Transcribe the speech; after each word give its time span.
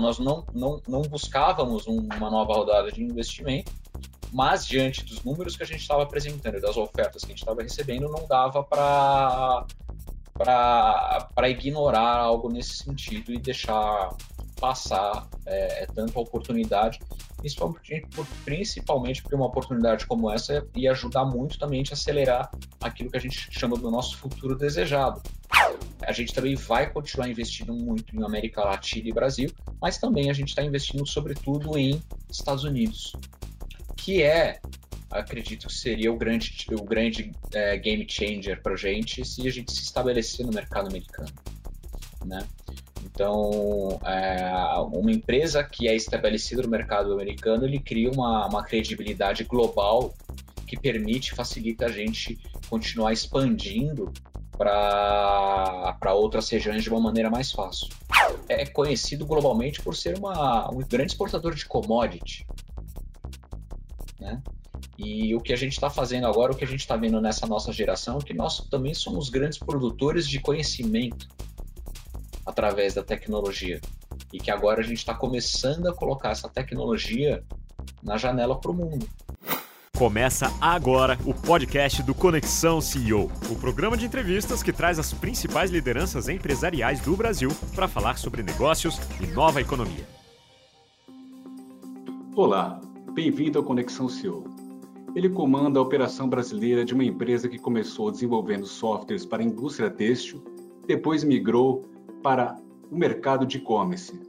nós 0.00 0.18
não, 0.18 0.44
não, 0.54 0.80
não 0.88 1.02
buscávamos 1.02 1.86
uma 1.86 2.30
nova 2.30 2.54
rodada 2.54 2.90
de 2.90 3.02
investimento, 3.02 3.72
mas 4.32 4.66
diante 4.66 5.04
dos 5.04 5.22
números 5.22 5.56
que 5.56 5.62
a 5.62 5.66
gente 5.66 5.80
estava 5.80 6.02
apresentando 6.02 6.56
e 6.56 6.60
das 6.60 6.76
ofertas 6.76 7.22
que 7.22 7.26
a 7.26 7.34
gente 7.34 7.40
estava 7.40 7.62
recebendo, 7.62 8.08
não 8.08 8.26
dava 8.26 8.64
para 8.64 9.66
ignorar 11.48 12.18
algo 12.18 12.50
nesse 12.50 12.76
sentido 12.76 13.32
e 13.32 13.38
deixar 13.38 14.16
passar 14.62 15.28
é, 15.44 15.82
é 15.82 15.86
tanto 15.86 16.16
a 16.16 16.22
oportunidade, 16.22 17.00
principalmente, 18.44 19.20
porque 19.20 19.34
uma 19.34 19.46
oportunidade 19.46 20.06
como 20.06 20.30
essa 20.30 20.64
ia 20.76 20.92
ajudar 20.92 21.24
muito 21.24 21.58
também 21.58 21.82
a 21.90 21.94
acelerar 21.94 22.48
aquilo 22.80 23.10
que 23.10 23.16
a 23.16 23.20
gente 23.20 23.48
chama 23.50 23.76
do 23.76 23.90
nosso 23.90 24.16
futuro 24.16 24.54
desejado. 24.54 25.20
A 26.00 26.12
gente 26.12 26.32
também 26.32 26.54
vai 26.54 26.88
continuar 26.88 27.28
investindo 27.28 27.74
muito 27.74 28.16
em 28.16 28.22
América 28.22 28.62
Latina 28.62 29.08
e 29.08 29.12
Brasil, 29.12 29.50
mas 29.80 29.98
também 29.98 30.30
a 30.30 30.32
gente 30.32 30.50
está 30.50 30.62
investindo 30.62 31.04
sobretudo 31.04 31.76
em 31.76 32.00
Estados 32.30 32.62
Unidos, 32.62 33.14
que 33.96 34.22
é 34.22 34.60
acredito 35.10 35.66
que 35.66 35.74
seria 35.74 36.12
o 36.12 36.16
grande, 36.16 36.54
o 36.70 36.84
grande 36.84 37.32
é, 37.52 37.76
game 37.76 38.06
changer 38.08 38.62
para 38.62 38.74
a 38.74 38.76
gente 38.76 39.24
se 39.24 39.46
a 39.46 39.50
gente 39.50 39.72
se 39.72 39.82
estabelecer 39.82 40.46
no 40.46 40.52
mercado 40.52 40.86
americano, 40.86 41.32
né? 42.24 42.46
Então, 43.14 44.00
é, 44.06 44.50
uma 44.90 45.12
empresa 45.12 45.62
que 45.62 45.86
é 45.86 45.94
estabelecida 45.94 46.62
no 46.62 46.68
mercado 46.68 47.12
americano, 47.12 47.66
ele 47.66 47.78
cria 47.78 48.10
uma, 48.10 48.46
uma 48.46 48.64
credibilidade 48.64 49.44
global 49.44 50.14
que 50.66 50.78
permite, 50.78 51.34
facilita 51.34 51.86
a 51.86 51.88
gente 51.90 52.38
continuar 52.70 53.12
expandindo 53.12 54.10
para 54.56 56.14
outras 56.14 56.48
regiões 56.48 56.82
de 56.82 56.88
uma 56.88 57.00
maneira 57.00 57.28
mais 57.28 57.52
fácil. 57.52 57.88
É 58.48 58.64
conhecido 58.64 59.26
globalmente 59.26 59.82
por 59.82 59.94
ser 59.94 60.16
uma, 60.18 60.70
um 60.70 60.78
grande 60.78 61.12
exportador 61.12 61.54
de 61.54 61.66
commodity. 61.66 62.46
Né? 64.18 64.40
E 64.96 65.34
o 65.34 65.40
que 65.40 65.52
a 65.52 65.56
gente 65.56 65.72
está 65.72 65.90
fazendo 65.90 66.26
agora, 66.26 66.52
o 66.52 66.56
que 66.56 66.64
a 66.64 66.68
gente 66.68 66.80
está 66.80 66.96
vendo 66.96 67.20
nessa 67.20 67.46
nossa 67.46 67.72
geração, 67.72 68.18
é 68.18 68.22
que 68.22 68.32
nós 68.32 68.60
também 68.70 68.94
somos 68.94 69.28
grandes 69.28 69.58
produtores 69.58 70.26
de 70.26 70.40
conhecimento 70.40 71.28
através 72.44 72.94
da 72.94 73.02
tecnologia. 73.02 73.80
E 74.32 74.38
que 74.38 74.50
agora 74.50 74.80
a 74.80 74.84
gente 74.84 74.98
está 74.98 75.14
começando 75.14 75.86
a 75.86 75.94
colocar 75.94 76.30
essa 76.30 76.48
tecnologia 76.48 77.44
na 78.02 78.16
janela 78.16 78.58
para 78.58 78.70
o 78.70 78.74
mundo. 78.74 79.06
Começa 79.96 80.52
agora 80.60 81.18
o 81.24 81.32
podcast 81.32 82.02
do 82.02 82.14
Conexão 82.14 82.80
CEO, 82.80 83.30
o 83.50 83.56
programa 83.56 83.96
de 83.96 84.06
entrevistas 84.06 84.62
que 84.62 84.72
traz 84.72 84.98
as 84.98 85.12
principais 85.12 85.70
lideranças 85.70 86.28
empresariais 86.28 87.00
do 87.00 87.16
Brasil 87.16 87.50
para 87.74 87.86
falar 87.86 88.18
sobre 88.18 88.42
negócios 88.42 88.98
e 89.20 89.26
nova 89.26 89.60
economia. 89.60 90.04
Olá, 92.34 92.80
bem-vindo 93.12 93.58
ao 93.58 93.64
Conexão 93.64 94.08
CEO. 94.08 94.44
Ele 95.14 95.28
comanda 95.28 95.78
a 95.78 95.82
operação 95.82 96.28
brasileira 96.28 96.84
de 96.84 96.94
uma 96.94 97.04
empresa 97.04 97.48
que 97.48 97.58
começou 97.58 98.10
desenvolvendo 98.10 98.66
softwares 98.66 99.26
para 99.26 99.42
a 99.42 99.46
indústria 99.46 99.90
têxtil, 99.90 100.42
depois 100.86 101.22
migrou 101.22 101.91
para 102.22 102.56
o 102.90 102.96
mercado 102.96 103.44
de 103.44 103.58
e-commerce. 103.58 104.20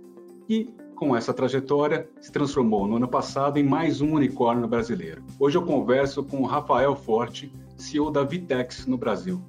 E, 0.49 0.73
com 0.95 1.15
essa 1.15 1.33
trajetória, 1.33 2.09
se 2.19 2.31
transformou 2.31 2.87
no 2.87 2.97
ano 2.97 3.07
passado 3.07 3.57
em 3.57 3.63
mais 3.63 4.01
um 4.01 4.13
unicórnio 4.13 4.67
brasileiro. 4.67 5.23
Hoje 5.39 5.57
eu 5.57 5.63
converso 5.63 6.23
com 6.23 6.41
o 6.41 6.45
Rafael 6.45 6.95
Forte, 6.95 7.53
CEO 7.77 8.09
da 8.09 8.23
Vitex 8.23 8.85
no 8.85 8.97
Brasil. 8.97 9.41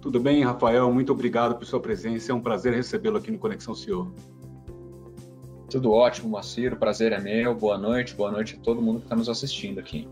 Tudo 0.00 0.18
bem, 0.18 0.42
Rafael? 0.42 0.92
Muito 0.92 1.12
obrigado 1.12 1.56
por 1.56 1.64
sua 1.64 1.80
presença. 1.80 2.32
É 2.32 2.34
um 2.34 2.40
prazer 2.40 2.74
recebê-lo 2.74 3.18
aqui 3.18 3.30
no 3.30 3.38
Conexão 3.38 3.74
CEO. 3.74 4.12
Tudo 5.70 5.92
ótimo, 5.92 6.30
Maciro. 6.30 6.76
Prazer 6.76 7.12
é 7.12 7.20
meu. 7.20 7.54
Boa 7.54 7.78
noite. 7.78 8.14
Boa 8.14 8.30
noite 8.30 8.56
a 8.56 8.62
todo 8.62 8.82
mundo 8.82 8.98
que 8.98 9.06
está 9.06 9.16
nos 9.16 9.28
assistindo 9.28 9.78
aqui. 9.78 10.08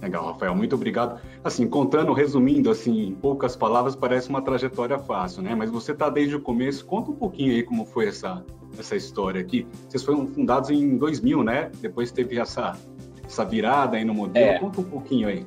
Legal, 0.00 0.26
Rafael, 0.26 0.54
muito 0.54 0.76
obrigado. 0.76 1.20
Assim, 1.42 1.68
contando, 1.68 2.12
resumindo, 2.12 2.70
assim, 2.70 3.08
em 3.08 3.14
poucas 3.14 3.56
palavras, 3.56 3.96
parece 3.96 4.28
uma 4.28 4.40
trajetória 4.40 4.98
fácil, 4.98 5.42
né? 5.42 5.54
Mas 5.54 5.70
você 5.70 5.92
está 5.92 6.08
desde 6.08 6.36
o 6.36 6.40
começo. 6.40 6.84
Conta 6.84 7.10
um 7.10 7.16
pouquinho 7.16 7.52
aí 7.52 7.64
como 7.64 7.84
foi 7.84 8.06
essa, 8.06 8.44
essa 8.78 8.94
história 8.94 9.40
aqui. 9.40 9.66
Vocês 9.88 10.04
foram 10.04 10.26
fundados 10.28 10.70
em 10.70 10.96
2000, 10.96 11.42
né? 11.42 11.70
Depois 11.80 12.12
teve 12.12 12.38
essa, 12.38 12.76
essa 13.24 13.44
virada 13.44 13.96
aí 13.96 14.04
no 14.04 14.14
modelo. 14.14 14.50
É. 14.50 14.58
Conta 14.58 14.80
um 14.80 14.84
pouquinho 14.84 15.28
aí. 15.28 15.44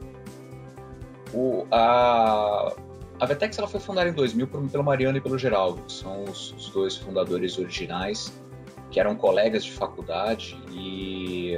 O, 1.34 1.66
a, 1.72 2.74
a 3.22 3.26
Vetex 3.26 3.58
ela 3.58 3.70
foi 3.70 3.80
fundada 3.80 4.10
em 4.10 4.14
2000 4.14 4.48
por, 4.48 4.70
pelo 4.70 4.84
Mariano 4.84 5.18
e 5.18 5.22
pelo 5.22 5.38
Geraldo, 5.38 5.82
que 5.84 5.94
são 5.94 6.26
os, 6.26 6.52
os 6.54 6.70
dois 6.72 6.98
fundadores 6.98 7.58
originais, 7.58 8.34
que 8.90 9.00
eram 9.00 9.16
colegas 9.16 9.64
de 9.64 9.72
faculdade 9.72 10.62
e 10.74 11.58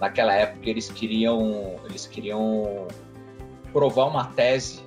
naquela 0.00 0.34
época 0.34 0.68
eles 0.68 0.90
queriam 0.90 1.76
eles 1.84 2.06
queriam 2.06 2.86
provar 3.72 4.06
uma 4.06 4.24
tese 4.26 4.82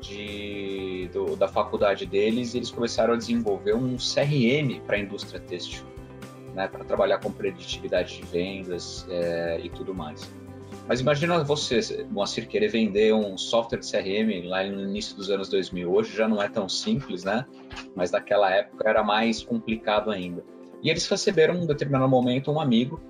de, 0.00 1.08
do, 1.12 1.36
da 1.36 1.48
faculdade 1.48 2.04
deles 2.04 2.54
e 2.54 2.58
eles 2.58 2.70
começaram 2.70 3.14
a 3.14 3.16
desenvolver 3.16 3.74
um 3.74 3.96
CRM 3.96 4.80
para 4.86 4.96
a 4.96 4.98
indústria 4.98 5.40
têxtil, 5.40 5.84
né, 6.54 6.68
para 6.68 6.84
trabalhar 6.84 7.18
com 7.18 7.30
preditividade 7.30 8.18
de 8.18 8.22
vendas 8.26 9.06
é, 9.08 9.60
e 9.62 9.70
tudo 9.70 9.94
mais. 9.94 10.28
Mas 10.88 11.00
imagina 11.00 11.42
você, 11.44 12.04
Moacir, 12.10 12.48
querer 12.48 12.68
vender 12.68 13.14
um 13.14 13.38
software 13.38 13.78
de 13.78 13.90
CRM 13.90 14.48
lá 14.48 14.64
no 14.64 14.82
início 14.82 15.16
dos 15.16 15.30
anos 15.30 15.48
2000. 15.48 15.90
Hoje 15.90 16.16
já 16.16 16.26
não 16.26 16.42
é 16.42 16.48
tão 16.48 16.68
simples, 16.68 17.22
né? 17.22 17.46
Mas 17.94 18.10
naquela 18.10 18.50
época 18.50 18.88
era 18.88 19.02
mais 19.02 19.44
complicado 19.44 20.10
ainda. 20.10 20.44
E 20.82 20.90
eles 20.90 21.06
receberam, 21.06 21.54
em 21.54 21.62
um 21.62 21.66
determinado 21.66 22.08
momento, 22.08 22.50
um 22.50 22.60
amigo 22.60 23.00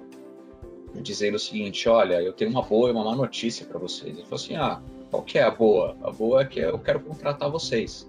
dizendo 1.01 1.37
o 1.37 1.39
seguinte: 1.39 1.89
olha, 1.89 2.21
eu 2.21 2.33
tenho 2.33 2.51
uma 2.51 2.63
boa 2.63 2.89
e 2.89 2.93
uma 2.93 3.05
má 3.05 3.15
notícia 3.15 3.65
para 3.67 3.79
vocês. 3.79 4.15
Ele 4.15 4.23
falou 4.23 4.37
assim: 4.37 4.57
ah, 4.57 4.81
qual 5.11 5.23
que 5.23 5.39
é 5.39 5.43
a 5.43 5.51
boa? 5.51 5.97
A 6.03 6.11
boa 6.11 6.43
é 6.43 6.45
que 6.45 6.61
eu 6.61 6.79
quero 6.79 7.01
contratar 7.01 7.51
vocês 7.51 8.09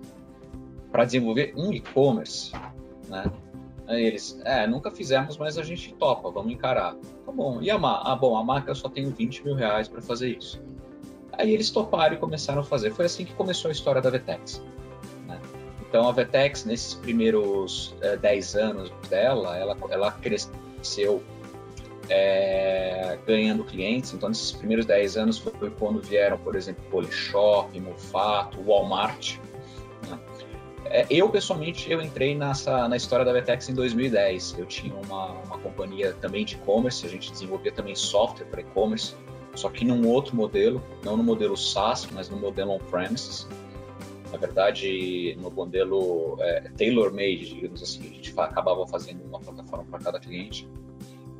para 0.91 1.05
desenvolver 1.05 1.53
um 1.55 1.71
e-commerce, 1.71 2.51
né? 3.07 3.25
Aí 3.87 4.05
eles, 4.05 4.39
é, 4.45 4.65
nunca 4.65 4.89
fizemos, 4.89 5.37
mas 5.37 5.57
a 5.57 5.63
gente 5.63 5.93
topa, 5.95 6.29
vamos 6.31 6.53
encarar. 6.53 6.95
Tá 7.25 7.31
bom. 7.31 7.61
E 7.61 7.69
a 7.69 7.77
marca? 7.77 8.09
Ah, 8.09 8.15
bom, 8.15 8.37
a 8.37 8.43
marca 8.43 8.71
eu 8.71 8.75
só 8.75 8.87
tenho 8.87 9.09
20 9.09 9.43
mil 9.43 9.55
reais 9.55 9.87
para 9.87 10.01
fazer 10.01 10.37
isso. 10.37 10.61
Aí 11.33 11.51
eles 11.51 11.69
toparam 11.69 12.15
e 12.15 12.17
começaram 12.17 12.61
a 12.61 12.63
fazer. 12.63 12.91
Foi 12.91 13.05
assim 13.05 13.25
que 13.25 13.33
começou 13.33 13.69
a 13.69 13.71
história 13.71 14.01
da 14.01 14.09
Vetex. 14.09 14.63
Né? 15.27 15.39
Então 15.81 16.07
a 16.07 16.11
Vetex, 16.11 16.63
nesses 16.63 16.93
primeiros 16.93 17.93
é, 18.01 18.15
10 18.15 18.55
anos 18.55 18.91
dela, 19.09 19.57
ela, 19.57 19.75
ela 19.89 20.11
cresceu 20.11 21.21
é, 22.09 23.17
ganhando 23.25 23.63
clientes. 23.63 24.13
Então, 24.13 24.29
nesses 24.29 24.51
primeiros 24.51 24.85
10 24.85 25.17
anos 25.17 25.37
foi 25.37 25.69
quando 25.71 26.01
vieram, 26.01 26.37
por 26.37 26.55
exemplo, 26.55 26.83
Polishop, 26.89 27.79
Mufato, 27.79 28.61
Walmart. 28.61 29.37
Né? 30.09 30.19
É, 30.85 31.05
eu, 31.09 31.29
pessoalmente, 31.29 31.91
eu 31.91 32.01
entrei 32.01 32.35
nessa, 32.35 32.87
na 32.87 32.95
história 32.95 33.25
da 33.25 33.31
Vetex 33.33 33.69
em 33.69 33.73
2010. 33.73 34.55
Eu 34.57 34.65
tinha 34.65 34.93
uma, 34.93 35.31
uma 35.31 35.57
companhia 35.57 36.13
também 36.13 36.45
de 36.45 36.55
e-commerce, 36.55 37.05
a 37.05 37.09
gente 37.09 37.31
desenvolvia 37.31 37.71
também 37.71 37.95
software 37.95 38.45
para 38.45 38.61
e-commerce, 38.61 39.15
só 39.55 39.69
que 39.69 39.85
num 39.85 40.07
outro 40.07 40.35
modelo, 40.35 40.83
não 41.03 41.15
no 41.15 41.23
modelo 41.23 41.55
SaaS, 41.55 42.07
mas 42.11 42.29
no 42.29 42.37
modelo 42.37 42.71
on-premises. 42.71 43.47
Na 44.31 44.37
verdade, 44.39 45.37
no 45.39 45.51
modelo 45.51 46.37
é, 46.39 46.61
tailor-made, 46.75 47.53
digamos 47.53 47.83
assim, 47.83 48.01
a 48.01 48.13
gente 48.15 48.33
acabava 48.35 48.85
fazendo 48.87 49.23
uma 49.23 49.39
plataforma 49.39 49.85
para 49.85 49.99
cada 49.99 50.19
cliente. 50.19 50.67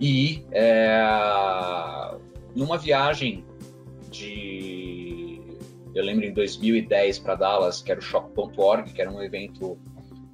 E 0.06 0.46
é, 0.52 1.02
numa 2.54 2.78
viagem 2.78 3.46
de. 4.12 5.40
Eu 5.96 6.04
lembro 6.04 6.26
em 6.26 6.34
2010 6.34 7.20
para 7.20 7.36
Dallas, 7.36 7.82
que 7.82 7.90
era 7.90 8.02
o 8.02 8.04
Shop.org, 8.04 8.92
que 8.92 9.02
era 9.02 9.10
um 9.10 9.22
evento 9.22 9.78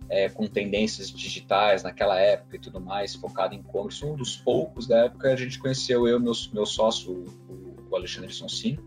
é, 0.09 0.27
com 0.27 0.47
tendências 0.47 1.11
digitais 1.11 1.83
naquela 1.83 2.19
época 2.19 2.55
e 2.55 2.59
tudo 2.59 2.81
mais, 2.81 3.13
focado 3.13 3.53
em 3.53 3.59
e-commerce. 3.59 4.03
Um 4.03 4.15
dos 4.15 4.37
poucos 4.37 4.87
da 4.87 5.05
época 5.05 5.31
a 5.31 5.35
gente 5.35 5.59
conheceu, 5.59 6.07
eu 6.07 6.17
e 6.17 6.19
meu, 6.19 6.33
meu 6.51 6.65
sócio, 6.65 7.25
o, 7.91 7.95
Alexandre 7.95 8.33
Sonsini, 8.33 8.79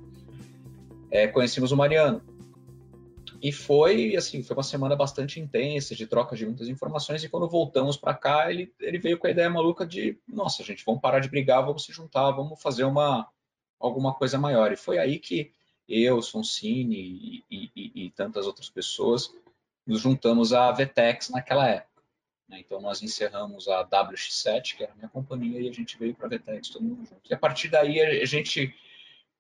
é, 1.12 1.28
conhecemos 1.28 1.70
o 1.70 1.76
Mariano. 1.76 2.20
E 3.42 3.50
foi, 3.50 4.14
assim, 4.14 4.40
foi 4.40 4.56
uma 4.56 4.62
semana 4.62 4.94
bastante 4.94 5.40
intensa, 5.40 5.96
de 5.96 6.06
troca 6.06 6.36
de 6.36 6.46
muitas 6.46 6.68
informações, 6.68 7.24
e 7.24 7.28
quando 7.28 7.48
voltamos 7.48 7.96
para 7.96 8.14
cá, 8.14 8.48
ele, 8.48 8.72
ele 8.78 8.98
veio 8.98 9.18
com 9.18 9.26
a 9.26 9.30
ideia 9.30 9.50
maluca 9.50 9.84
de, 9.84 10.16
nossa, 10.28 10.62
gente, 10.62 10.84
vamos 10.84 11.00
parar 11.00 11.18
de 11.18 11.28
brigar, 11.28 11.66
vamos 11.66 11.84
se 11.84 11.92
juntar, 11.92 12.30
vamos 12.30 12.62
fazer 12.62 12.84
uma 12.84 13.28
alguma 13.80 14.14
coisa 14.14 14.38
maior. 14.38 14.70
E 14.70 14.76
foi 14.76 14.98
aí 14.98 15.18
que 15.18 15.52
eu, 15.88 16.22
Sonsini 16.22 17.42
e, 17.50 17.70
e, 17.74 18.04
e 18.04 18.10
tantas 18.12 18.46
outras 18.46 18.70
pessoas 18.70 19.34
nos 19.84 20.00
juntamos 20.00 20.52
à 20.52 20.70
Vetex 20.70 21.28
naquela 21.28 21.68
época. 21.68 22.00
Né? 22.48 22.60
Então, 22.60 22.80
nós 22.80 23.02
encerramos 23.02 23.66
a 23.66 23.84
WX7, 23.84 24.76
que 24.76 24.84
era 24.84 24.92
a 24.92 24.94
minha 24.94 25.08
companhia, 25.08 25.60
e 25.60 25.68
a 25.68 25.72
gente 25.72 25.98
veio 25.98 26.14
para 26.14 26.26
a 26.26 26.30
Vetex 26.30 26.68
todo 26.68 26.84
mundo 26.84 27.04
junto. 27.04 27.28
E 27.28 27.34
a 27.34 27.38
partir 27.38 27.68
daí, 27.68 28.00
a 28.00 28.24
gente 28.24 28.72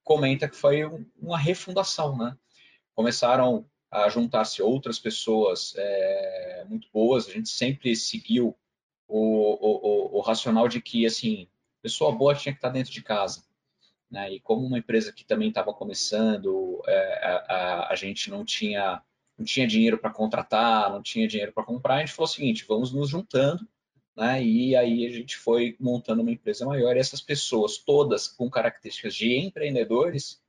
comenta 0.02 0.48
que 0.48 0.56
foi 0.56 0.82
uma 1.20 1.38
refundação, 1.38 2.18
né? 2.18 2.36
Começaram 2.96 3.64
a 3.92 4.08
juntar-se 4.08 4.62
outras 4.62 4.98
pessoas 4.98 5.74
é, 5.76 6.64
muito 6.66 6.88
boas. 6.90 7.28
A 7.28 7.32
gente 7.32 7.50
sempre 7.50 7.94
seguiu 7.94 8.56
o, 9.06 10.16
o, 10.16 10.18
o 10.18 10.20
racional 10.22 10.66
de 10.66 10.80
que, 10.80 11.04
assim, 11.04 11.46
pessoa 11.82 12.10
boa 12.10 12.34
tinha 12.34 12.54
que 12.54 12.58
estar 12.58 12.70
dentro 12.70 12.90
de 12.90 13.02
casa. 13.02 13.44
Né? 14.10 14.32
E 14.32 14.40
como 14.40 14.66
uma 14.66 14.78
empresa 14.78 15.12
que 15.12 15.24
também 15.24 15.50
estava 15.50 15.74
começando, 15.74 16.82
é, 16.86 17.26
a, 17.26 17.36
a, 17.36 17.92
a, 17.92 17.94
gente 17.94 18.30
não 18.30 18.46
tinha, 18.46 19.02
não 19.36 19.44
tinha 19.44 19.66
dinheiro 19.66 19.98
para 19.98 20.10
contratar, 20.10 20.90
não 20.90 21.02
tinha 21.02 21.28
dinheiro 21.28 21.52
para 21.52 21.64
comprar, 21.64 21.96
a 21.96 22.00
gente 22.00 22.12
falou 22.12 22.28
o 22.28 22.32
seguinte, 22.32 22.64
vamos 22.66 22.92
nos 22.92 23.10
juntando, 23.10 23.68
né? 24.16 24.42
e 24.42 24.74
aí 24.74 25.06
a 25.06 25.10
gente 25.10 25.36
foi 25.36 25.76
montando 25.78 26.22
uma 26.22 26.30
empresa 26.30 26.64
maior, 26.64 26.96
e 26.96 27.00
essas 27.00 27.20
pessoas 27.20 27.76
todas 27.76 28.26
com 28.26 28.48
características 28.50 29.14
de 29.14 29.36
empreendedores, 29.36 30.40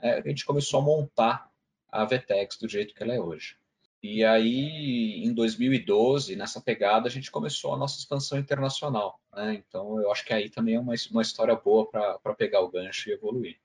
é, 0.00 0.18
a 0.18 0.20
gente 0.22 0.46
começou 0.46 0.80
a 0.80 0.84
montar 0.84 1.47
a 1.90 2.04
Vetex 2.04 2.56
do 2.58 2.68
jeito 2.68 2.94
que 2.94 3.02
ela 3.02 3.14
é 3.14 3.20
hoje. 3.20 3.56
E 4.02 4.24
aí, 4.24 5.24
em 5.24 5.34
2012, 5.34 6.36
nessa 6.36 6.60
pegada, 6.60 7.08
a 7.08 7.10
gente 7.10 7.30
começou 7.30 7.74
a 7.74 7.76
nossa 7.76 7.98
expansão 7.98 8.38
internacional. 8.38 9.20
Né? 9.34 9.54
Então, 9.54 10.00
eu 10.00 10.12
acho 10.12 10.24
que 10.24 10.32
aí 10.32 10.48
também 10.48 10.76
é 10.76 10.80
uma, 10.80 10.94
uma 11.10 11.22
história 11.22 11.56
boa 11.56 11.90
para 11.90 12.34
pegar 12.34 12.60
o 12.60 12.70
gancho 12.70 13.08
e 13.08 13.12
evoluir. 13.12 13.58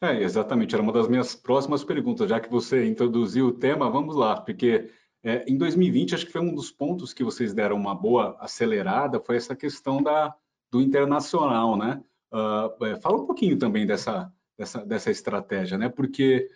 É, 0.00 0.22
exatamente. 0.22 0.74
Era 0.74 0.82
uma 0.82 0.92
das 0.92 1.08
minhas 1.08 1.34
próximas 1.34 1.82
perguntas. 1.82 2.28
Já 2.28 2.38
que 2.38 2.50
você 2.50 2.84
introduziu 2.86 3.46
o 3.46 3.52
tema, 3.52 3.90
vamos 3.90 4.14
lá, 4.14 4.38
porque 4.38 4.90
é, 5.24 5.44
em 5.48 5.56
2020, 5.56 6.14
acho 6.14 6.26
que 6.26 6.32
foi 6.32 6.40
um 6.40 6.54
dos 6.54 6.70
pontos 6.70 7.14
que 7.14 7.24
vocês 7.24 7.54
deram 7.54 7.76
uma 7.76 7.94
boa 7.94 8.36
acelerada, 8.40 9.20
foi 9.20 9.36
essa 9.36 9.56
questão 9.56 10.02
da, 10.02 10.34
do 10.70 10.82
internacional, 10.82 11.76
né? 11.76 12.02
Uh, 12.32 13.00
fala 13.00 13.20
um 13.20 13.26
pouquinho 13.26 13.58
também 13.58 13.86
dessa, 13.86 14.32
dessa, 14.58 14.84
dessa 14.84 15.10
estratégia, 15.10 15.78
né? 15.78 15.88
Porque 15.88 16.48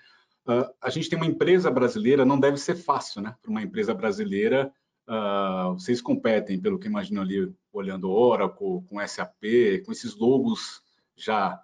Uh, 0.49 0.73
a 0.81 0.91
gente 0.91 1.09
tem 1.09 1.19
uma 1.19 1.27
empresa 1.27 1.71
brasileira, 1.71 2.25
não 2.25 2.39
deve 2.39 2.57
ser 2.57 2.77
fácil, 2.77 3.21
né? 3.21 3.35
Para 3.43 3.51
uma 3.51 3.63
empresa 3.63 3.93
brasileira, 3.93 4.73
uh, 5.09 5.75
vocês 5.75 6.01
competem, 6.01 6.61
pelo 6.61 6.79
que 6.79 6.87
imagino 6.87 7.21
ali, 7.21 7.53
olhando 7.73 8.11
Oracle, 8.11 8.83
com 8.89 9.07
SAP, 9.07 9.83
com 9.85 9.91
esses 9.91 10.15
logos 10.17 10.83
já 11.17 11.61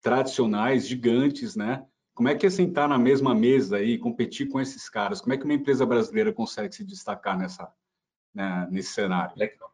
tradicionais, 0.00 0.86
gigantes, 0.86 1.54
né? 1.54 1.84
Como 2.14 2.28
é 2.28 2.34
que 2.34 2.46
é 2.46 2.50
sentar 2.50 2.88
na 2.88 2.98
mesma 2.98 3.34
mesa 3.34 3.82
e 3.82 3.98
competir 3.98 4.48
com 4.48 4.60
esses 4.60 4.88
caras? 4.88 5.20
Como 5.20 5.34
é 5.34 5.36
que 5.36 5.44
uma 5.44 5.54
empresa 5.54 5.84
brasileira 5.84 6.32
consegue 6.32 6.74
se 6.74 6.84
destacar 6.84 7.36
nessa, 7.36 7.70
né, 8.32 8.68
nesse 8.70 8.92
cenário? 8.92 9.36
Legal. 9.36 9.70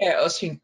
É, 0.00 0.14
assim, 0.24 0.60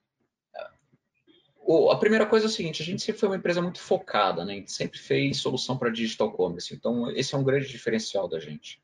a 1.91 1.97
primeira 1.97 2.27
coisa 2.27 2.47
é 2.47 2.49
o 2.49 2.51
seguinte, 2.51 2.83
a 2.83 2.85
gente 2.85 3.03
sempre 3.03 3.21
foi 3.21 3.29
uma 3.29 3.37
empresa 3.37 3.63
muito 3.63 3.81
focada, 3.81 4.45
né? 4.45 4.55
A 4.55 4.57
gente 4.57 4.73
sempre 4.73 4.99
fez 4.99 5.39
solução 5.39 5.77
para 5.77 5.91
digital 5.91 6.33
commerce. 6.33 6.75
Então, 6.75 7.11
esse 7.11 7.35
é 7.35 7.39
um 7.39 7.45
grande 7.45 7.69
diferencial 7.69 8.29
da 8.29 8.41
gente. 8.41 8.81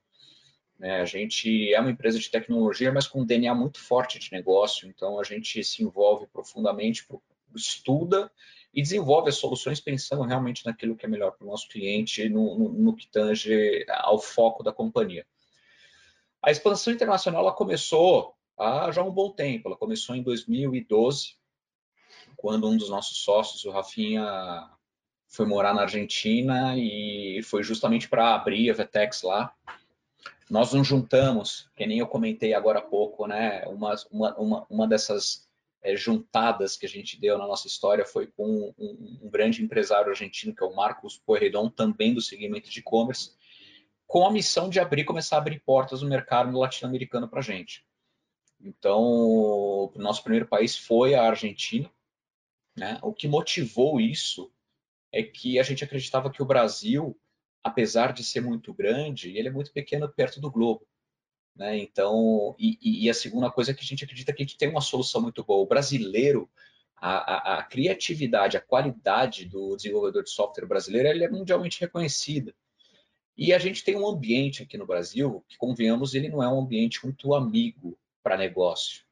Né? 0.78 1.00
A 1.00 1.04
gente 1.04 1.72
é 1.72 1.80
uma 1.80 1.90
empresa 1.90 2.18
de 2.18 2.30
tecnologia, 2.30 2.92
mas 2.92 3.06
com 3.06 3.22
um 3.22 3.26
DNA 3.26 3.54
muito 3.54 3.80
forte 3.80 4.18
de 4.18 4.30
negócio. 4.30 4.88
Então, 4.88 5.18
a 5.18 5.24
gente 5.24 5.62
se 5.64 5.82
envolve 5.82 6.26
profundamente, 6.26 7.06
estuda 7.54 8.30
e 8.72 8.82
desenvolve 8.82 9.30
as 9.30 9.36
soluções 9.36 9.80
pensando 9.80 10.22
realmente 10.22 10.64
naquilo 10.66 10.96
que 10.96 11.06
é 11.06 11.08
melhor 11.08 11.32
para 11.32 11.46
o 11.46 11.50
nosso 11.50 11.68
cliente, 11.68 12.28
no, 12.28 12.58
no, 12.58 12.68
no 12.68 12.94
que 12.94 13.08
tange 13.08 13.84
ao 13.88 14.18
foco 14.18 14.62
da 14.62 14.72
companhia. 14.72 15.26
A 16.42 16.50
expansão 16.50 16.92
internacional 16.92 17.40
ela 17.40 17.52
começou 17.52 18.34
há 18.58 18.90
já 18.92 19.02
um 19.02 19.10
bom 19.10 19.32
tempo. 19.32 19.68
Ela 19.68 19.76
começou 19.76 20.14
em 20.14 20.22
2012 20.22 21.36
quando 22.36 22.68
um 22.68 22.76
dos 22.76 22.90
nossos 22.90 23.18
sócios, 23.18 23.64
o 23.64 23.70
Rafinha, 23.70 24.68
foi 25.28 25.46
morar 25.46 25.74
na 25.74 25.82
Argentina 25.82 26.76
e 26.76 27.40
foi 27.42 27.62
justamente 27.62 28.08
para 28.08 28.34
abrir 28.34 28.70
a 28.70 28.74
Vetex 28.74 29.22
lá. 29.22 29.52
Nós 30.48 30.72
nos 30.72 30.86
juntamos, 30.86 31.68
que 31.76 31.86
nem 31.86 31.98
eu 31.98 32.06
comentei 32.06 32.54
agora 32.54 32.78
há 32.78 32.82
pouco, 32.82 33.26
né? 33.26 33.64
Uma, 33.66 33.94
uma, 34.10 34.36
uma, 34.36 34.66
uma 34.70 34.88
dessas 34.88 35.48
é, 35.82 35.96
juntadas 35.96 36.76
que 36.76 36.86
a 36.86 36.88
gente 36.88 37.20
deu 37.20 37.36
na 37.36 37.46
nossa 37.46 37.66
história 37.66 38.04
foi 38.04 38.28
com 38.28 38.72
um, 38.78 39.18
um 39.22 39.28
grande 39.28 39.62
empresário 39.62 40.10
argentino, 40.10 40.54
que 40.54 40.62
é 40.62 40.66
o 40.66 40.74
Marcos 40.74 41.18
Pueyrredon, 41.18 41.68
também 41.68 42.14
do 42.14 42.20
segmento 42.20 42.70
de 42.70 42.78
e-commerce, 42.78 43.32
com 44.06 44.24
a 44.24 44.30
missão 44.30 44.68
de 44.68 44.78
abrir, 44.78 45.04
começar 45.04 45.36
a 45.36 45.38
abrir 45.40 45.60
portas 45.60 46.00
no 46.00 46.08
mercado 46.08 46.56
latino-americano 46.56 47.28
para 47.28 47.40
a 47.40 47.42
gente. 47.42 47.84
Então, 48.60 49.00
o 49.00 49.92
nosso 49.96 50.22
primeiro 50.22 50.46
país 50.46 50.76
foi 50.76 51.14
a 51.14 51.24
Argentina, 51.24 51.90
né? 52.76 52.98
O 53.02 53.12
que 53.12 53.26
motivou 53.26 54.00
isso 54.00 54.52
é 55.12 55.22
que 55.22 55.58
a 55.58 55.62
gente 55.62 55.82
acreditava 55.82 56.30
que 56.30 56.42
o 56.42 56.46
Brasil, 56.46 57.18
apesar 57.64 58.12
de 58.12 58.22
ser 58.22 58.40
muito 58.40 58.74
grande, 58.74 59.36
ele 59.36 59.48
é 59.48 59.50
muito 59.50 59.72
pequeno 59.72 60.08
perto 60.08 60.40
do 60.40 60.50
globo. 60.50 60.86
Né? 61.54 61.78
Então, 61.78 62.54
e, 62.58 63.04
e, 63.06 63.10
a 63.10 63.14
segunda 63.14 63.50
coisa 63.50 63.70
é 63.70 63.74
que 63.74 63.80
a 63.80 63.86
gente 63.86 64.04
acredita 64.04 64.32
que 64.32 64.42
a 64.42 64.46
gente 64.46 64.58
tem 64.58 64.68
uma 64.68 64.82
solução 64.82 65.22
muito 65.22 65.42
boa. 65.42 65.62
O 65.62 65.66
brasileiro, 65.66 66.50
a, 66.96 67.54
a, 67.54 67.58
a 67.58 67.62
criatividade, 67.62 68.58
a 68.58 68.60
qualidade 68.60 69.46
do 69.46 69.74
desenvolvedor 69.74 70.22
de 70.22 70.30
software 70.30 70.66
brasileiro, 70.66 71.08
ele 71.08 71.24
é 71.24 71.30
mundialmente 71.30 71.80
reconhecida. 71.80 72.54
E 73.36 73.54
a 73.54 73.58
gente 73.58 73.84
tem 73.84 73.96
um 73.96 74.06
ambiente 74.06 74.62
aqui 74.62 74.76
no 74.76 74.86
Brasil 74.86 75.42
que, 75.48 75.56
convenhamos, 75.56 76.14
ele 76.14 76.28
não 76.28 76.42
é 76.42 76.48
um 76.48 76.60
ambiente 76.60 77.02
muito 77.04 77.34
amigo 77.34 77.98
para 78.22 78.36
negócio. 78.36 79.04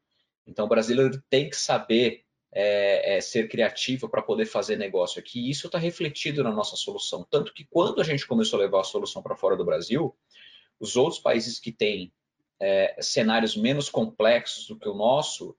Então, 0.46 0.66
o 0.66 0.68
brasileiro 0.68 1.22
tem 1.30 1.48
que 1.48 1.56
saber 1.56 2.24
é, 2.54 3.16
é, 3.16 3.20
ser 3.20 3.48
criativo 3.48 4.08
para 4.08 4.22
poder 4.22 4.46
fazer 4.46 4.76
negócio 4.76 5.18
aqui. 5.18 5.50
Isso 5.50 5.66
está 5.66 5.76
refletido 5.76 6.44
na 6.44 6.52
nossa 6.52 6.76
solução. 6.76 7.26
Tanto 7.28 7.52
que 7.52 7.64
quando 7.64 8.00
a 8.00 8.04
gente 8.04 8.26
começou 8.26 8.60
a 8.60 8.62
levar 8.62 8.80
a 8.80 8.84
solução 8.84 9.20
para 9.20 9.34
fora 9.34 9.56
do 9.56 9.64
Brasil, 9.64 10.16
os 10.78 10.96
outros 10.96 11.20
países 11.20 11.58
que 11.58 11.72
têm 11.72 12.12
é, 12.60 12.96
cenários 13.00 13.56
menos 13.56 13.88
complexos 13.88 14.68
do 14.68 14.78
que 14.78 14.88
o 14.88 14.94
nosso 14.94 15.56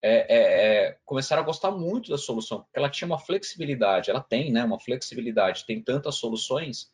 é, 0.00 0.10
é, 0.10 0.86
é, 0.86 0.98
começaram 1.04 1.42
a 1.42 1.44
gostar 1.46 1.72
muito 1.72 2.10
da 2.10 2.18
solução, 2.18 2.60
porque 2.60 2.78
ela 2.78 2.90
tinha 2.90 3.06
uma 3.06 3.18
flexibilidade, 3.18 4.10
ela 4.10 4.20
tem 4.20 4.52
né, 4.52 4.62
uma 4.62 4.78
flexibilidade, 4.78 5.66
tem 5.66 5.82
tantas 5.82 6.16
soluções 6.16 6.90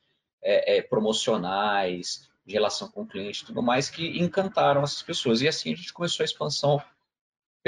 promocionais, 0.89 2.29
de 2.47 2.55
relação 2.55 2.89
com 2.91 3.03
o 3.03 3.07
cliente 3.07 3.43
e 3.43 3.47
tudo 3.47 3.63
mais, 3.63 3.91
que 3.91 4.19
encantaram 4.19 4.83
essas 4.83 5.03
pessoas. 5.03 5.43
E 5.43 5.49
assim 5.49 5.73
a 5.73 5.77
gente 5.77 5.93
começou 5.93 6.23
a 6.23 6.25
expansão 6.25 6.83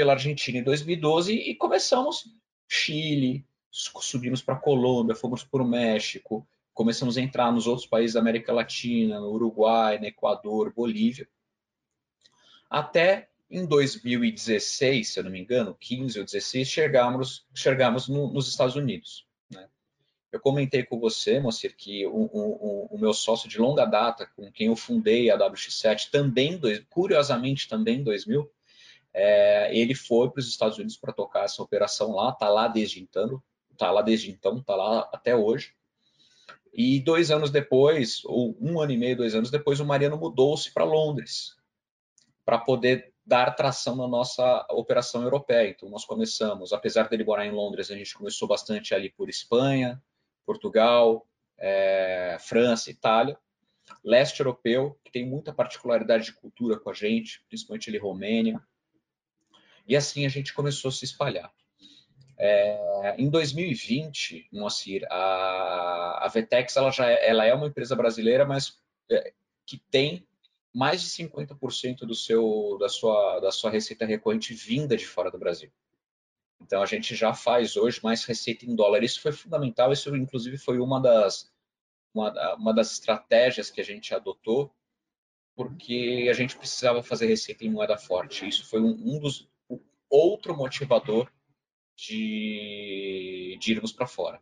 pela 0.01 0.13
Argentina 0.13 0.57
em 0.57 0.63
2012 0.63 1.31
e 1.31 1.53
começamos 1.53 2.25
Chile, 2.67 3.45
subimos 3.69 4.41
para 4.41 4.55
Colômbia, 4.55 5.13
fomos 5.13 5.43
para 5.43 5.61
o 5.61 5.67
México, 5.67 6.47
começamos 6.73 7.19
a 7.19 7.21
entrar 7.21 7.51
nos 7.51 7.67
outros 7.67 7.85
países 7.85 8.15
da 8.15 8.19
América 8.19 8.51
Latina, 8.51 9.19
no 9.19 9.31
Uruguai, 9.31 9.99
no 9.99 10.07
Equador, 10.07 10.73
Bolívia. 10.73 11.29
Até 12.67 13.29
em 13.47 13.63
2016, 13.63 15.07
se 15.07 15.19
eu 15.19 15.23
não 15.23 15.29
me 15.29 15.39
engano, 15.39 15.77
15 15.79 16.17
ou 16.17 16.25
16, 16.25 16.67
chegamos, 16.67 17.45
chegamos 17.53 18.07
no, 18.07 18.33
nos 18.33 18.47
Estados 18.47 18.75
Unidos. 18.75 19.27
Né? 19.51 19.67
Eu 20.31 20.39
comentei 20.39 20.81
com 20.81 20.99
você, 20.99 21.39
Moacir, 21.39 21.75
que 21.77 22.07
o, 22.07 22.09
o, 22.11 22.87
o, 22.95 22.97
meu 22.97 23.13
sócio 23.13 23.47
de 23.47 23.59
longa 23.59 23.85
data, 23.85 24.27
com 24.35 24.51
quem 24.51 24.65
eu 24.65 24.75
fundei 24.75 25.29
a 25.29 25.37
WX7, 25.37 26.09
também, 26.09 26.59
curiosamente 26.89 27.69
também 27.69 27.99
em 27.99 28.03
2000, 28.03 28.51
é, 29.13 29.75
ele 29.75 29.93
foi 29.93 30.29
para 30.29 30.39
os 30.39 30.47
Estados 30.47 30.77
Unidos 30.77 30.97
para 30.97 31.13
tocar 31.13 31.45
essa 31.45 31.61
operação 31.61 32.11
lá, 32.11 32.29
está 32.29 32.49
lá 32.49 32.67
desde 32.67 33.01
então, 33.01 33.41
está 33.71 33.91
lá 33.91 34.01
desde 34.01 34.31
então, 34.31 34.59
está 34.59 34.75
lá 34.75 35.09
até 35.11 35.35
hoje. 35.35 35.73
E 36.73 36.99
dois 37.01 37.31
anos 37.31 37.49
depois, 37.51 38.23
ou 38.25 38.55
um 38.61 38.79
ano 38.79 38.93
e 38.93 38.97
meio, 38.97 39.17
dois 39.17 39.35
anos 39.35 39.51
depois, 39.51 39.79
o 39.79 39.85
Mariano 39.85 40.17
mudou-se 40.17 40.71
para 40.73 40.85
Londres 40.85 41.57
para 42.45 42.57
poder 42.57 43.13
dar 43.25 43.51
tração 43.51 43.95
na 43.95 44.07
nossa 44.07 44.65
operação 44.71 45.21
europeia. 45.23 45.69
Então, 45.69 45.89
nós 45.89 46.05
começamos, 46.05 46.73
apesar 46.73 47.07
dele 47.09 47.23
morar 47.23 47.45
em 47.45 47.51
Londres, 47.51 47.91
a 47.91 47.95
gente 47.95 48.13
começou 48.15 48.47
bastante 48.47 48.95
ali 48.95 49.09
por 49.09 49.29
Espanha, 49.29 50.01
Portugal, 50.45 51.27
é, 51.57 52.37
França, 52.39 52.89
Itália, 52.89 53.37
leste 54.03 54.39
europeu, 54.39 54.97
que 55.03 55.11
tem 55.11 55.25
muita 55.25 55.53
particularidade 55.53 56.25
de 56.25 56.33
cultura 56.33 56.79
com 56.79 56.89
a 56.89 56.93
gente, 56.93 57.43
principalmente 57.47 57.89
ali 57.89 57.97
Romênia, 57.97 58.61
e 59.87 59.95
assim 59.95 60.25
a 60.25 60.29
gente 60.29 60.53
começou 60.53 60.89
a 60.89 60.91
se 60.91 61.05
espalhar. 61.05 61.51
É, 62.37 63.15
em 63.19 63.29
2020, 63.29 64.49
Moacir, 64.51 65.05
a, 65.11 66.25
a 66.25 66.27
Vetex 66.27 66.75
ela 66.75 66.91
já 66.91 67.09
é, 67.09 67.29
ela 67.29 67.45
é 67.45 67.53
uma 67.53 67.67
empresa 67.67 67.95
brasileira, 67.95 68.45
mas 68.45 68.79
é, 69.11 69.33
que 69.65 69.77
tem 69.91 70.27
mais 70.73 71.01
de 71.01 71.09
50% 71.09 71.99
do 71.99 72.15
seu, 72.15 72.77
da, 72.79 72.89
sua, 72.89 73.39
da 73.39 73.51
sua 73.51 73.69
receita 73.69 74.05
recorrente 74.05 74.53
vinda 74.53 74.97
de 74.97 75.05
fora 75.05 75.29
do 75.29 75.37
Brasil. 75.37 75.71
Então, 76.61 76.81
a 76.81 76.85
gente 76.85 77.15
já 77.15 77.33
faz 77.33 77.75
hoje 77.75 77.99
mais 78.03 78.23
receita 78.23 78.65
em 78.65 78.75
dólar. 78.75 79.03
Isso 79.03 79.21
foi 79.21 79.31
fundamental, 79.31 79.91
isso 79.91 80.15
inclusive 80.15 80.57
foi 80.57 80.79
uma 80.79 80.99
das, 80.99 81.51
uma, 82.13 82.55
uma 82.55 82.73
das 82.73 82.91
estratégias 82.93 83.69
que 83.69 83.81
a 83.81 83.83
gente 83.83 84.13
adotou, 84.13 84.73
porque 85.55 86.27
a 86.29 86.33
gente 86.33 86.57
precisava 86.57 87.03
fazer 87.03 87.27
receita 87.27 87.65
em 87.65 87.69
moeda 87.69 87.97
forte. 87.97 88.47
Isso 88.47 88.65
foi 88.65 88.81
um, 88.81 88.91
um 88.91 89.19
dos, 89.19 89.47
outro 90.11 90.55
motivador 90.55 91.31
de, 91.95 93.57
de 93.59 93.71
irmos 93.71 93.91
para 93.91 94.05
fora. 94.05 94.39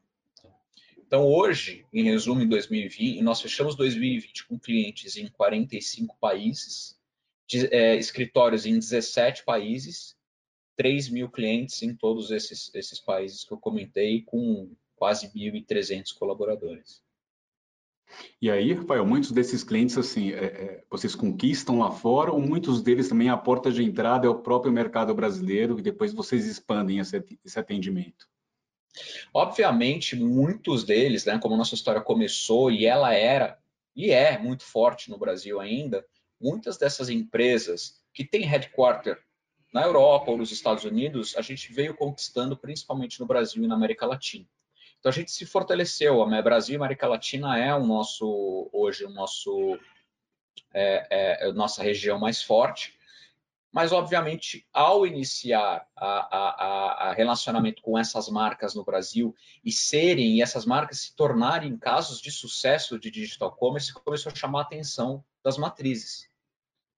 Então, 0.97 1.25
hoje, 1.25 1.85
em 1.91 2.03
resumo, 2.03 2.41
em 2.41 2.47
2020, 2.47 3.21
nós 3.21 3.41
fechamos 3.41 3.75
2020 3.75 4.45
com 4.47 4.59
clientes 4.59 5.15
em 5.15 5.27
45 5.27 6.15
países, 6.19 6.99
de, 7.47 7.65
é, 7.73 7.95
escritórios 7.95 8.65
em 8.65 8.77
17 8.77 9.43
países, 9.43 10.15
3 10.75 11.09
mil 11.09 11.29
clientes 11.29 11.81
em 11.81 11.95
todos 11.95 12.29
esses, 12.31 12.73
esses 12.75 12.99
países 12.99 13.43
que 13.43 13.51
eu 13.51 13.57
comentei, 13.57 14.21
com 14.21 14.71
quase 14.95 15.29
1.300 15.29 16.13
colaboradores. 16.13 17.01
E 18.42 18.50
aí, 18.50 18.74
Rafael, 18.74 19.06
muitos 19.06 19.32
desses 19.32 19.63
clientes, 19.63 19.98
assim, 19.98 20.32
é, 20.32 20.46
é, 20.46 20.84
vocês 20.89 21.16
conquistam 21.16 21.80
lá 21.80 21.92
fora 21.92 22.32
ou 22.32 22.42
muitos 22.42 22.82
deles 22.82 23.08
também 23.08 23.30
a 23.30 23.38
porta 23.38 23.72
de 23.72 23.84
entrada 23.84 24.25
é 24.25 24.30
o 24.30 24.39
próprio 24.39 24.72
mercado 24.72 25.13
brasileiro 25.13 25.78
e 25.80 25.82
depois 25.82 26.13
vocês 26.13 26.46
expandem 26.46 27.00
esse, 27.00 27.60
atendimento? 27.60 28.28
Obviamente, 29.34 30.16
muitos 30.16 30.84
deles, 30.84 31.25
né, 31.25 31.38
como 31.39 31.56
nossa 31.56 31.75
história 31.75 32.01
começou 32.01 32.72
e 32.72 32.86
ela 32.86 33.13
era 33.13 33.60
e 33.96 34.12
é 34.12 34.38
muito 34.38 34.63
forte 34.63 35.10
no 35.10 35.18
Brasil 35.18 35.60
ainda, 35.60 36.06
muitas 36.39 36.78
dessas 36.78 37.10
empresas 37.10 38.01
que 38.13 38.24
têm 38.24 38.46
headquarter 38.46 39.22
na 39.74 39.84
Europa 39.84 40.32
ou 40.32 40.38
nos 40.38 40.51
Estados 40.51 40.84
Unidos, 40.84 41.36
a 41.38 41.42
gente 41.42 41.72
veio 41.72 41.96
conquistando 41.96 42.58
principalmente 42.58 43.20
no 43.20 43.25
Brasil 43.25 43.63
e 43.63 43.68
na 43.68 43.75
América 43.75 44.06
Latina. 44.06 44.48
Então 45.00 45.10
a 45.10 45.13
gente 45.13 45.32
se 45.32 45.46
fortaleceu. 45.46 46.22
A 46.22 46.41
Brasil 46.41 46.74
e 46.74 46.77
América 46.77 47.08
Latina 47.08 47.58
é 47.58 47.74
o 47.74 47.86
nosso 47.86 48.70
hoje 48.74 49.06
o 49.06 49.10
nosso 49.10 49.77
é, 50.74 51.08
é, 51.10 51.50
é 51.50 51.53
nossa 51.53 51.82
região 51.82 52.20
mais 52.20 52.44
forte. 52.44 52.98
Mas 53.72 53.91
obviamente, 53.91 54.68
ao 54.74 55.06
iniciar 55.06 55.88
a, 55.96 56.38
a, 56.38 57.10
a, 57.10 57.13
relacionamento 57.13 57.84
com 57.84 58.00
essas 58.00 58.27
marcas 58.27 58.74
no 58.74 58.84
Brasil 58.84 59.36
e 59.63 59.72
serem 59.72 60.38
e 60.38 60.41
essas 60.41 60.65
marcas 60.65 61.01
se 61.01 61.15
tornarem 61.15 61.77
casos 61.77 62.20
de 62.20 62.32
sucesso 62.32 62.98
de 62.98 63.12
digital 63.12 63.51
commerce, 63.51 63.94
começou 63.94 64.32
a 64.32 64.36
chamar 64.36 64.60
a 64.60 64.63
atenção 64.63 65.24
das 65.44 65.56
matrizes, 65.56 66.27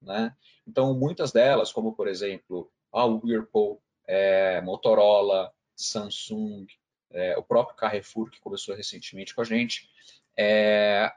né? 0.01 0.33
Então 0.65 0.97
muitas 0.97 1.33
delas, 1.33 1.73
como 1.73 1.93
por 1.93 2.07
exemplo 2.07 2.71
a 2.89 3.03
Whirlpool, 3.03 3.81
é, 4.07 4.61
Motorola, 4.61 5.53
Samsung, 5.75 6.67
é, 7.13 7.37
o 7.37 7.43
próprio 7.43 7.75
Carrefour, 7.75 8.29
que 8.29 8.39
começou 8.39 8.75
recentemente 8.75 9.33
com 9.33 9.41
a 9.41 9.45
gente, 9.45 9.89
é, 10.37 11.11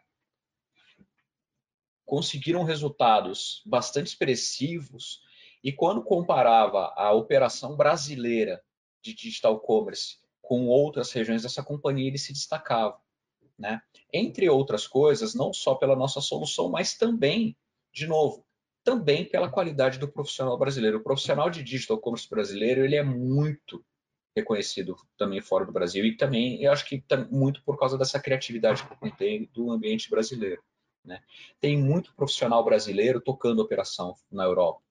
conseguiram 2.05 2.65
resultados 2.65 3.63
bastante 3.65 4.09
expressivos 4.09 5.23
e 5.63 5.73
quando 5.73 6.03
comparava 6.03 6.93
a 6.97 7.13
operação 7.13 7.77
brasileira 7.77 8.63
de 9.01 9.15
digital 9.15 9.59
commerce 9.61 10.19
com 10.43 10.67
outras 10.67 11.11
regiões 11.11 11.43
dessa 11.43 11.63
companhia, 11.63 12.09
ele 12.09 12.19
se 12.19 12.33
destacava. 12.33 13.01
Né? 13.59 13.81
Entre 14.13 14.49
outras 14.49 14.87
coisas, 14.87 15.35
não 15.35 15.53
só 15.53 15.75
pela 15.75 15.97
nossa 15.97 16.21
solução, 16.21 16.69
mas 16.69 16.95
também, 16.95 17.57
de 17.93 18.07
novo, 18.07 18.45
também 18.83 19.25
pela 19.25 19.51
qualidade 19.51 19.99
do 19.99 20.07
profissional 20.07 20.59
brasileiro. 20.59 20.99
O 20.99 21.03
profissional 21.03 21.49
de 21.49 21.63
digital 21.63 21.99
commerce 21.99 22.29
brasileiro 22.29 22.85
ele 22.85 22.97
é 22.97 23.03
muito 23.03 23.83
reconhecido 24.37 24.97
também 25.17 25.41
fora 25.41 25.65
do 25.65 25.73
Brasil 25.73 26.05
e 26.05 26.17
também 26.17 26.63
eu 26.63 26.73
acho 26.73 26.85
que 26.87 27.03
muito 27.31 27.63
por 27.63 27.79
causa 27.79 27.97
dessa 27.97 28.19
criatividade 28.19 28.83
que 28.83 29.17
tem 29.17 29.49
do 29.53 29.71
ambiente 29.71 30.11
brasileiro. 30.11 30.63
Né? 31.05 31.23
Tem 31.61 31.79
muito 31.79 32.15
profissional 32.15 32.65
brasileiro 32.65 33.21
tocando 33.21 33.61
operação 33.61 34.17
na 34.31 34.45
Europa. 34.45 34.83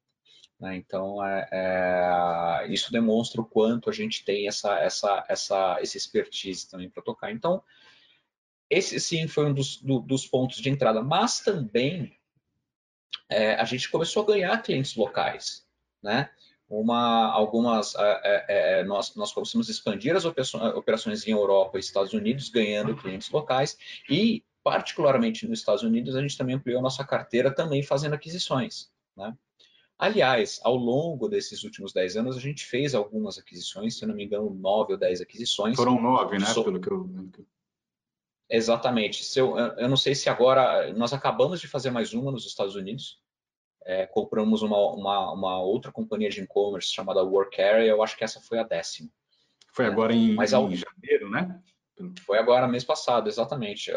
Né? 0.60 0.78
Então 0.78 1.26
é, 1.26 1.50
é, 1.52 2.68
isso 2.70 2.92
demonstra 2.92 3.42
o 3.42 3.46
quanto 3.46 3.90
a 3.90 3.94
gente 3.94 4.24
tem 4.24 4.48
essa 4.48 4.80
essa 4.80 5.26
essa 5.28 5.78
esse 5.82 5.98
expertise 5.98 6.70
também 6.70 6.90
para 6.90 7.04
tocar. 7.04 7.32
Então 7.32 7.62
esse 8.70 9.00
sim 9.00 9.28
foi 9.28 9.46
um 9.46 9.54
dos, 9.54 9.78
do, 9.82 10.00
dos 10.00 10.26
pontos 10.26 10.58
de 10.58 10.70
entrada, 10.70 11.02
mas 11.02 11.42
também 11.42 12.18
é, 13.30 13.56
a 13.56 13.66
gente 13.66 13.90
começou 13.90 14.24
a 14.24 14.28
ganhar 14.28 14.62
clientes 14.62 14.96
locais, 14.96 15.66
né? 16.02 16.30
Uma, 16.80 17.32
algumas, 17.32 17.96
é, 17.96 18.22
é, 18.24 18.80
é, 18.80 18.84
nós, 18.84 19.16
nós 19.16 19.32
começamos 19.32 19.68
a 19.70 19.72
expandir 19.72 20.16
as 20.16 20.26
operações 20.26 21.28
em 21.28 21.32
Europa 21.32 21.78
e 21.78 21.80
Estados 21.80 22.14
Unidos, 22.14 22.50
ganhando 22.50 22.96
clientes 22.96 23.30
locais, 23.30 23.78
e 24.10 24.44
particularmente 24.64 25.48
nos 25.48 25.60
Estados 25.60 25.84
Unidos, 25.84 26.16
a 26.16 26.22
gente 26.22 26.38
também 26.38 26.56
ampliou 26.56 26.80
a 26.80 26.84
nossa 26.84 27.04
carteira 27.04 27.54
também 27.54 27.84
fazendo 27.84 28.14
aquisições. 28.14 28.90
Né? 29.16 29.36
Aliás, 29.98 30.60
ao 30.64 30.76
longo 30.76 31.28
desses 31.28 31.64
últimos 31.64 31.94
10 31.94 32.18
anos, 32.18 32.38
a 32.38 32.40
gente 32.40 32.66
fez 32.66 32.96
algumas 32.96 33.38
aquisições, 33.38 33.98
se 33.98 34.06
não 34.06 34.16
me 34.16 34.26
engano, 34.26 34.50
nove 34.50 34.94
ou 34.94 35.00
dez 35.00 35.22
aquisições. 35.22 35.76
Foram 35.76 36.02
nove, 36.02 36.40
né? 36.40 36.46
So... 36.46 36.64
Pelo 36.64 36.80
que 36.80 36.90
eu... 36.90 37.10
Exatamente. 38.50 39.24
Se 39.24 39.40
eu, 39.40 39.58
eu 39.58 39.88
não 39.88 39.98
sei 39.98 40.14
se 40.14 40.30
agora, 40.30 40.92
nós 40.94 41.14
acabamos 41.14 41.62
de 41.62 41.68
fazer 41.68 41.90
mais 41.92 42.14
uma 42.14 42.32
nos 42.32 42.46
Estados 42.46 42.76
Unidos, 42.76 43.23
é, 43.86 44.06
compramos 44.06 44.62
uma, 44.62 44.78
uma, 44.94 45.34
uma, 45.34 45.60
outra 45.60 45.92
companhia 45.92 46.30
de 46.30 46.42
e-commerce 46.42 46.92
chamada 46.92 47.24
Workarea, 47.24 47.88
eu 47.88 48.02
acho 48.02 48.18
que 48.18 48.24
essa 48.24 48.40
foi 48.40 48.60
a 48.60 48.64
décima. 48.64 49.10
Foi 49.74 49.86
agora 49.86 50.14
em, 50.14 50.36
Mas, 50.36 50.54
em 50.54 50.76
janeiro, 50.76 51.30
né? 51.30 51.60
Foi 52.26 52.38
agora 52.38 52.68
mês 52.68 52.84
passado, 52.84 53.28
exatamente. 53.28 53.92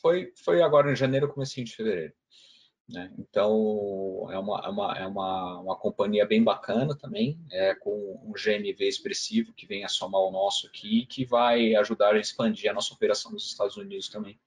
Foi, 0.00 0.32
foi 0.44 0.62
agora 0.62 0.90
em 0.90 0.96
janeiro, 0.96 1.32
comecinho 1.32 1.66
de 1.66 1.74
fevereiro. 1.74 2.12
Né? 2.88 3.10
Então, 3.18 4.28
é, 4.30 4.38
uma, 4.38 4.60
é, 4.60 4.68
uma, 4.68 4.98
é 4.98 5.06
uma, 5.06 5.60
uma 5.60 5.76
companhia 5.76 6.26
bem 6.26 6.42
bacana 6.42 6.94
também, 6.96 7.40
é, 7.50 7.74
com 7.74 8.20
um 8.24 8.32
GMV 8.32 8.86
expressivo 8.86 9.54
que 9.54 9.66
vem 9.66 9.84
a 9.84 9.88
somar 9.88 10.20
o 10.20 10.30
nosso 10.30 10.66
aqui, 10.66 11.06
que 11.06 11.24
vai 11.24 11.74
ajudar 11.76 12.14
a 12.14 12.18
expandir 12.18 12.70
a 12.70 12.74
nossa 12.74 12.92
operação 12.92 13.32
nos 13.32 13.46
Estados 13.46 13.76
Unidos 13.76 14.08
também 14.08 14.38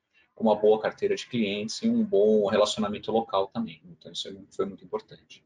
uma 0.44 0.56
boa 0.56 0.80
carteira 0.80 1.16
de 1.16 1.28
clientes 1.28 1.82
e 1.82 1.90
um 1.90 2.04
bom 2.04 2.48
relacionamento 2.48 3.12
local 3.12 3.48
também. 3.48 3.82
Então, 3.86 4.12
isso 4.12 4.30
foi 4.52 4.66
muito 4.66 4.84
importante. 4.86 5.44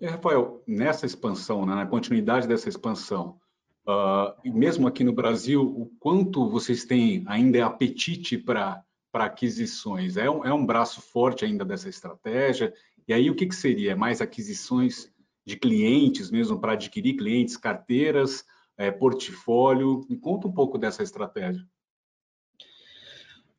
E, 0.00 0.06
Rafael, 0.06 0.62
nessa 0.66 1.06
expansão, 1.06 1.66
né, 1.66 1.74
na 1.74 1.86
continuidade 1.86 2.46
dessa 2.46 2.68
expansão, 2.68 3.40
uh, 3.86 4.32
e 4.44 4.50
mesmo 4.50 4.86
aqui 4.86 5.02
no 5.02 5.12
Brasil, 5.12 5.62
o 5.62 5.86
quanto 5.98 6.48
vocês 6.48 6.84
têm 6.84 7.24
ainda 7.26 7.66
apetite 7.66 8.38
para 8.38 8.84
aquisições? 9.12 10.16
É 10.16 10.30
um, 10.30 10.44
é 10.44 10.52
um 10.52 10.64
braço 10.64 11.00
forte 11.00 11.44
ainda 11.44 11.64
dessa 11.64 11.88
estratégia? 11.88 12.72
E 13.08 13.12
aí, 13.12 13.28
o 13.28 13.34
que, 13.34 13.46
que 13.46 13.56
seria? 13.56 13.96
Mais 13.96 14.20
aquisições 14.20 15.10
de 15.44 15.56
clientes 15.56 16.30
mesmo, 16.30 16.60
para 16.60 16.74
adquirir 16.74 17.16
clientes, 17.16 17.56
carteiras, 17.56 18.44
é, 18.76 18.92
portfólio? 18.92 20.06
Me 20.08 20.16
conta 20.16 20.46
um 20.46 20.52
pouco 20.52 20.78
dessa 20.78 21.02
estratégia. 21.02 21.66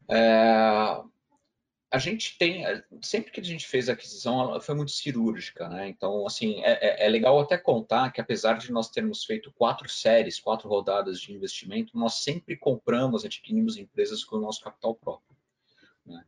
É, 0.09 1.03
a 1.91 1.97
gente 1.97 2.37
tem, 2.37 2.63
sempre 3.01 3.31
que 3.31 3.39
a 3.39 3.43
gente 3.43 3.67
fez 3.67 3.89
a 3.89 3.93
aquisição, 3.93 4.59
foi 4.61 4.75
muito 4.75 4.91
cirúrgica, 4.91 5.67
né? 5.67 5.87
Então, 5.89 6.25
assim, 6.25 6.63
é, 6.63 7.03
é, 7.03 7.05
é, 7.05 7.09
legal 7.09 7.39
até 7.39 7.57
contar 7.57 8.11
que 8.11 8.21
apesar 8.21 8.59
de 8.59 8.71
nós 8.71 8.89
termos 8.89 9.23
feito 9.23 9.51
quatro 9.51 9.89
séries, 9.89 10.39
quatro 10.39 10.69
rodadas 10.69 11.19
de 11.19 11.33
investimento, 11.33 11.97
nós 11.97 12.15
sempre 12.15 12.55
compramos, 12.55 13.25
adquirimos 13.25 13.75
empresas 13.77 14.23
com 14.23 14.37
o 14.37 14.41
nosso 14.41 14.61
capital 14.61 14.93
próprio. 14.95 15.35
Né? 16.05 16.23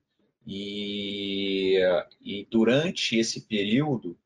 E, 0.48 1.80
e 2.20 2.48
durante 2.50 3.18
esse 3.18 3.42
período, 3.42 4.18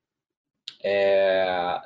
é, 0.81 1.81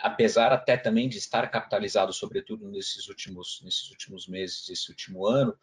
apesar 0.00 0.52
até 0.52 0.76
também 0.76 1.08
de 1.08 1.18
estar 1.18 1.50
capitalizado, 1.50 2.12
sobretudo 2.12 2.68
nesses 2.68 3.08
últimos, 3.08 3.60
nesses 3.64 3.90
últimos 3.90 4.28
meses, 4.28 4.68
esse 4.68 4.88
último 4.88 5.26
ano, 5.26 5.58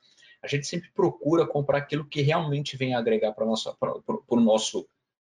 a 0.46 0.48
gente 0.48 0.68
sempre 0.68 0.90
procura 0.92 1.46
comprar 1.46 1.80
aquilo 1.80 2.06
que 2.06 2.22
realmente 2.22 2.78
vem 2.78 2.94
agregar 2.94 3.34
para 3.34 3.44
o 3.46 4.40
nosso 4.40 4.88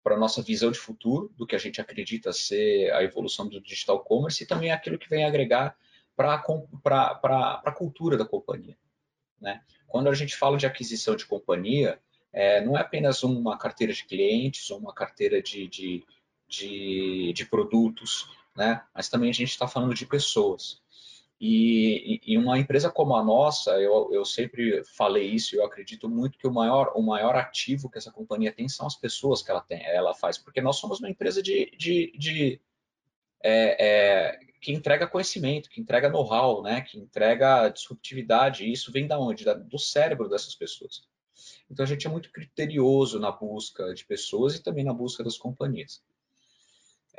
para 0.02 0.18
nossa 0.18 0.42
visão 0.42 0.72
de 0.72 0.80
futuro 0.80 1.32
do 1.36 1.46
que 1.46 1.56
a 1.56 1.60
gente 1.60 1.82
acredita 1.82 2.32
ser 2.32 2.92
a 2.94 3.04
evolução 3.04 3.48
do 3.48 3.60
digital 3.60 4.00
commerce 4.00 4.44
e 4.44 4.48
também 4.48 4.72
aquilo 4.72 4.98
que 4.98 5.10
vem 5.10 5.26
agregar 5.26 5.76
para 6.16 6.36
a 6.36 7.72
cultura 7.72 8.18
da 8.18 8.26
companhia. 8.26 8.78
Né? 9.42 9.62
Quando 9.88 10.08
a 10.08 10.14
gente 10.14 10.38
fala 10.38 10.58
de 10.58 10.66
aquisição 10.66 11.16
de 11.16 11.26
companhia, 11.26 12.00
é, 12.32 12.64
não 12.64 12.78
é 12.78 12.82
apenas 12.82 13.24
uma 13.24 13.58
carteira 13.58 13.92
de 13.92 14.06
clientes 14.06 14.70
ou 14.70 14.80
uma 14.80 14.94
carteira 14.94 15.42
de, 15.42 15.68
de, 15.68 16.06
de, 16.48 17.34
de 17.34 17.46
produtos, 17.46 18.30
né? 18.56 18.82
mas 18.94 19.10
também 19.10 19.30
a 19.30 19.34
gente 19.34 19.50
está 19.50 19.68
falando 19.68 19.94
de 19.94 20.06
pessoas. 20.06 20.82
E, 21.42 22.20
e, 22.26 22.38
uma 22.38 22.60
empresa 22.60 22.92
como 22.92 23.16
a 23.16 23.24
nossa, 23.24 23.72
eu, 23.80 24.10
eu 24.14 24.26
sempre 24.26 24.84
falei 24.84 25.26
isso, 25.26 25.56
eu 25.56 25.64
acredito 25.64 26.10
muito 26.10 26.38
que 26.38 26.46
o 26.46 26.52
maior, 26.52 26.92
o 26.96 27.02
maior 27.02 27.34
ativo 27.38 27.90
que 27.90 27.98
essa 27.98 28.12
companhia 28.12 28.52
tem 28.52 28.68
são 28.68 28.86
as 28.86 28.98
pessoas 28.98 29.42
que 29.42 29.50
ela, 29.50 29.62
tem, 29.62 29.82
ela 29.86 30.14
faz, 30.14 30.38
porque 30.38 30.60
nós 30.60 30.76
somos 30.76 31.00
uma 31.00 31.10
empresa 31.10 31.42
de, 31.42 31.72
de, 31.78 32.12
de 32.18 32.62
é, 33.42 33.86
é, 33.88 34.40
que 34.60 34.74
entrega 34.74 35.08
conhecimento, 35.08 35.70
que 35.70 35.80
entrega 35.80 36.10
know-how, 36.10 36.62
né, 36.62 36.82
que 36.82 37.00
entrega 37.00 37.70
disruptividade, 37.70 38.66
e 38.66 38.74
isso 38.74 38.92
vem 38.92 39.08
da 39.08 39.18
onde? 39.18 39.46
Da, 39.46 39.54
do 39.54 39.80
cérebro 39.80 40.28
dessas 40.28 40.56
pessoas. 40.56 41.08
Então 41.72 41.86
a 41.86 41.88
gente 41.88 42.06
é 42.06 42.10
muito 42.10 42.30
criterioso 42.34 43.18
na 43.18 43.32
busca 43.32 43.94
de 43.94 44.06
pessoas 44.06 44.56
e 44.56 44.62
também 44.62 44.84
na 44.84 44.94
busca 44.94 45.24
das 45.24 45.38
companhias. 45.38 46.04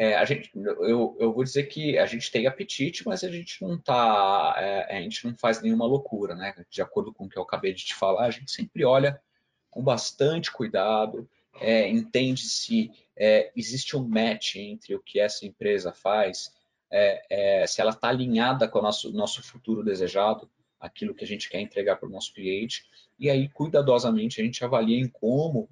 É, 0.01 0.15
a 0.15 0.25
gente, 0.25 0.51
eu, 0.55 1.15
eu 1.21 1.31
vou 1.31 1.45
dizer 1.45 1.65
que 1.65 1.99
a 1.99 2.07
gente 2.07 2.33
tem 2.33 2.47
apetite, 2.47 3.07
mas 3.07 3.23
a 3.23 3.31
gente 3.31 3.61
não 3.61 3.77
tá, 3.77 4.55
é, 4.57 4.97
a 4.97 5.03
gente 5.03 5.27
não 5.27 5.37
faz 5.37 5.61
nenhuma 5.61 5.85
loucura, 5.85 6.35
né? 6.35 6.55
De 6.71 6.81
acordo 6.81 7.13
com 7.13 7.27
o 7.27 7.29
que 7.29 7.37
eu 7.37 7.43
acabei 7.43 7.75
de 7.75 7.85
te 7.85 7.95
falar, 7.95 8.25
a 8.25 8.31
gente 8.31 8.51
sempre 8.51 8.83
olha 8.83 9.21
com 9.71 9.85
bastante 9.85 10.51
cuidado, 10.51 11.29
é, 11.61 11.87
entende 11.87 12.41
se 12.41 12.91
é, 13.15 13.53
existe 13.55 13.95
um 13.95 14.09
match 14.09 14.57
entre 14.57 14.95
o 14.95 15.03
que 15.03 15.21
essa 15.21 15.45
empresa 15.45 15.93
faz, 15.93 16.51
é, 16.91 17.61
é, 17.63 17.67
se 17.67 17.83
ela 17.83 17.91
está 17.91 18.09
alinhada 18.09 18.67
com 18.67 18.79
o 18.79 18.83
nosso, 18.83 19.13
nosso 19.13 19.43
futuro 19.43 19.85
desejado, 19.85 20.51
aquilo 20.81 21.15
que 21.15 21.25
a 21.25 21.29
gente 21.29 21.51
quer 21.51 21.61
entregar 21.61 21.97
para 21.97 22.09
o 22.09 22.13
nosso 22.13 22.33
cliente, 22.33 22.87
e 23.19 23.29
aí, 23.29 23.51
cuidadosamente, 23.51 24.41
a 24.41 24.45
gente 24.45 24.65
avalia 24.65 24.99
em 24.99 25.09
como 25.09 25.69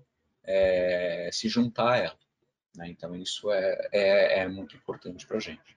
se 1.33 1.49
juntar 1.49 1.93
a 1.93 1.97
ela. 1.97 2.28
Né? 2.79 2.89
Então, 2.91 3.15
isso 3.17 3.51
é, 3.51 3.89
é, 3.93 4.39
é 4.41 4.49
muito 4.49 4.77
importante 4.77 5.27
para 5.27 5.37
a 5.37 5.41
gente. 5.41 5.77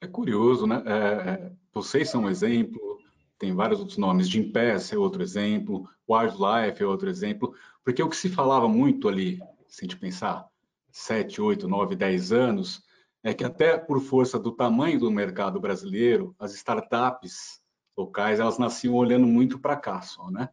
É 0.00 0.06
curioso, 0.06 0.66
né? 0.66 0.82
É, 0.86 1.52
vocês 1.72 2.08
são 2.08 2.22
um 2.22 2.30
exemplo, 2.30 2.98
tem 3.38 3.54
vários 3.54 3.78
outros 3.78 3.98
nomes, 3.98 4.28
Jim 4.28 4.50
Pass 4.50 4.90
é 4.90 4.96
outro 4.96 5.22
exemplo, 5.22 5.86
Wildlife 6.08 6.82
é 6.82 6.86
outro 6.86 7.10
exemplo, 7.10 7.54
porque 7.84 8.02
o 8.02 8.08
que 8.08 8.16
se 8.16 8.30
falava 8.30 8.66
muito 8.66 9.06
ali, 9.06 9.38
se 9.68 9.84
a 9.84 9.84
gente 9.84 9.98
pensar, 9.98 10.48
7, 10.90 11.42
8, 11.42 11.68
9, 11.68 11.94
10 11.94 12.32
anos, 12.32 12.82
é 13.22 13.34
que 13.34 13.44
até 13.44 13.76
por 13.76 14.00
força 14.00 14.38
do 14.38 14.52
tamanho 14.52 14.98
do 14.98 15.10
mercado 15.10 15.60
brasileiro, 15.60 16.34
as 16.38 16.54
startups 16.54 17.60
locais, 17.94 18.40
elas 18.40 18.58
nasciam 18.58 18.94
olhando 18.94 19.26
muito 19.26 19.58
para 19.58 19.76
cá 19.76 20.00
só, 20.00 20.30
né? 20.30 20.48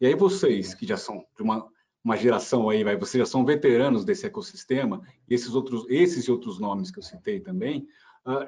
E 0.00 0.06
aí 0.06 0.16
vocês, 0.16 0.74
que 0.74 0.84
já 0.84 0.96
são 0.96 1.24
de 1.36 1.42
uma, 1.42 1.68
uma 2.04 2.16
geração 2.16 2.68
aí, 2.70 2.84
vai, 2.84 2.96
vocês 2.96 3.20
já 3.20 3.26
são 3.26 3.44
veteranos 3.44 4.04
desse 4.04 4.26
ecossistema, 4.26 5.02
esses 5.28 5.54
outros, 5.54 5.84
esses 5.88 6.24
e 6.24 6.30
outros 6.30 6.58
nomes 6.58 6.90
que 6.90 6.98
eu 6.98 7.02
citei 7.02 7.40
também, 7.40 7.86
uh, 8.26 8.46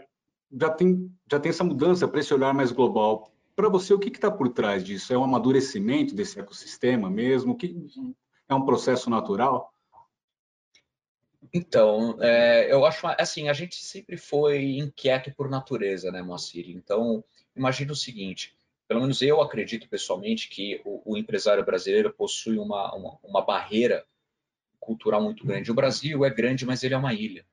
já 0.52 0.70
tem, 0.70 1.10
já 1.30 1.38
tem 1.38 1.50
essa 1.50 1.64
mudança 1.64 2.08
para 2.08 2.20
esse 2.20 2.32
olhar 2.32 2.52
mais 2.54 2.72
global. 2.72 3.32
Para 3.54 3.68
você, 3.68 3.92
o 3.92 3.98
que 3.98 4.08
está 4.08 4.30
por 4.30 4.48
trás 4.48 4.82
disso? 4.82 5.12
É 5.12 5.18
um 5.18 5.24
amadurecimento 5.24 6.14
desse 6.14 6.40
ecossistema 6.40 7.10
mesmo? 7.10 7.56
Que 7.56 7.76
é 8.48 8.54
um 8.54 8.64
processo 8.64 9.10
natural? 9.10 9.72
Então, 11.52 12.16
é, 12.20 12.72
eu 12.72 12.84
acho 12.84 13.06
assim, 13.18 13.48
a 13.48 13.52
gente 13.52 13.76
sempre 13.76 14.16
foi 14.16 14.78
inquieto 14.78 15.34
por 15.34 15.48
natureza, 15.48 16.10
né, 16.10 16.22
Moacir? 16.22 16.68
Então, 16.70 17.24
imagina 17.56 17.92
o 17.92 17.96
seguinte: 17.96 18.56
pelo 18.90 19.02
menos 19.02 19.22
eu 19.22 19.40
acredito 19.40 19.88
pessoalmente 19.88 20.48
que 20.48 20.80
o, 20.84 21.12
o 21.12 21.16
empresário 21.16 21.64
brasileiro 21.64 22.12
possui 22.12 22.58
uma, 22.58 22.92
uma, 22.92 23.18
uma 23.22 23.40
barreira 23.40 24.04
cultural 24.80 25.22
muito 25.22 25.46
grande. 25.46 25.70
O 25.70 25.74
Brasil 25.74 26.24
é 26.24 26.28
grande, 26.28 26.66
mas 26.66 26.82
ele 26.82 26.94
é 26.94 26.96
uma 26.96 27.14
ilha. 27.14 27.46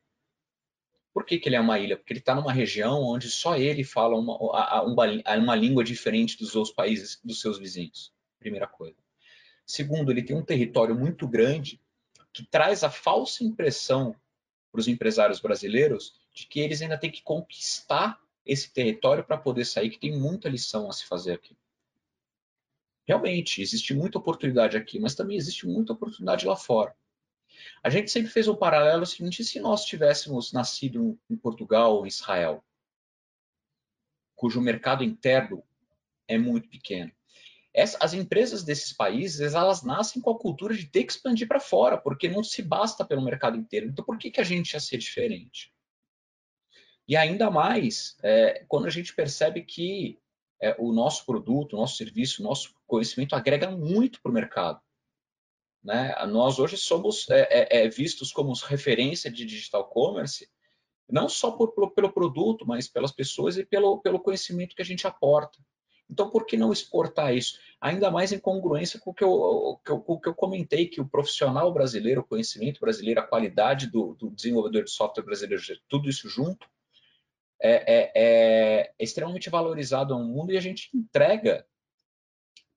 Por 1.13 1.23
que, 1.23 1.37
que 1.37 1.47
ele 1.47 1.55
é 1.55 1.59
uma 1.59 1.77
ilha? 1.77 1.95
Porque 1.95 2.11
ele 2.11 2.21
está 2.21 2.33
numa 2.33 2.51
região 2.51 3.03
onde 3.03 3.29
só 3.29 3.55
ele 3.55 3.83
fala 3.83 4.17
uma, 4.17 4.35
uma, 4.35 5.35
uma 5.37 5.55
língua 5.55 5.83
diferente 5.83 6.39
dos 6.39 6.55
outros 6.55 6.73
países, 6.73 7.21
dos 7.23 7.39
seus 7.39 7.59
vizinhos. 7.59 8.11
Primeira 8.39 8.65
coisa. 8.65 8.97
Segundo, 9.63 10.11
ele 10.11 10.23
tem 10.23 10.35
um 10.35 10.43
território 10.43 10.95
muito 10.95 11.27
grande 11.27 11.79
que 12.33 12.43
traz 12.47 12.83
a 12.83 12.89
falsa 12.89 13.43
impressão 13.43 14.15
para 14.71 14.79
os 14.79 14.87
empresários 14.87 15.39
brasileiros 15.39 16.19
de 16.33 16.47
que 16.47 16.59
eles 16.59 16.81
ainda 16.81 16.97
têm 16.97 17.11
que 17.11 17.21
conquistar 17.21 18.19
esse 18.47 18.71
território 18.71 19.23
para 19.23 19.37
poder 19.37 19.65
sair, 19.65 19.89
que 19.89 19.99
tem 19.99 20.17
muita 20.17 20.49
lição 20.49 20.89
a 20.89 20.93
se 20.93 21.05
fazer 21.05 21.33
aqui. 21.33 21.55
Realmente, 23.05 23.61
existe 23.61 23.93
muita 23.93 24.17
oportunidade 24.17 24.75
aqui, 24.75 24.99
mas 24.99 25.15
também 25.15 25.37
existe 25.37 25.67
muita 25.67 25.93
oportunidade 25.93 26.45
lá 26.45 26.55
fora. 26.55 26.95
A 27.83 27.89
gente 27.89 28.11
sempre 28.11 28.31
fez 28.31 28.47
um 28.47 28.55
paralelo 28.55 29.05
seguinte: 29.05 29.43
se 29.43 29.59
nós 29.59 29.85
tivéssemos 29.85 30.51
nascido 30.51 31.17
em 31.29 31.35
Portugal 31.35 31.95
ou 31.95 32.05
em 32.05 32.09
Israel, 32.09 32.63
cujo 34.35 34.61
mercado 34.61 35.03
interno 35.03 35.63
é 36.27 36.37
muito 36.37 36.69
pequeno, 36.69 37.11
as 37.99 38.13
empresas 38.13 38.63
desses 38.63 38.91
países 38.91 39.53
elas 39.53 39.83
nascem 39.83 40.21
com 40.21 40.31
a 40.31 40.39
cultura 40.39 40.73
de 40.73 40.87
ter 40.87 41.03
que 41.03 41.11
expandir 41.11 41.47
para 41.47 41.59
fora, 41.59 41.97
porque 41.97 42.27
não 42.27 42.43
se 42.43 42.61
basta 42.61 43.05
pelo 43.05 43.23
mercado 43.23 43.55
inteiro. 43.55 43.87
Então, 43.87 44.03
por 44.03 44.17
que, 44.17 44.31
que 44.31 44.41
a 44.41 44.43
gente 44.43 44.73
ia 44.73 44.79
ser 44.79 44.97
diferente? 44.97 45.71
E 47.07 47.15
ainda 47.15 47.49
mais 47.49 48.17
é, 48.21 48.65
quando 48.67 48.85
a 48.85 48.89
gente 48.89 49.15
percebe 49.15 49.61
que 49.61 50.19
é, 50.61 50.75
o 50.79 50.91
nosso 50.91 51.25
produto, 51.25 51.73
o 51.73 51.79
nosso 51.79 51.95
serviço, 51.95 52.41
o 52.41 52.45
nosso 52.45 52.73
conhecimento 52.85 53.35
agrega 53.35 53.71
muito 53.71 54.21
para 54.21 54.29
o 54.29 54.33
mercado. 54.33 54.81
Né? 55.83 56.13
Nós 56.25 56.59
hoje 56.59 56.75
somos 56.75 57.29
é, 57.29 57.41
é, 57.49 57.85
é, 57.85 57.89
vistos 57.89 58.31
como 58.31 58.53
referência 58.53 59.31
de 59.31 59.45
digital 59.45 59.87
commerce, 59.87 60.49
não 61.09 61.29
só 61.29 61.51
por, 61.51 61.71
pelo, 61.93 62.11
produto, 62.11 62.65
mas 62.67 62.87
pelas 62.87 63.11
pessoas 63.11 63.57
e 63.57 63.65
pelo, 63.65 63.99
pelo 63.99 64.19
conhecimento 64.19 64.75
que 64.75 64.81
a 64.81 64.85
gente 64.85 65.07
aporta. 65.07 65.57
Então, 66.09 66.29
por 66.29 66.45
que 66.45 66.57
não 66.57 66.73
exportar 66.73 67.33
isso? 67.33 67.59
Ainda 67.79 68.09
mais 68.09 68.31
em 68.31 68.39
congruência 68.39 68.99
com 68.99 69.11
o 69.11 69.13
que 69.13 69.23
eu, 69.23 69.79
com 69.85 70.13
o 70.13 70.19
que 70.19 70.27
eu 70.27 70.33
comentei, 70.33 70.87
que 70.87 70.99
o 70.99 71.07
profissional 71.07 71.71
brasileiro, 71.71 72.21
o 72.21 72.23
conhecimento 72.23 72.79
brasileiro, 72.79 73.19
a 73.19 73.27
qualidade 73.27 73.87
do, 73.87 74.13
do 74.15 74.29
desenvolvedor 74.29 74.83
de 74.83 74.91
software 74.91 75.23
brasileiro, 75.23 75.61
tudo 75.87 76.09
isso 76.09 76.27
junto, 76.27 76.67
é, 77.59 77.71
é, 77.71 78.11
é, 78.15 78.93
extremamente 78.99 79.49
valorizado 79.49 80.13
ao 80.13 80.23
mundo 80.23 80.51
e 80.51 80.57
a 80.57 80.61
gente 80.61 80.89
entrega 80.95 81.65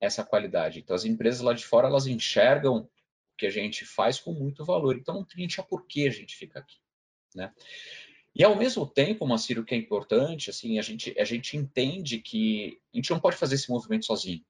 essa 0.00 0.24
qualidade. 0.24 0.78
Então, 0.80 0.96
as 0.96 1.04
empresas 1.04 1.40
lá 1.40 1.52
de 1.52 1.64
fora, 1.64 1.86
elas 1.86 2.06
enxergam 2.06 2.78
o 2.78 2.88
que 3.36 3.46
a 3.46 3.50
gente 3.50 3.84
faz 3.84 4.18
com 4.18 4.32
muito 4.32 4.64
valor. 4.64 4.96
Então, 4.96 5.14
não 5.14 5.24
tem 5.24 5.46
por 5.68 5.86
que 5.86 6.08
a 6.08 6.10
gente 6.10 6.34
fica 6.34 6.60
aqui. 6.60 6.78
Né? 7.34 7.52
E, 8.34 8.42
ao 8.42 8.56
mesmo 8.56 8.86
tempo, 8.86 9.26
Maciro, 9.26 9.62
o 9.62 9.64
que 9.64 9.74
é 9.74 9.78
importante, 9.78 10.50
assim, 10.50 10.78
a 10.78 10.82
gente, 10.82 11.14
a 11.18 11.24
gente 11.24 11.56
entende 11.56 12.18
que 12.18 12.80
a 12.94 12.96
gente 12.96 13.10
não 13.10 13.20
pode 13.20 13.36
fazer 13.36 13.56
esse 13.56 13.70
movimento 13.70 14.06
sozinho. 14.06 14.44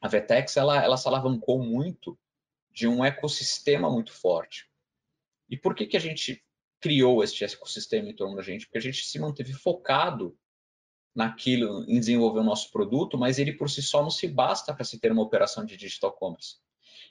A 0.00 0.08
Vetex, 0.08 0.56
ela, 0.56 0.82
ela 0.82 0.96
se 0.96 1.06
alavancou 1.06 1.62
muito 1.62 2.18
de 2.70 2.88
um 2.88 3.04
ecossistema 3.04 3.90
muito 3.90 4.12
forte. 4.12 4.68
E 5.48 5.56
por 5.56 5.74
que, 5.74 5.86
que 5.86 5.96
a 5.96 6.00
gente 6.00 6.44
criou 6.80 7.22
este 7.22 7.44
ecossistema 7.44 8.08
em 8.08 8.14
torno 8.14 8.36
da 8.36 8.42
gente? 8.42 8.66
Porque 8.66 8.78
a 8.78 8.82
gente 8.82 9.04
se 9.04 9.18
manteve 9.18 9.52
focado 9.52 10.36
naquilo, 11.14 11.82
em 11.88 11.98
desenvolver 11.98 12.40
o 12.40 12.44
nosso 12.44 12.70
produto, 12.70 13.16
mas 13.16 13.38
ele 13.38 13.52
por 13.52 13.70
si 13.70 13.82
só 13.82 14.02
não 14.02 14.10
se 14.10 14.28
basta 14.28 14.74
para 14.74 14.84
se 14.84 15.00
ter 15.00 15.10
uma 15.10 15.22
operação 15.22 15.64
de 15.64 15.76
digital 15.76 16.12
commerce. 16.12 16.56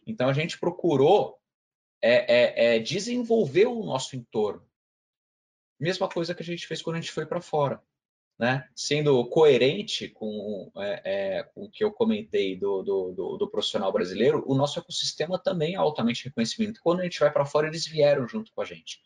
Então 0.05 0.29
a 0.29 0.33
gente 0.33 0.59
procurou 0.59 1.39
é, 1.99 2.73
é, 2.73 2.75
é 2.75 2.79
desenvolver 2.79 3.65
o 3.65 3.83
nosso 3.83 4.15
entorno. 4.15 4.63
Mesma 5.79 6.07
coisa 6.07 6.35
que 6.35 6.43
a 6.43 6.45
gente 6.45 6.67
fez 6.67 6.81
quando 6.83 6.97
a 6.97 7.01
gente 7.01 7.11
foi 7.11 7.25
para 7.25 7.41
fora. 7.41 7.81
Né? 8.37 8.67
Sendo 8.75 9.25
coerente 9.27 10.09
com, 10.09 10.69
é, 10.75 11.01
é, 11.05 11.43
com 11.43 11.63
o 11.63 11.71
que 11.71 11.83
eu 11.83 11.91
comentei 11.91 12.55
do, 12.57 12.83
do, 12.83 13.11
do, 13.13 13.37
do, 13.37 13.49
profissional 13.49 13.93
brasileiro, 13.93 14.43
o 14.45 14.53
nosso 14.53 14.77
ecossistema 14.77 15.39
também 15.39 15.73
é 15.73 15.77
altamente 15.77 16.25
reconhecimento. 16.25 16.81
Quando 16.83 16.99
a 16.99 17.03
gente 17.03 17.19
vai 17.19 17.31
para 17.31 17.45
fora, 17.45 17.67
eles 17.67 17.87
vieram 17.87 18.27
junto 18.27 18.51
com 18.53 18.61
a 18.61 18.65
gente 18.65 19.01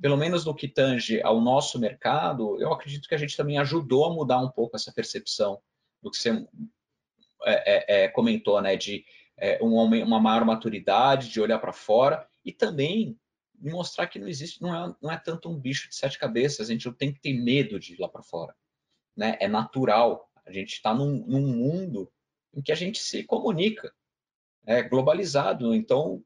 pelo 0.00 0.16
menos 0.16 0.44
no 0.44 0.54
que 0.54 0.68
tange 0.68 1.20
ao 1.22 1.40
nosso 1.40 1.78
mercado, 1.78 2.60
eu 2.60 2.72
acredito 2.72 3.08
que 3.08 3.14
a 3.14 3.18
gente 3.18 3.36
também 3.36 3.58
ajudou 3.58 4.04
a 4.06 4.14
mudar 4.14 4.40
um 4.40 4.50
pouco 4.50 4.76
essa 4.76 4.92
percepção 4.92 5.60
do 6.02 6.10
que 6.10 6.18
você 6.18 6.30
é, 7.44 8.02
é, 8.02 8.04
é 8.04 8.08
comentou, 8.08 8.60
né, 8.60 8.76
de 8.76 9.04
é, 9.36 9.58
uma, 9.62 9.82
uma 9.82 10.20
maior 10.20 10.44
maturidade, 10.44 11.28
de 11.28 11.40
olhar 11.40 11.58
para 11.58 11.72
fora 11.72 12.26
e 12.44 12.52
também 12.52 13.18
mostrar 13.60 14.06
que 14.06 14.18
não 14.18 14.28
existe, 14.28 14.62
não 14.62 14.74
é, 14.74 14.94
não 15.02 15.10
é 15.10 15.18
tanto 15.18 15.48
um 15.48 15.58
bicho 15.58 15.88
de 15.88 15.96
sete 15.96 16.18
cabeças, 16.18 16.68
a 16.68 16.72
gente 16.72 16.86
não 16.86 16.92
tem 16.92 17.12
que 17.12 17.20
ter 17.20 17.32
medo 17.32 17.78
de 17.78 17.94
ir 17.94 18.00
lá 18.00 18.08
para 18.08 18.22
fora, 18.22 18.54
né? 19.16 19.36
É 19.40 19.48
natural. 19.48 20.30
A 20.44 20.52
gente 20.52 20.74
está 20.74 20.94
num, 20.94 21.24
num 21.26 21.46
mundo 21.46 22.10
em 22.54 22.62
que 22.62 22.70
a 22.70 22.74
gente 22.74 22.98
se 22.98 23.24
comunica, 23.24 23.92
é 24.66 24.82
globalizado. 24.82 25.74
Então, 25.74 26.22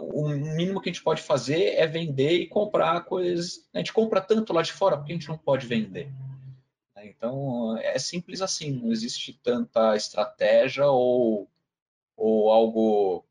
o 0.00 0.28
mínimo 0.28 0.80
que 0.80 0.88
a 0.88 0.92
gente 0.92 1.02
pode 1.02 1.22
fazer 1.22 1.74
é 1.74 1.86
vender 1.86 2.32
e 2.32 2.48
comprar 2.48 3.04
coisas. 3.04 3.68
A 3.72 3.78
gente 3.78 3.92
compra 3.92 4.20
tanto 4.20 4.52
lá 4.52 4.62
de 4.62 4.72
fora, 4.72 4.96
porque 4.96 5.12
a 5.12 5.14
gente 5.14 5.28
não 5.28 5.38
pode 5.38 5.66
vender? 5.66 6.10
Então, 7.04 7.76
é 7.78 7.98
simples 7.98 8.40
assim, 8.40 8.70
não 8.70 8.92
existe 8.92 9.38
tanta 9.42 9.96
estratégia 9.96 10.86
ou, 10.86 11.48
ou 12.16 12.50
algo 12.50 13.24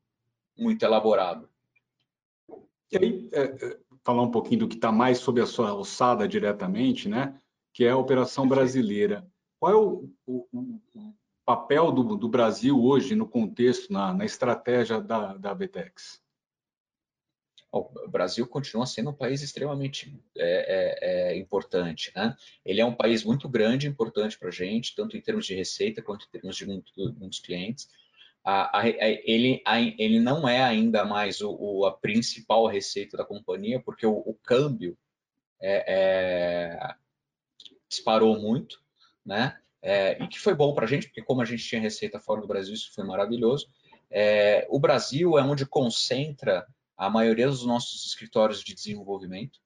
muito 0.58 0.84
elaborado. 0.84 1.50
E 2.92 2.98
aí, 2.98 3.30
é, 3.32 3.42
é 3.44 3.78
falar 4.04 4.24
um 4.24 4.32
pouquinho 4.32 4.62
do 4.62 4.68
que 4.68 4.76
está 4.76 4.92
mais 4.92 5.20
sob 5.20 5.40
a 5.40 5.46
sua 5.46 5.70
alçada 5.70 6.28
diretamente, 6.28 7.08
né? 7.08 7.40
que 7.74 7.86
é 7.86 7.92
a 7.92 7.98
Operação 7.98 8.48
Brasileira. 8.48 9.26
Qual 9.60 9.72
é 9.72 9.76
o, 9.76 10.10
o, 10.26 10.48
o 10.94 11.14
papel 11.46 11.92
do, 11.92 12.16
do, 12.16 12.30
Brasil 12.30 12.82
hoje 12.84 13.16
no 13.16 13.28
contexto, 13.28 13.92
na, 13.92 14.14
na 14.14 14.26
estratégia 14.26 15.00
da, 15.00 15.38
da 15.38 15.54
Betex? 15.54 16.22
O 17.71 18.07
Brasil 18.10 18.45
continua 18.45 18.86
sendo 18.86 19.12
um 19.12 19.13
país 19.13 19.41
extremamente 19.41 20.13
é, 20.38 21.31
é, 21.31 21.31
é, 21.31 21.38
importante. 21.38 22.12
Né? 22.13 22.36
Ele 22.65 22.81
é 22.81 22.86
um 22.86 22.93
país 22.93 23.23
muito 23.23 23.47
grande, 23.47 23.88
importante 23.88 24.38
para 24.38 24.49
a 24.49 24.51
gente, 24.51 24.93
tanto 24.93 25.15
em 25.15 25.21
termos 25.21 25.45
de 25.45 25.55
receita 25.55 26.01
quanto 26.01 26.25
em 26.25 26.29
termos 26.29 26.57
de 26.57 26.65
muitos 26.65 27.39
clientes. 27.39 27.88
A, 28.43 28.79
a, 28.79 28.81
a, 28.81 29.10
ele, 29.23 29.63
ele 29.97 30.19
não 30.19 30.49
é 30.49 30.62
ainda 30.62 31.05
mais 31.05 31.39
o, 31.41 31.55
o, 31.57 31.86
a 31.86 31.93
principal 31.93 32.67
receita 32.67 33.15
da 33.15 33.23
companhia, 33.23 33.79
porque 33.79 34.05
o, 34.05 34.17
o 34.17 34.34
câmbio 34.43 34.97
é, 35.62 35.86
é, 35.88 36.95
disparou 37.88 38.38
muito, 38.38 38.81
né? 39.25 39.57
É, 39.84 40.21
e 40.23 40.27
que 40.27 40.39
foi 40.39 40.53
bom 40.53 40.75
para 40.75 40.86
a 40.86 40.88
gente, 40.88 41.07
porque 41.07 41.23
como 41.23 41.41
a 41.41 41.45
gente 41.45 41.65
tinha 41.65 41.81
receita 41.81 42.19
fora 42.19 42.41
do 42.41 42.47
Brasil, 42.47 42.73
isso 42.73 42.93
foi 42.93 43.03
maravilhoso 43.03 43.67
o 44.67 44.77
Brasil 44.77 45.39
é 45.39 45.41
onde 45.41 45.65
concentra 45.65 46.67
a 47.02 47.10
maioria 47.10 47.48
dos 47.48 47.66
nossos 47.66 48.06
escritórios 48.06 48.64
de 48.64 48.76
desenvolvimento. 48.76 49.60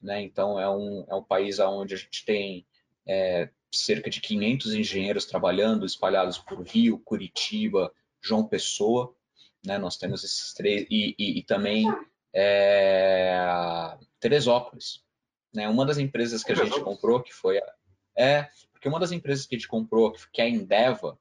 Né? 0.00 0.22
Então, 0.22 0.58
é 0.58 0.70
um, 0.70 1.04
é 1.08 1.14
um 1.16 1.22
país 1.22 1.58
onde 1.58 1.94
a 1.94 1.96
gente 1.96 2.24
tem 2.24 2.64
é, 3.04 3.50
cerca 3.72 4.08
de 4.08 4.20
500 4.20 4.74
engenheiros 4.74 5.24
trabalhando, 5.24 5.84
espalhados 5.84 6.38
por 6.38 6.62
Rio, 6.62 7.00
Curitiba, 7.00 7.92
João 8.22 8.46
Pessoa. 8.46 9.12
Né? 9.66 9.78
Nós 9.78 9.96
temos 9.96 10.22
esses 10.22 10.54
três, 10.54 10.86
e, 10.88 11.16
e, 11.18 11.40
e 11.40 11.42
também 11.42 11.92
é, 12.32 13.98
Teresópolis. 14.20 15.02
Né? 15.52 15.68
Uma 15.68 15.84
das 15.84 15.98
empresas 15.98 16.44
que 16.44 16.52
a 16.52 16.54
gente 16.54 16.80
comprou, 16.82 17.20
que 17.20 17.34
foi 17.34 17.58
a, 17.58 17.74
é, 18.16 18.48
porque 18.72 18.88
uma 18.88 19.00
das 19.00 19.10
empresas 19.10 19.44
que 19.44 19.56
a 19.56 19.58
gente 19.58 19.66
comprou, 19.66 20.12
que 20.32 20.40
é 20.40 20.44
a 20.44 20.48
Endeva, 20.48 21.18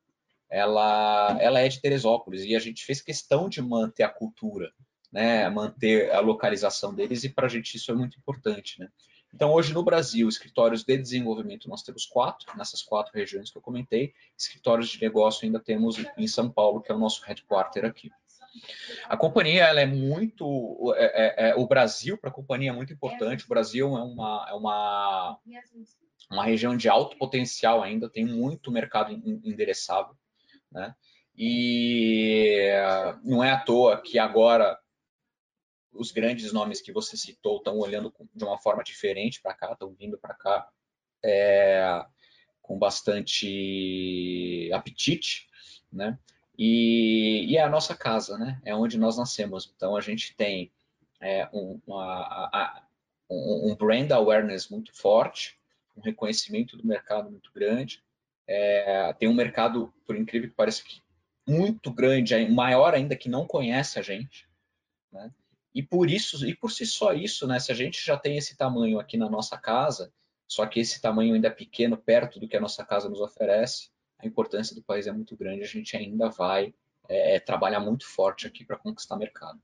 ela, 0.47 1.35
ela 1.41 1.59
é 1.59 1.67
de 1.67 1.81
Teresópolis 1.81 2.43
e 2.43 2.55
a 2.55 2.59
gente 2.59 2.85
fez 2.85 3.01
questão 3.01 3.49
de 3.49 3.63
manter 3.63 4.03
a 4.03 4.09
cultura, 4.09 4.71
né, 5.11 5.49
manter 5.49 6.11
a 6.11 6.19
localização 6.19 6.93
deles 6.93 7.23
e 7.23 7.29
para 7.29 7.47
a 7.47 7.49
gente 7.49 7.75
isso 7.75 7.91
é 7.91 7.95
muito 7.95 8.17
importante, 8.17 8.79
né. 8.79 8.89
Então 9.33 9.51
hoje 9.53 9.73
no 9.73 9.83
Brasil, 9.83 10.27
escritórios 10.27 10.83
de 10.83 10.97
desenvolvimento 10.97 11.69
nós 11.69 11.83
temos 11.83 12.05
quatro, 12.05 12.47
nessas 12.57 12.81
quatro 12.81 13.13
regiões 13.13 13.51
que 13.51 13.57
eu 13.57 13.61
comentei, 13.61 14.13
escritórios 14.37 14.89
de 14.89 15.01
negócio 15.01 15.45
ainda 15.45 15.59
temos 15.59 15.97
em 16.17 16.27
São 16.27 16.49
Paulo, 16.49 16.81
que 16.81 16.91
é 16.91 16.95
o 16.95 16.99
nosso 16.99 17.23
headquarter 17.23 17.85
aqui. 17.85 18.11
A 19.05 19.15
companhia 19.15 19.65
ela 19.65 19.81
é 19.81 19.85
muito, 19.85 20.93
é, 20.97 21.05
é, 21.05 21.49
é, 21.49 21.55
o 21.55 21.67
Brasil 21.67 22.17
para 22.17 22.29
a 22.29 22.33
companhia 22.33 22.71
é 22.71 22.73
muito 22.73 22.93
importante. 22.93 23.45
O 23.45 23.47
Brasil 23.47 23.95
é 23.95 24.01
uma, 24.01 24.47
é 24.49 24.53
uma, 24.53 25.39
uma 26.31 26.43
região 26.43 26.75
de 26.75 26.89
alto 26.89 27.17
potencial 27.17 27.83
ainda, 27.83 28.09
tem 28.09 28.25
muito 28.25 28.71
mercado 28.71 29.11
endereçável, 29.13 30.15
né? 30.71 30.95
E 31.37 32.69
não 33.23 33.41
é 33.43 33.51
à 33.51 33.59
toa 33.59 34.01
que 34.01 34.19
agora 34.19 34.77
os 35.99 36.11
grandes 36.11 36.53
nomes 36.53 36.81
que 36.81 36.93
você 36.93 37.17
citou 37.17 37.57
estão 37.57 37.77
olhando 37.77 38.13
de 38.33 38.43
uma 38.43 38.57
forma 38.57 38.83
diferente 38.83 39.41
para 39.41 39.53
cá, 39.53 39.73
estão 39.73 39.93
vindo 39.93 40.17
para 40.17 40.33
cá 40.33 40.69
é, 41.23 42.05
com 42.61 42.79
bastante 42.79 44.69
apetite, 44.73 45.49
né? 45.91 46.17
E, 46.57 47.45
e, 47.49 47.57
é 47.57 47.61
a 47.61 47.69
nossa 47.69 47.95
casa, 47.95 48.37
né? 48.37 48.61
É 48.63 48.73
onde 48.73 48.97
nós 48.97 49.17
nascemos. 49.17 49.71
Então 49.75 49.95
a 49.95 50.01
gente 50.01 50.35
tem 50.35 50.71
é, 51.19 51.47
um, 51.53 51.79
uma, 51.85 52.03
a, 52.05 52.83
um, 53.29 53.71
um 53.71 53.75
brand 53.75 54.09
awareness 54.11 54.69
muito 54.69 54.95
forte, 54.95 55.59
um 55.95 56.01
reconhecimento 56.01 56.77
do 56.77 56.87
mercado 56.87 57.29
muito 57.29 57.51
grande. 57.53 58.01
É, 58.47 59.13
tem 59.13 59.27
um 59.27 59.33
mercado, 59.33 59.93
por 60.07 60.15
incrível 60.15 60.49
que 60.49 60.55
pareça, 60.55 60.83
muito 61.45 61.91
grande, 61.91 62.35
maior 62.47 62.93
ainda 62.93 63.15
que 63.15 63.27
não 63.27 63.45
conhece 63.45 63.99
a 63.99 64.01
gente, 64.01 64.47
né? 65.11 65.31
E 65.73 65.83
por 65.83 66.09
isso, 66.09 66.45
e 66.47 66.55
por 66.55 66.71
si 66.71 66.85
só 66.85 67.13
isso, 67.13 67.45
né? 67.47 67.59
Se 67.59 67.71
a 67.71 67.75
gente 67.75 68.03
já 68.03 68.17
tem 68.17 68.37
esse 68.37 68.57
tamanho 68.57 68.99
aqui 68.99 69.17
na 69.17 69.29
nossa 69.29 69.57
casa, 69.57 70.11
só 70.47 70.65
que 70.65 70.79
esse 70.79 70.99
tamanho 70.99 71.35
ainda 71.35 71.47
é 71.47 71.51
pequeno, 71.51 71.95
perto 71.95 72.39
do 72.39 72.47
que 72.47 72.57
a 72.57 72.61
nossa 72.61 72.83
casa 72.83 73.07
nos 73.07 73.21
oferece, 73.21 73.89
a 74.17 74.25
importância 74.25 74.75
do 74.75 74.83
país 74.83 75.07
é 75.07 75.11
muito 75.11 75.37
grande, 75.37 75.63
a 75.63 75.67
gente 75.67 75.95
ainda 75.95 76.29
vai 76.29 76.73
é, 77.07 77.35
é 77.35 77.39
trabalhar 77.39 77.79
muito 77.79 78.05
forte 78.05 78.47
aqui 78.47 78.65
para 78.65 78.77
conquistar 78.77 79.15
mercado. 79.15 79.59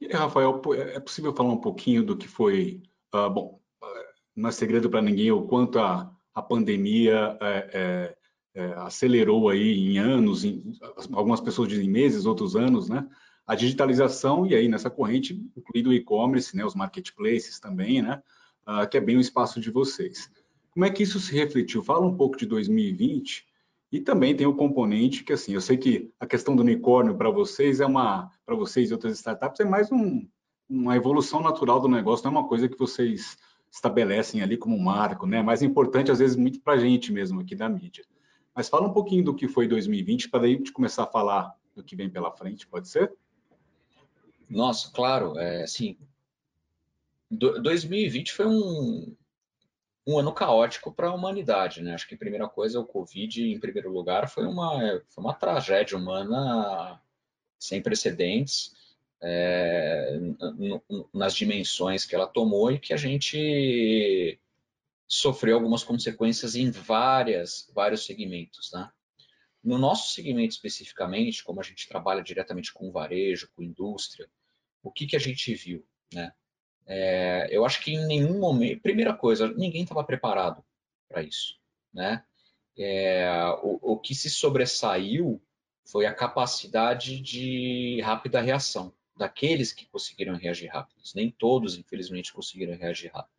E, 0.00 0.08
Rafael, 0.08 0.60
é 0.74 1.00
possível 1.00 1.34
falar 1.34 1.52
um 1.52 1.60
pouquinho 1.60 2.04
do 2.04 2.16
que 2.16 2.28
foi, 2.28 2.82
uh, 3.14 3.28
bom, 3.28 3.60
uh, 3.82 3.86
não 4.34 4.48
é 4.48 4.52
segredo 4.52 4.88
para 4.88 5.02
ninguém 5.02 5.32
o 5.32 5.46
quanto 5.46 5.78
a, 5.78 6.14
a 6.32 6.42
pandemia 6.42 7.36
é, 7.40 7.70
é, 7.72 8.16
é, 8.54 8.72
acelerou 8.74 9.48
aí 9.48 9.76
em 9.76 9.98
anos, 9.98 10.44
em, 10.44 10.72
algumas 11.12 11.40
pessoas 11.40 11.68
dizem 11.68 11.90
meses, 11.90 12.26
outros 12.26 12.54
anos, 12.54 12.88
né? 12.88 13.08
A 13.48 13.54
digitalização 13.54 14.46
e 14.46 14.54
aí 14.54 14.68
nessa 14.68 14.90
corrente, 14.90 15.42
incluído 15.56 15.88
o 15.88 15.94
e-commerce, 15.94 16.54
né, 16.54 16.64
os 16.64 16.74
marketplaces 16.74 17.58
também, 17.58 18.02
né? 18.02 18.22
Uh, 18.66 18.86
que 18.86 18.98
é 18.98 19.00
bem 19.00 19.16
o 19.16 19.20
espaço 19.20 19.58
de 19.58 19.70
vocês. 19.70 20.30
Como 20.70 20.84
é 20.84 20.90
que 20.90 21.02
isso 21.02 21.18
se 21.18 21.34
refletiu? 21.34 21.82
Fala 21.82 22.06
um 22.06 22.14
pouco 22.14 22.36
de 22.36 22.44
2020 22.44 23.46
e 23.90 24.00
também 24.00 24.36
tem 24.36 24.46
o 24.46 24.54
componente 24.54 25.24
que, 25.24 25.32
assim, 25.32 25.54
eu 25.54 25.62
sei 25.62 25.78
que 25.78 26.12
a 26.20 26.26
questão 26.26 26.54
do 26.54 26.60
unicórnio 26.62 27.16
para 27.16 27.30
vocês 27.30 27.80
é 27.80 27.86
uma, 27.86 28.30
para 28.44 28.54
vocês 28.54 28.90
e 28.90 28.92
outras 28.92 29.14
startups, 29.14 29.60
é 29.60 29.64
mais 29.64 29.90
um, 29.90 30.28
uma 30.68 30.94
evolução 30.94 31.40
natural 31.40 31.80
do 31.80 31.88
negócio, 31.88 32.26
não 32.26 32.36
é 32.36 32.40
uma 32.40 32.48
coisa 32.48 32.68
que 32.68 32.78
vocês 32.78 33.38
estabelecem 33.70 34.42
ali 34.42 34.58
como 34.58 34.76
um 34.76 34.82
marco, 34.82 35.26
né? 35.26 35.38
É 35.38 35.42
mais 35.42 35.62
importante, 35.62 36.10
às 36.10 36.18
vezes, 36.18 36.36
muito 36.36 36.60
para 36.60 36.74
a 36.74 36.78
gente 36.78 37.10
mesmo 37.10 37.40
aqui 37.40 37.54
da 37.54 37.68
mídia. 37.68 38.04
Mas 38.54 38.68
fala 38.68 38.86
um 38.86 38.92
pouquinho 38.92 39.24
do 39.24 39.34
que 39.34 39.48
foi 39.48 39.66
2020, 39.66 40.28
para 40.28 40.40
daí 40.40 40.54
a 40.54 40.56
gente 40.58 40.72
começar 40.72 41.04
a 41.04 41.06
falar 41.06 41.54
do 41.74 41.82
que 41.82 41.96
vem 41.96 42.10
pela 42.10 42.30
frente, 42.30 42.66
pode 42.66 42.88
ser? 42.88 43.10
Nossa, 44.48 44.90
claro, 44.92 45.38
é, 45.38 45.62
assim, 45.62 45.96
2020 47.30 48.32
foi 48.32 48.46
um, 48.46 49.14
um 50.06 50.18
ano 50.18 50.32
caótico 50.32 50.92
para 50.92 51.08
a 51.08 51.14
humanidade, 51.14 51.82
né? 51.82 51.94
Acho 51.94 52.08
que 52.08 52.14
a 52.14 52.18
primeira 52.18 52.48
coisa, 52.48 52.80
o 52.80 52.86
Covid, 52.86 53.42
em 53.42 53.60
primeiro 53.60 53.92
lugar, 53.92 54.28
foi 54.28 54.46
uma, 54.46 55.02
foi 55.08 55.24
uma 55.24 55.34
tragédia 55.34 55.98
humana 55.98 57.00
sem 57.58 57.82
precedentes 57.82 58.74
é, 59.20 60.18
nas 61.12 61.34
dimensões 61.34 62.06
que 62.06 62.14
ela 62.14 62.26
tomou 62.26 62.70
e 62.72 62.78
que 62.78 62.94
a 62.94 62.96
gente 62.96 64.40
sofreu 65.06 65.56
algumas 65.56 65.82
consequências 65.82 66.54
em 66.54 66.70
várias, 66.70 67.70
vários 67.74 68.06
segmentos, 68.06 68.70
né? 68.72 68.90
No 69.62 69.76
nosso 69.76 70.14
segmento 70.14 70.54
especificamente, 70.54 71.44
como 71.44 71.60
a 71.60 71.64
gente 71.64 71.88
trabalha 71.88 72.22
diretamente 72.22 72.72
com 72.72 72.92
varejo, 72.92 73.50
com 73.54 73.62
indústria, 73.62 74.28
o 74.88 74.92
que, 74.92 75.06
que 75.06 75.16
a 75.16 75.20
gente 75.20 75.54
viu, 75.54 75.86
né? 76.12 76.32
É, 76.86 77.48
eu 77.50 77.66
acho 77.66 77.82
que 77.82 77.92
em 77.92 78.06
nenhum 78.06 78.38
momento, 78.38 78.80
primeira 78.80 79.12
coisa, 79.14 79.52
ninguém 79.54 79.82
estava 79.82 80.02
preparado 80.02 80.64
para 81.06 81.22
isso, 81.22 81.58
né? 81.92 82.24
É, 82.78 83.28
o, 83.62 83.92
o 83.92 83.98
que 83.98 84.14
se 84.14 84.30
sobressaiu 84.30 85.42
foi 85.84 86.06
a 86.06 86.14
capacidade 86.14 87.20
de 87.20 88.00
rápida 88.02 88.40
reação 88.40 88.92
daqueles 89.16 89.72
que 89.72 89.86
conseguiram 89.86 90.36
reagir 90.36 90.68
rápido. 90.68 91.00
Nem 91.14 91.30
todos, 91.30 91.76
infelizmente, 91.76 92.32
conseguiram 92.32 92.76
reagir 92.76 93.10
rápido. 93.12 93.34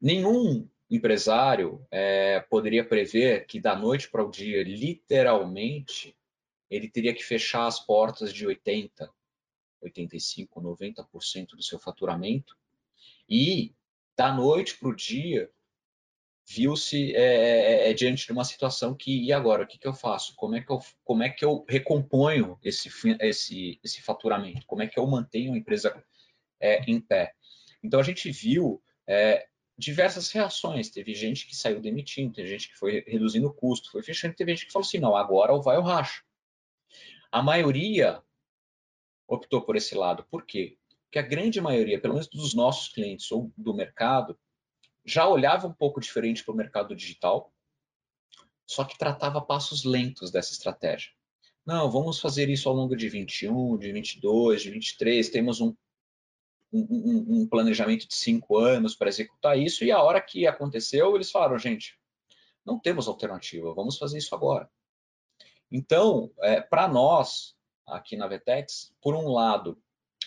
Nenhum 0.00 0.68
empresário 0.90 1.84
é, 1.90 2.40
poderia 2.40 2.84
prever 2.84 3.46
que 3.46 3.58
da 3.58 3.74
noite 3.74 4.10
para 4.10 4.24
o 4.24 4.30
dia, 4.30 4.62
literalmente, 4.62 6.16
ele 6.68 6.88
teria 6.88 7.14
que 7.14 7.24
fechar 7.24 7.66
as 7.66 7.80
portas 7.80 8.32
de 8.32 8.46
80, 8.46 9.10
85, 9.82 10.60
90% 10.60 11.50
do 11.50 11.62
seu 11.62 11.78
faturamento, 11.78 12.56
e 13.28 13.74
da 14.16 14.32
noite 14.32 14.78
para 14.78 14.88
o 14.88 14.96
dia 14.96 15.50
viu-se 16.48 17.14
é, 17.14 17.22
é, 17.22 17.90
é, 17.90 17.94
diante 17.94 18.26
de 18.26 18.32
uma 18.32 18.44
situação 18.44 18.94
que 18.94 19.24
e 19.24 19.32
agora 19.32 19.62
o 19.62 19.66
que, 19.66 19.78
que 19.78 19.86
eu 19.86 19.94
faço? 19.94 20.34
Como 20.36 20.56
é 20.56 20.60
que 20.60 20.70
eu 20.70 20.80
como 21.04 21.22
é 21.22 21.30
que 21.30 21.44
eu 21.44 21.64
recomponho 21.68 22.58
esse 22.62 22.90
esse 23.20 23.80
esse 23.82 24.02
faturamento? 24.02 24.66
Como 24.66 24.82
é 24.82 24.86
que 24.86 24.98
eu 24.98 25.06
mantenho 25.06 25.54
a 25.54 25.56
empresa 25.56 26.04
é, 26.60 26.82
em 26.90 27.00
pé? 27.00 27.34
Então 27.82 28.00
a 28.00 28.02
gente 28.02 28.30
viu 28.30 28.82
é, 29.06 29.46
diversas 29.78 30.30
reações. 30.30 30.90
Teve 30.90 31.14
gente 31.14 31.46
que 31.46 31.56
saiu 31.56 31.80
demitindo, 31.80 32.34
teve 32.34 32.48
gente 32.48 32.68
que 32.68 32.76
foi 32.76 33.02
reduzindo 33.06 33.46
o 33.48 33.54
custo, 33.54 33.90
foi 33.90 34.02
fechando, 34.02 34.34
teve 34.34 34.54
gente 34.54 34.66
que 34.66 34.72
falou 34.72 34.86
assim, 34.86 34.98
não, 34.98 35.16
agora 35.16 35.52
ou 35.52 35.62
vai 35.62 35.76
ou 35.76 35.82
racha. 35.82 36.22
A 37.30 37.42
maioria 37.42 38.22
optou 39.34 39.62
por 39.62 39.76
esse 39.76 39.94
lado. 39.94 40.26
Por 40.30 40.44
quê? 40.44 40.76
Porque 41.04 41.18
a 41.18 41.22
grande 41.22 41.60
maioria, 41.60 42.00
pelo 42.00 42.14
menos 42.14 42.28
dos 42.28 42.54
nossos 42.54 42.88
clientes 42.88 43.30
ou 43.32 43.52
do 43.56 43.74
mercado, 43.74 44.38
já 45.04 45.28
olhava 45.28 45.66
um 45.66 45.72
pouco 45.72 46.00
diferente 46.00 46.44
para 46.44 46.52
o 46.52 46.56
mercado 46.56 46.94
digital, 46.94 47.52
só 48.66 48.84
que 48.84 48.96
tratava 48.96 49.40
passos 49.40 49.84
lentos 49.84 50.30
dessa 50.30 50.52
estratégia. 50.52 51.10
Não, 51.64 51.90
vamos 51.90 52.20
fazer 52.20 52.48
isso 52.48 52.68
ao 52.68 52.74
longo 52.74 52.96
de 52.96 53.08
21, 53.08 53.78
de 53.78 53.92
22, 53.92 54.62
de 54.62 54.70
23, 54.70 55.28
temos 55.28 55.60
um, 55.60 55.74
um, 56.72 57.42
um 57.42 57.48
planejamento 57.48 58.08
de 58.08 58.14
cinco 58.14 58.58
anos 58.58 58.94
para 58.94 59.08
executar 59.08 59.58
isso, 59.58 59.84
e 59.84 59.92
a 59.92 60.02
hora 60.02 60.20
que 60.20 60.46
aconteceu, 60.46 61.14
eles 61.14 61.30
falaram, 61.30 61.58
gente, 61.58 61.98
não 62.64 62.78
temos 62.78 63.06
alternativa, 63.08 63.74
vamos 63.74 63.98
fazer 63.98 64.18
isso 64.18 64.34
agora. 64.34 64.68
Então, 65.70 66.30
é, 66.40 66.60
para 66.60 66.88
nós, 66.88 67.54
aqui 67.92 68.16
na 68.16 68.26
Vetex, 68.26 68.94
por 69.00 69.14
um 69.14 69.28
lado, 69.28 69.80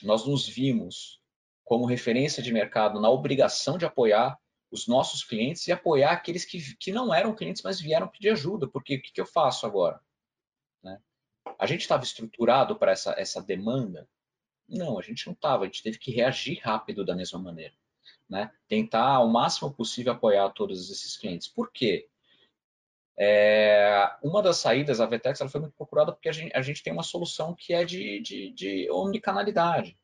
nós 0.04 0.26
nos 0.26 0.48
vimos 0.48 1.22
como 1.64 1.86
referência 1.86 2.42
de 2.44 2.54
mercado 2.54 3.00
na 3.00 3.10
obrigação 3.10 3.78
de 3.78 3.86
apoiar 3.86 4.38
os 4.72 4.88
nossos 4.88 5.24
clientes 5.24 5.68
e 5.68 5.72
apoiar 5.72 6.12
aqueles 6.12 6.46
que, 6.46 6.76
que 6.78 6.92
não 6.92 7.14
eram 7.14 7.36
clientes, 7.36 7.62
mas 7.64 7.80
vieram 7.80 8.08
pedir 8.08 8.30
ajuda, 8.30 8.68
porque 8.68 8.96
o 8.96 9.02
que, 9.02 9.12
que 9.12 9.22
eu 9.22 9.26
faço 9.26 9.66
agora? 9.66 10.00
Né? 10.84 11.00
A 11.58 11.66
gente 11.66 11.82
estava 11.82 12.04
estruturado 12.04 12.76
para 12.76 12.92
essa, 12.92 13.16
essa 13.18 13.42
demanda? 13.42 14.08
Não, 14.68 15.00
a 15.00 15.02
gente 15.02 15.26
não 15.26 15.34
estava, 15.34 15.64
a 15.64 15.68
gente 15.68 15.84
teve 15.84 15.98
que 15.98 16.12
reagir 16.12 16.60
rápido 16.62 17.06
da 17.06 17.16
mesma 17.16 17.40
maneira. 17.40 17.74
Né? 18.30 18.52
Tentar 18.68 19.16
ao 19.16 19.28
máximo 19.28 19.74
possível 19.74 20.14
apoiar 20.14 20.50
todos 20.50 20.90
esses 20.92 21.18
clientes. 21.18 21.48
Por 21.48 21.72
quê? 21.72 22.10
É, 23.18 24.12
uma 24.22 24.42
das 24.42 24.58
saídas, 24.58 25.00
a 25.00 25.06
Vetex, 25.06 25.40
ela 25.40 25.50
foi 25.50 25.62
muito 25.62 25.76
procurada 25.76 26.12
porque 26.12 26.30
a 26.30 26.32
gente, 26.32 26.56
a 26.56 26.62
gente 26.62 26.84
tem 26.84 26.92
uma 26.92 27.04
solução 27.04 27.56
que 27.56 27.74
é 27.74 27.86
de, 27.86 28.20
de, 28.20 28.52
de 28.52 28.92
omnicanalidade. 28.92 29.98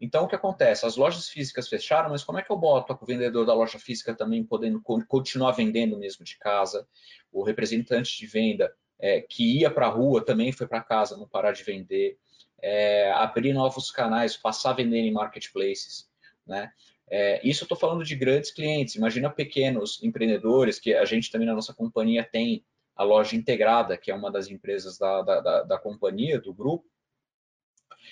Então, 0.00 0.24
o 0.24 0.28
que 0.28 0.34
acontece? 0.34 0.84
As 0.84 0.96
lojas 0.96 1.28
físicas 1.28 1.68
fecharam, 1.68 2.10
mas 2.10 2.24
como 2.24 2.38
é 2.38 2.42
que 2.42 2.50
eu 2.50 2.56
boto 2.56 2.92
o 3.00 3.06
vendedor 3.06 3.46
da 3.46 3.54
loja 3.54 3.78
física 3.78 4.14
também 4.14 4.44
podendo 4.44 4.82
continuar 4.82 5.52
vendendo 5.52 5.96
mesmo 5.96 6.24
de 6.24 6.36
casa? 6.38 6.86
O 7.32 7.42
representante 7.42 8.18
de 8.18 8.26
venda 8.26 8.74
é, 8.98 9.20
que 9.20 9.60
ia 9.60 9.70
para 9.70 9.86
a 9.86 9.90
rua 9.90 10.24
também 10.24 10.52
foi 10.52 10.66
para 10.66 10.82
casa, 10.82 11.16
não 11.16 11.28
parar 11.28 11.52
de 11.52 11.62
vender. 11.62 12.18
É, 12.60 13.12
abrir 13.12 13.52
novos 13.52 13.90
canais, 13.90 14.36
passar 14.36 14.70
a 14.70 14.74
vender 14.74 14.98
em 14.98 15.12
marketplaces. 15.12 16.10
Né? 16.46 16.70
É, 17.16 17.40
isso 17.48 17.62
eu 17.62 17.66
estou 17.66 17.78
falando 17.78 18.02
de 18.02 18.16
grandes 18.16 18.50
clientes. 18.50 18.96
Imagina 18.96 19.30
pequenos 19.30 20.02
empreendedores, 20.02 20.80
que 20.80 20.92
a 20.92 21.04
gente 21.04 21.30
também 21.30 21.46
na 21.46 21.54
nossa 21.54 21.72
companhia 21.72 22.24
tem 22.24 22.66
a 22.96 23.04
loja 23.04 23.36
integrada, 23.36 23.96
que 23.96 24.10
é 24.10 24.14
uma 24.14 24.32
das 24.32 24.48
empresas 24.50 24.98
da, 24.98 25.22
da, 25.22 25.40
da, 25.40 25.62
da 25.62 25.78
companhia, 25.78 26.40
do 26.40 26.52
grupo, 26.52 26.84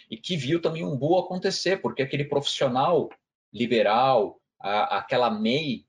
e 0.09 0.17
que 0.17 0.37
viu 0.37 0.63
também 0.63 0.85
um 0.85 0.97
boom 0.97 1.19
acontecer, 1.19 1.79
porque 1.79 2.01
aquele 2.01 2.25
profissional 2.25 3.09
liberal, 3.53 4.41
a, 4.61 4.99
aquela 4.99 5.29
MEI 5.29 5.85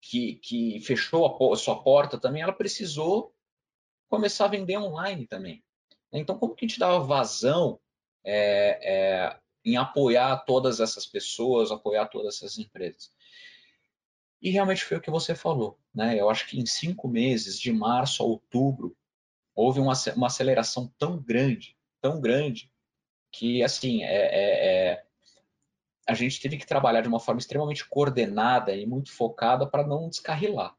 que, 0.00 0.36
que 0.36 0.80
fechou 0.80 1.52
a, 1.52 1.56
sua 1.56 1.82
porta 1.82 2.18
também, 2.18 2.40
ela 2.40 2.54
precisou 2.54 3.34
começar 4.08 4.46
a 4.46 4.48
vender 4.48 4.78
online 4.78 5.26
também. 5.26 5.62
Então, 6.10 6.38
como 6.38 6.54
que 6.54 6.64
a 6.64 6.68
gente 6.68 6.80
dava 6.80 6.98
vazão 7.00 7.78
é, 8.24 8.80
é, 8.82 9.39
em 9.64 9.76
apoiar 9.76 10.36
todas 10.44 10.80
essas 10.80 11.06
pessoas, 11.06 11.70
apoiar 11.70 12.06
todas 12.06 12.36
essas 12.36 12.58
empresas? 12.58 13.10
E 14.40 14.50
realmente 14.50 14.84
foi 14.84 14.96
o 14.96 15.00
que 15.00 15.10
você 15.10 15.34
falou. 15.34 15.78
Né? 15.94 16.18
Eu 16.18 16.30
acho 16.30 16.48
que 16.48 16.58
em 16.58 16.66
cinco 16.66 17.06
meses, 17.08 17.58
de 17.58 17.72
março 17.72 18.22
a 18.22 18.26
outubro, 18.26 18.96
houve 19.54 19.80
uma, 19.80 19.92
uma 20.16 20.28
aceleração 20.28 20.92
tão 20.98 21.18
grande, 21.20 21.76
tão 22.00 22.20
grande, 22.20 22.72
que 23.30 23.62
assim 23.62 24.02
é, 24.02 24.08
é, 24.08 24.90
é, 24.92 25.04
a 26.06 26.14
gente 26.14 26.40
teve 26.40 26.56
que 26.56 26.66
trabalhar 26.66 27.02
de 27.02 27.08
uma 27.08 27.20
forma 27.20 27.40
extremamente 27.40 27.86
coordenada 27.88 28.74
e 28.74 28.86
muito 28.86 29.12
focada 29.12 29.66
para 29.66 29.86
não 29.86 30.08
descarrilar. 30.08 30.74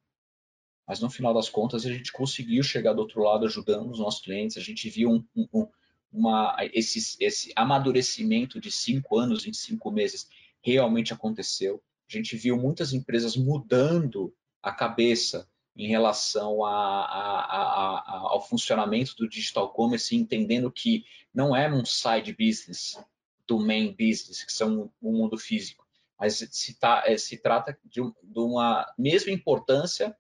Mas 0.88 1.00
no 1.00 1.10
final 1.10 1.34
das 1.34 1.50
contas 1.50 1.86
a 1.86 1.89
gente 1.89 2.12
conseguiu 2.12 2.63
chegar 2.63 2.94
do 2.94 3.00
outro 3.00 3.22
lado 3.22 3.46
ajudando 3.46 3.91
os 3.91 4.00
nossos 4.00 4.22
clientes. 4.22 4.58
A 4.58 4.62
gente 4.62 4.89
viu 4.89 5.10
um, 5.10 5.48
um, 5.54 5.67
uma, 6.12 6.56
esse, 6.74 7.17
esse 7.19 7.54
amadurecimento 7.56 8.60
de 8.60 8.71
cinco 8.71 9.17
anos 9.17 9.45
em 9.45 9.54
cinco 9.54 9.89
meses 9.91 10.30
realmente 10.62 11.13
aconteceu. 11.13 11.82
A 12.10 12.12
gente 12.12 12.36
viu 12.36 12.58
muitas 12.58 12.93
empresas 12.93 13.36
mudando 13.38 14.34
a 14.62 14.71
cabeça 14.71 15.47
em 15.76 15.88
relação 15.88 16.65
a, 16.65 17.06
a, 17.06 18.00
a, 18.00 18.17
ao 18.32 18.45
funcionamento 18.45 19.15
do 19.15 19.28
digital 19.28 19.71
commerce, 19.71 20.15
entendendo 20.15 20.71
que 20.71 21.06
não 21.34 21.56
é 21.56 21.71
um 21.71 21.86
side 21.86 22.34
business 22.34 23.00
do 23.47 23.60
main 23.60 23.91
business, 23.91 24.43
que 24.43 24.52
são 24.52 24.91
o 25.02 25.12
mundo 25.12 25.38
físico, 25.38 25.88
mas 26.19 26.45
se, 26.52 26.78
tá, 26.78 27.04
é, 27.06 27.17
se 27.17 27.38
trata 27.38 27.78
de, 27.86 28.02
de 28.02 28.39
uma 28.39 28.86
mesma 28.97 29.32
importância 29.32 30.15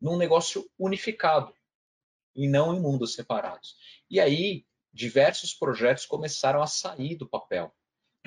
num 0.00 0.16
negócio 0.16 0.68
unificado 0.78 1.54
e 2.34 2.48
não 2.48 2.74
em 2.74 2.80
mundos 2.80 3.14
separados. 3.14 3.76
E 4.10 4.20
aí, 4.20 4.64
diversos 4.96 5.52
projetos 5.52 6.06
começaram 6.06 6.62
a 6.62 6.66
sair 6.66 7.16
do 7.16 7.28
papel. 7.28 7.72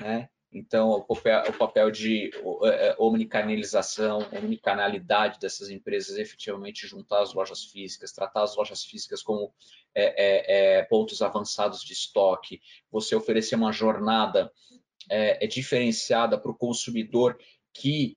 Né? 0.00 0.28
Então, 0.52 0.90
o 0.92 1.04
papel, 1.04 1.42
o 1.48 1.52
papel 1.52 1.90
de 1.90 2.30
é, 2.62 2.88
é, 2.88 2.96
omnicanalização, 2.98 4.20
omnicanalidade 4.32 5.38
dessas 5.38 5.68
empresas, 5.68 6.16
efetivamente 6.16 6.86
juntar 6.86 7.22
as 7.22 7.34
lojas 7.34 7.64
físicas, 7.64 8.12
tratar 8.12 8.44
as 8.44 8.56
lojas 8.56 8.84
físicas 8.84 9.22
como 9.22 9.52
é, 9.94 10.76
é, 10.76 10.78
é 10.78 10.82
pontos 10.84 11.20
avançados 11.22 11.82
de 11.82 11.92
estoque, 11.92 12.60
você 12.90 13.14
oferecer 13.14 13.56
uma 13.56 13.72
jornada 13.72 14.52
é, 15.08 15.46
diferenciada 15.46 16.38
para 16.38 16.50
o 16.50 16.56
consumidor 16.56 17.36
que 17.74 18.16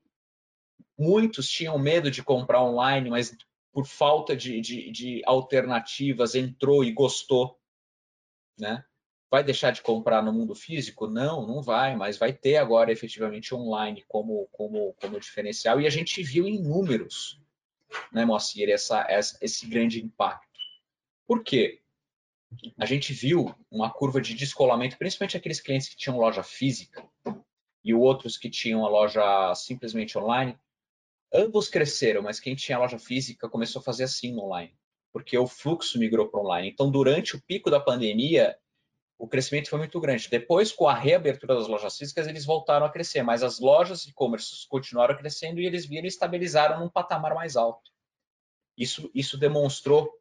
muitos 0.98 1.50
tinham 1.50 1.78
medo 1.80 2.10
de 2.12 2.24
comprar 2.24 2.64
online, 2.64 3.10
mas 3.10 3.36
por 3.72 3.88
falta 3.88 4.36
de, 4.36 4.62
de, 4.62 4.92
de 4.92 5.22
alternativas 5.26 6.36
entrou 6.36 6.84
e 6.84 6.92
gostou, 6.92 7.60
né? 8.58 8.84
Vai 9.30 9.44
deixar 9.44 9.72
de 9.72 9.82
comprar 9.82 10.22
no 10.22 10.32
mundo 10.32 10.54
físico? 10.54 11.08
Não, 11.08 11.48
não 11.48 11.62
vai, 11.62 11.96
mas 11.96 12.18
vai 12.18 12.32
ter 12.32 12.58
agora 12.58 12.92
efetivamente 12.92 13.54
online 13.56 14.04
como, 14.08 14.48
como, 14.52 14.94
como 15.02 15.20
diferencial. 15.20 15.82
E 15.82 15.88
a 15.88 15.90
gente 15.90 16.22
viu 16.22 16.48
em 16.48 16.62
números, 16.62 17.42
né, 18.12 18.26
Moacir, 18.26 18.70
essa, 18.70 19.06
essa, 19.10 19.38
esse 19.42 19.66
grande 19.66 20.04
impacto. 20.04 20.60
Por 21.26 21.44
quê? 21.44 21.82
A 22.78 22.86
gente 22.86 23.12
viu 23.12 23.56
uma 23.72 23.92
curva 23.92 24.22
de 24.22 24.36
descolamento, 24.36 24.98
principalmente 24.98 25.38
aqueles 25.38 25.60
clientes 25.60 25.90
que 25.90 25.98
tinham 25.98 26.20
loja 26.20 26.44
física 26.44 27.04
e 27.84 27.94
outros 27.94 28.38
que 28.38 28.50
tinham 28.50 28.86
a 28.86 28.90
loja 28.90 29.56
simplesmente 29.56 30.18
online. 30.18 30.58
Ambos 31.34 31.68
cresceram, 31.68 32.22
mas 32.22 32.40
quem 32.40 32.56
tinha 32.56 32.78
loja 32.78 33.00
física 33.00 33.50
começou 33.50 33.80
a 33.80 33.84
fazer 33.84 34.04
assim 34.04 34.32
no 34.32 34.44
online, 34.44 34.78
porque 35.14 35.38
o 35.38 35.48
fluxo 35.48 36.00
migrou 36.00 36.28
para 36.28 36.42
online. 36.42 36.70
Então, 36.70 36.90
durante 36.90 37.36
o 37.36 37.42
pico 37.42 37.70
da 37.70 37.80
pandemia, 37.80 38.58
o 39.18 39.28
crescimento 39.28 39.70
foi 39.70 39.78
muito 39.78 40.02
grande. 40.02 40.28
Depois, 40.28 40.72
com 40.72 40.88
a 40.88 40.94
reabertura 40.94 41.56
das 41.56 41.68
lojas 41.68 41.96
físicas, 41.96 42.28
eles 42.28 42.44
voltaram 42.44 42.86
a 42.86 42.92
crescer, 42.92 43.22
mas 43.22 43.44
as 43.44 43.60
lojas 43.60 44.02
de 44.02 44.10
e-commerce 44.10 44.68
continuaram 44.68 45.16
crescendo 45.16 45.62
e 45.62 45.66
eles 45.68 45.86
viram 45.86 46.06
e 46.06 46.08
estabilizaram 46.08 46.80
num 46.80 46.90
patamar 46.90 47.36
mais 47.36 47.56
alto. 47.56 47.92
Isso, 48.76 49.10
isso 49.14 49.38
demonstrou 49.38 50.12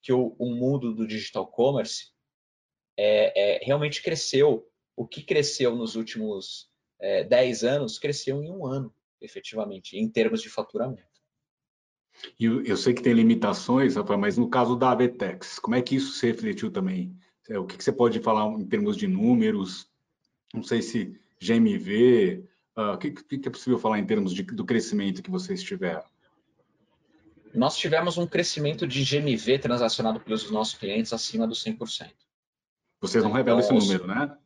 que 0.00 0.12
o, 0.12 0.34
o 0.38 0.46
mundo 0.54 0.94
do 0.94 1.06
digital 1.06 1.46
commerce 1.46 2.06
é, 2.96 3.58
é, 3.58 3.64
realmente 3.64 4.02
cresceu. 4.02 4.66
O 4.96 5.06
que 5.06 5.22
cresceu 5.22 5.76
nos 5.76 5.94
últimos 5.94 6.70
é, 7.00 7.22
10 7.24 7.64
anos, 7.64 7.98
cresceu 7.98 8.42
em 8.42 8.50
um 8.50 8.66
ano, 8.66 8.94
efetivamente, 9.20 9.96
em 9.96 10.08
termos 10.08 10.40
de 10.40 10.48
faturamento. 10.48 11.11
E 12.38 12.44
eu, 12.44 12.76
sei 12.76 12.94
que 12.94 13.02
tem 13.02 13.12
limitações, 13.12 13.96
Rafael, 13.96 14.18
mas 14.18 14.38
no 14.38 14.48
caso 14.48 14.76
da 14.76 14.90
Avetex, 14.92 15.58
como 15.58 15.74
é 15.74 15.82
que 15.82 15.96
isso 15.96 16.12
se 16.12 16.26
refletiu 16.26 16.70
também 16.70 17.16
é, 17.48 17.58
o 17.58 17.66
que, 17.66 17.82
você 17.82 17.92
pode 17.92 18.20
falar 18.20 18.46
em 18.52 18.64
termos 18.64 18.96
de 18.96 19.06
números? 19.06 19.88
Não 20.54 20.62
sei 20.62 20.80
se 20.80 21.18
GMV, 21.40 22.44
uh, 22.76 22.80
ah, 22.80 22.92
o 22.92 22.98
que, 22.98 23.10
que, 23.10 23.48
é 23.48 23.50
possível 23.50 23.78
falar 23.78 23.98
em 23.98 24.06
termos 24.06 24.32
de, 24.32 24.42
do 24.42 24.64
crescimento 24.64 25.22
que 25.22 25.30
vocês 25.30 25.62
tiveram? 25.62 26.04
Nós 27.52 27.76
tivemos 27.76 28.16
um 28.16 28.26
crescimento 28.26 28.86
de 28.86 29.04
GMV 29.04 29.58
transacionado 29.58 30.20
pelos 30.20 30.50
nossos 30.50 30.74
clientes 30.74 31.12
acima 31.12 31.46
dos 31.46 31.62
100%. 31.62 32.12
Vocês 33.00 33.22
não 33.22 33.30
então, 33.30 33.36
revelam 33.36 33.60
esse 33.60 33.72
número, 33.72 34.06
né? 34.06 34.36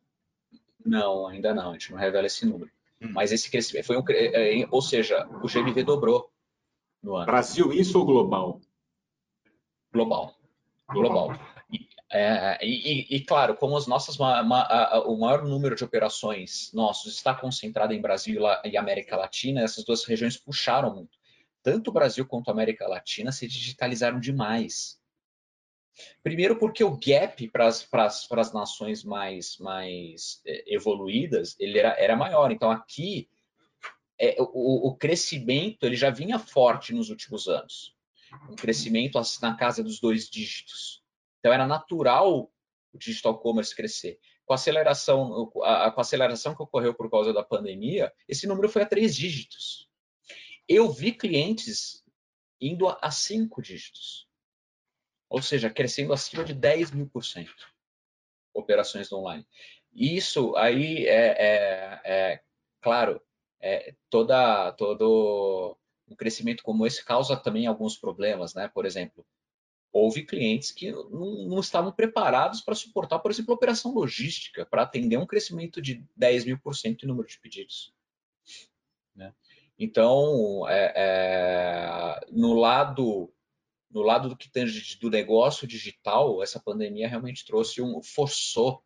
Não, 0.83 1.27
ainda 1.27 1.53
não, 1.53 1.69
a 1.69 1.73
gente 1.73 1.91
não 1.91 1.99
revela 1.99 2.25
esse 2.25 2.45
número. 2.45 2.71
Hum. 3.01 3.11
Mas 3.13 3.31
esse 3.31 3.49
crescimento 3.49 3.85
foi 3.85 3.97
um. 3.97 4.03
É, 4.09 4.67
ou 4.71 4.81
seja, 4.81 5.27
o 5.43 5.47
GMV 5.47 5.83
dobrou 5.83 6.29
no 7.07 7.15
ano. 7.15 7.25
Brasil, 7.25 7.71
isso 7.71 7.97
ou 7.97 8.05
global? 8.05 8.61
Global. 9.91 10.35
Global. 10.89 11.39
É, 12.09 12.57
e, 12.65 13.15
e, 13.15 13.25
claro, 13.25 13.55
como 13.55 13.75
as 13.75 13.87
nossas, 13.87 14.17
ma, 14.17 14.41
ma, 14.41 14.61
a, 14.61 15.01
o 15.01 15.19
maior 15.19 15.43
número 15.43 15.75
de 15.75 15.83
operações 15.83 16.71
nossos 16.73 17.15
está 17.15 17.33
concentrado 17.35 17.93
em 17.93 18.01
Brasil 18.01 18.41
e 18.63 18.77
América 18.77 19.17
Latina, 19.17 19.61
essas 19.61 19.83
duas 19.83 20.05
regiões 20.05 20.37
puxaram 20.37 20.93
muito. 20.95 21.17
Tanto 21.61 21.89
o 21.89 21.93
Brasil 21.93 22.25
quanto 22.25 22.47
a 22.47 22.53
América 22.53 22.87
Latina 22.87 23.31
se 23.31 23.45
digitalizaram 23.47 24.19
demais. 24.21 24.97
Primeiro 26.23 26.57
porque 26.57 26.83
o 26.83 26.97
gap 26.97 27.49
para 27.49 27.67
as 27.67 28.53
nações 28.53 29.03
mais, 29.03 29.57
mais 29.57 30.41
é, 30.45 30.73
evoluídas 30.73 31.57
ele 31.59 31.77
era, 31.77 31.93
era 31.99 32.15
maior. 32.15 32.51
Então 32.51 32.71
aqui 32.71 33.27
é, 34.19 34.35
o, 34.39 34.89
o 34.89 34.95
crescimento 34.95 35.85
ele 35.85 35.95
já 35.95 36.09
vinha 36.09 36.39
forte 36.39 36.93
nos 36.93 37.09
últimos 37.09 37.47
anos. 37.47 37.95
Um 38.49 38.55
crescimento 38.55 39.19
na 39.41 39.55
casa 39.55 39.83
dos 39.83 39.99
dois 39.99 40.29
dígitos. 40.29 41.01
Então 41.39 41.53
era 41.53 41.65
natural 41.65 42.51
o 42.93 42.97
digital 42.97 43.37
commerce 43.39 43.75
crescer. 43.75 44.19
Com 44.45 44.53
a 44.53 44.55
aceleração, 44.55 45.51
a, 45.63 45.91
com 45.91 45.99
a 45.99 46.01
aceleração 46.01 46.55
que 46.55 46.63
ocorreu 46.63 46.93
por 46.93 47.09
causa 47.09 47.33
da 47.33 47.43
pandemia, 47.43 48.13
esse 48.27 48.47
número 48.47 48.69
foi 48.69 48.81
a 48.81 48.85
três 48.85 49.15
dígitos. 49.15 49.89
Eu 50.67 50.91
vi 50.91 51.11
clientes 51.11 52.03
indo 52.59 52.87
a, 52.87 52.97
a 53.01 53.11
cinco 53.11 53.61
dígitos, 53.61 54.27
ou 55.29 55.41
seja, 55.41 55.69
crescendo 55.69 56.13
acima 56.13 56.43
de 56.43 56.53
10 56.53 56.91
mil 56.91 57.07
por 57.07 57.23
cento 57.23 57.77
operações 58.53 59.11
online. 59.11 59.45
Isso 59.93 60.55
aí 60.55 61.05
é, 61.05 61.35
é, 61.37 62.01
é 62.03 62.43
claro, 62.81 63.21
é, 63.59 63.95
toda, 64.09 64.71
todo 64.73 65.77
um 66.07 66.15
crescimento 66.15 66.63
como 66.63 66.85
esse 66.85 67.03
causa 67.03 67.35
também 67.35 67.67
alguns 67.67 67.97
problemas, 67.97 68.53
né? 68.53 68.67
Por 68.67 68.85
exemplo, 68.85 69.25
houve 69.91 70.25
clientes 70.25 70.71
que 70.71 70.91
não, 70.91 71.47
não 71.47 71.59
estavam 71.59 71.91
preparados 71.91 72.61
para 72.61 72.75
suportar, 72.75 73.19
por 73.19 73.31
exemplo, 73.31 73.53
operação 73.53 73.93
logística, 73.93 74.65
para 74.65 74.83
atender 74.83 75.17
um 75.17 75.25
crescimento 75.25 75.81
de 75.81 76.03
10 76.15 76.45
mil 76.45 76.59
por 76.59 76.75
cento 76.75 77.03
em 77.03 77.07
número 77.07 77.27
de 77.27 77.39
pedidos. 77.39 77.93
Né? 79.15 79.33
Então, 79.77 80.67
é, 80.67 80.93
é, 80.95 82.19
no, 82.31 82.53
lado, 82.53 83.33
no 83.89 84.01
lado 84.01 84.29
do 84.29 84.37
que 84.37 84.49
do 84.99 85.09
negócio 85.09 85.67
digital, 85.67 86.41
essa 86.41 86.59
pandemia 86.59 87.07
realmente 87.07 87.45
trouxe 87.45 87.81
um 87.81 88.01
forçou, 88.01 88.83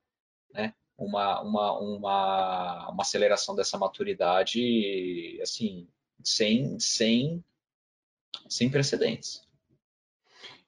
né, 0.53 0.73
uma, 1.05 1.41
uma, 1.41 1.79
uma, 1.79 2.89
uma 2.89 3.01
aceleração 3.01 3.55
dessa 3.55 3.77
maturidade, 3.77 5.39
assim, 5.41 5.87
sem, 6.23 6.79
sem, 6.79 7.43
sem 8.47 8.69
precedentes. 8.69 9.41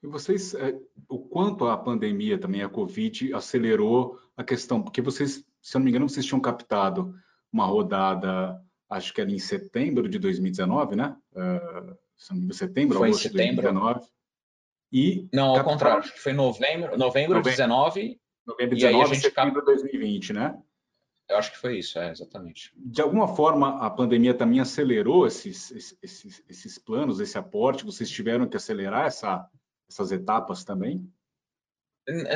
E 0.02 0.08
vocês, 0.08 0.54
é, 0.56 0.76
o 1.08 1.20
quanto 1.20 1.68
a 1.68 1.78
pandemia 1.78 2.38
também, 2.38 2.64
a 2.64 2.70
Covid, 2.70 3.34
acelerou 3.34 4.20
a 4.36 4.44
questão, 4.44 4.82
porque 4.82 5.02
vocês, 5.02 5.46
se 5.62 5.78
eu 5.78 5.80
não 5.80 5.86
me 5.86 5.92
engano, 5.92 6.10
vocês 6.10 6.26
tinham 6.26 6.42
captado 6.42 7.14
uma 7.52 7.66
rodada, 7.66 8.60
acho 8.90 9.14
que 9.14 9.22
era 9.22 9.32
em 9.32 9.40
setembro 9.40 10.10
de 10.10 10.18
2019, 10.18 10.96
né? 10.96 11.16
Uh, 11.32 12.54
setembro, 12.54 12.98
Foi 12.98 13.10
agosto 13.10 13.28
em 13.28 13.30
setembro. 13.30 13.68
de 13.68 13.74
2019. 13.74 14.08
E 14.92 15.28
não, 15.32 15.50
ao 15.50 15.56
captaram... 15.56 15.74
contrário, 15.74 16.04
foi 16.18 16.34
novembro, 16.34 16.98
novembro 16.98 17.42
de 17.42 17.50
19 17.50 18.20
Novembro 18.46 18.76
19, 18.76 19.16
e 19.16 19.20
setembro 19.20 19.62
de 19.62 19.66
2020, 19.66 20.34
né? 20.34 20.58
Eu 21.30 21.38
acho 21.38 21.52
que 21.52 21.58
foi 21.58 21.80
isso, 21.80 21.98
é, 21.98 22.12
exatamente. 22.12 22.74
De 22.76 23.02
alguma 23.02 23.34
forma, 23.36 23.80
a 23.80 23.90
pandemia 23.90 24.34
também 24.34 24.60
acelerou 24.60 25.26
esses, 25.26 25.72
esses, 26.04 26.44
esses 26.50 26.78
planos, 26.78 27.20
esse 27.20 27.38
aporte? 27.38 27.86
Vocês 27.86 28.10
tiveram 28.10 28.48
que 28.48 28.58
acelerar 28.58 29.08
essa, 29.08 29.50
essas 29.90 30.12
etapas 30.12 30.64
também? 30.64 31.10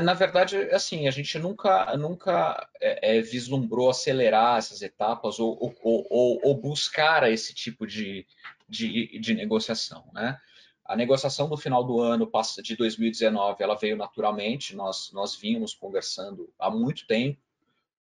Na 0.01 0.13
verdade, 0.13 0.57
assim, 0.71 1.09
a 1.09 1.11
gente 1.11 1.37
nunca, 1.37 1.95
nunca 1.97 2.69
é, 2.79 3.17
é, 3.17 3.21
vislumbrou 3.21 3.89
acelerar 3.89 4.57
essas 4.57 4.81
etapas 4.81 5.39
ou, 5.39 5.57
ou, 5.81 6.07
ou, 6.09 6.39
ou 6.41 6.55
buscar 6.55 7.29
esse 7.29 7.53
tipo 7.53 7.85
de, 7.85 8.25
de, 8.69 9.19
de 9.19 9.33
negociação, 9.33 10.09
né? 10.13 10.39
A 10.87 10.95
negociação 10.95 11.49
do 11.49 11.57
final 11.57 11.83
do 11.83 11.99
ano 11.99 12.29
de 12.63 12.75
2019 12.75 13.61
ela 13.61 13.75
veio 13.75 13.97
naturalmente, 13.97 14.75
nós, 14.75 15.11
nós 15.11 15.35
vínhamos 15.35 15.73
conversando 15.73 16.49
há 16.57 16.71
muito 16.71 17.05
tempo 17.05 17.37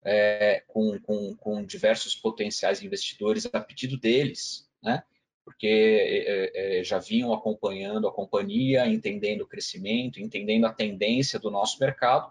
é, 0.05 0.63
com, 0.69 0.99
com, 1.01 1.35
com, 1.37 1.65
diversos 1.65 2.15
potenciais 2.15 2.83
investidores 2.83 3.49
a 3.53 3.61
pedido 3.61 3.99
deles, 3.99 4.69
né? 4.83 5.03
porque 5.45 5.67
é, 5.67 6.81
é, 6.81 6.85
já 6.85 6.99
vinham 6.99 7.33
acompanhando 7.33 8.07
a 8.07 8.13
companhia, 8.13 8.87
entendendo 8.87 9.41
o 9.41 9.47
crescimento, 9.47 10.21
entendendo 10.21 10.67
a 10.67 10.73
tendência 10.73 11.39
do 11.39 11.51
nosso 11.51 11.81
mercado, 11.81 12.31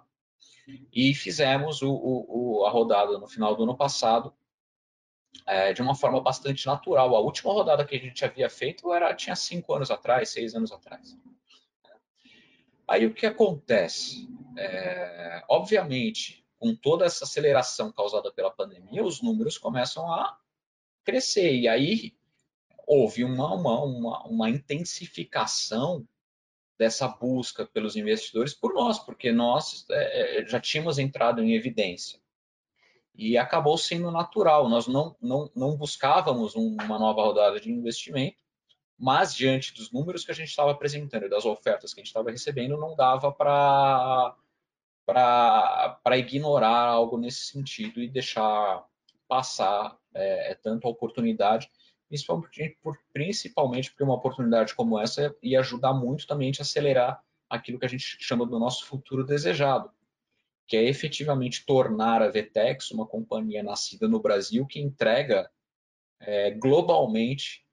e 0.93 1.15
fizemos 1.15 1.81
o, 1.81 1.91
o, 1.91 2.65
a 2.65 2.69
rodada 2.69 3.17
no 3.17 3.27
final 3.27 3.55
do 3.55 3.63
ano 3.63 3.75
passado 3.75 4.31
é, 5.45 5.73
de 5.73 5.81
uma 5.81 5.95
forma 5.95 6.21
bastante 6.21 6.65
natural. 6.65 7.15
A 7.15 7.19
última 7.19 7.53
rodada 7.53 7.85
que 7.85 7.95
a 7.95 7.99
gente 7.99 8.23
havia 8.23 8.49
feito 8.49 8.93
era 8.93 9.13
tinha 9.13 9.35
cinco 9.35 9.73
anos 9.73 9.91
atrás, 9.91 10.29
seis 10.29 10.55
anos 10.55 10.71
atrás. 10.71 11.17
Aí 12.87 13.05
o 13.05 13.13
que 13.13 13.25
acontece? 13.25 14.27
É, 14.57 15.43
obviamente, 15.49 16.45
com 16.57 16.75
toda 16.75 17.05
essa 17.05 17.25
aceleração 17.25 17.91
causada 17.91 18.31
pela 18.31 18.49
pandemia, 18.49 19.03
os 19.03 19.21
números 19.21 19.57
começam 19.57 20.11
a 20.11 20.37
crescer. 21.03 21.53
E 21.53 21.67
aí 21.67 22.15
houve 22.87 23.23
uma, 23.23 23.53
uma, 23.53 23.83
uma, 23.83 24.23
uma 24.25 24.49
intensificação 24.49 26.07
dessa 26.79 27.07
busca 27.07 27.65
pelos 27.65 27.95
investidores 27.95 28.53
por 28.53 28.73
nós, 28.73 28.99
porque 28.99 29.31
nós 29.31 29.85
é, 29.89 30.41
é 30.41 30.45
já 30.45 30.59
tínhamos 30.59 30.97
entrado 30.97 31.43
em 31.43 31.53
evidência 31.53 32.19
e 33.17 33.37
acabou 33.37 33.77
sendo 33.77 34.11
natural. 34.11 34.69
Nós 34.69 34.87
não, 34.87 35.15
não, 35.19 35.49
não 35.55 35.75
buscávamos 35.75 36.55
uma 36.55 36.99
nova 36.99 37.23
rodada 37.23 37.59
de 37.59 37.71
investimento, 37.71 38.37
mas 38.97 39.33
diante 39.35 39.73
dos 39.73 39.91
números 39.91 40.23
que 40.23 40.31
a 40.31 40.35
gente 40.35 40.49
estava 40.49 40.71
apresentando 40.71 41.25
e 41.25 41.29
das 41.29 41.45
ofertas 41.45 41.93
que 41.93 41.99
a 41.99 42.03
gente 42.03 42.09
estava 42.09 42.29
recebendo, 42.29 42.77
não 42.77 42.95
dava 42.95 43.31
para 43.31 44.35
ignorar 46.17 46.85
algo 46.85 47.17
nesse 47.17 47.45
sentido 47.45 47.99
e 48.01 48.07
deixar 48.07 48.85
passar 49.27 49.97
é, 50.13 50.51
é 50.51 50.55
tanto 50.55 50.87
a 50.87 50.91
oportunidade, 50.91 51.69
principalmente, 52.07 52.77
por, 52.81 52.97
principalmente 53.11 53.89
porque 53.89 54.03
uma 54.03 54.15
oportunidade 54.15 54.75
como 54.75 54.99
essa 54.99 55.35
ia 55.41 55.59
ajudar 55.59 55.93
muito 55.93 56.27
também 56.27 56.51
a 56.57 56.61
acelerar 56.61 57.21
aquilo 57.49 57.79
que 57.79 57.85
a 57.85 57.89
gente 57.89 58.17
chama 58.19 58.45
do 58.45 58.59
nosso 58.59 58.85
futuro 58.85 59.25
desejado 59.25 59.91
que 60.67 60.75
é 60.75 60.83
efetivamente 60.83 61.65
tornar 61.65 62.21
a 62.21 62.29
Vetex 62.29 62.91
uma 62.91 63.05
companhia 63.05 63.63
nascida 63.63 64.07
no 64.07 64.19
Brasil 64.19 64.65
que 64.65 64.79
entrega 64.79 65.49
é, 66.19 66.51
globalmente 66.51 67.65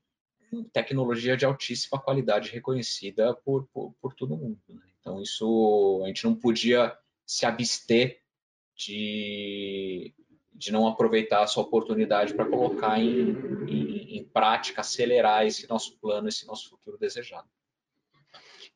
tecnologia 0.72 1.37
de 1.37 1.44
altíssima 1.44 2.00
qualidade 2.00 2.50
reconhecida 2.50 3.35
por, 3.35 3.66
por, 3.72 3.92
por 4.00 4.14
todo 4.14 4.37
mundo. 4.37 4.61
Né? 4.68 4.83
Então, 5.00 5.20
isso 5.20 6.00
a 6.04 6.07
gente 6.07 6.24
não 6.24 6.35
podia 6.35 6.96
se 7.26 7.44
abster 7.44 8.20
de, 8.76 10.14
de 10.52 10.72
não 10.72 10.87
aproveitar 10.87 11.42
essa 11.42 11.61
oportunidade 11.61 12.35
para 12.35 12.48
colocar 12.48 13.00
em, 13.00 13.30
em, 13.68 14.18
em 14.18 14.24
prática, 14.24 14.80
acelerar 14.80 15.46
esse 15.46 15.68
nosso 15.68 15.98
plano, 15.98 16.28
esse 16.28 16.46
nosso 16.46 16.70
futuro 16.70 16.98
desejado. 16.98 17.48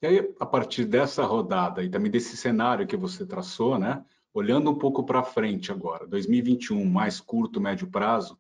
E 0.01 0.07
aí, 0.07 0.35
a 0.39 0.47
partir 0.47 0.85
dessa 0.85 1.25
rodada 1.25 1.83
e 1.83 1.91
também 1.91 2.11
desse 2.11 2.37
cenário 2.37 2.87
que 2.87 2.97
você 2.97 3.27
traçou, 3.27 3.79
né? 3.79 4.05
Olhando 4.33 4.71
um 4.71 4.79
pouco 4.79 5.03
para 5.03 5.25
frente 5.25 5.73
agora, 5.73 6.07
2021, 6.07 6.85
mais 6.85 7.19
curto, 7.19 7.61
médio 7.61 7.91
prazo, 7.91 8.39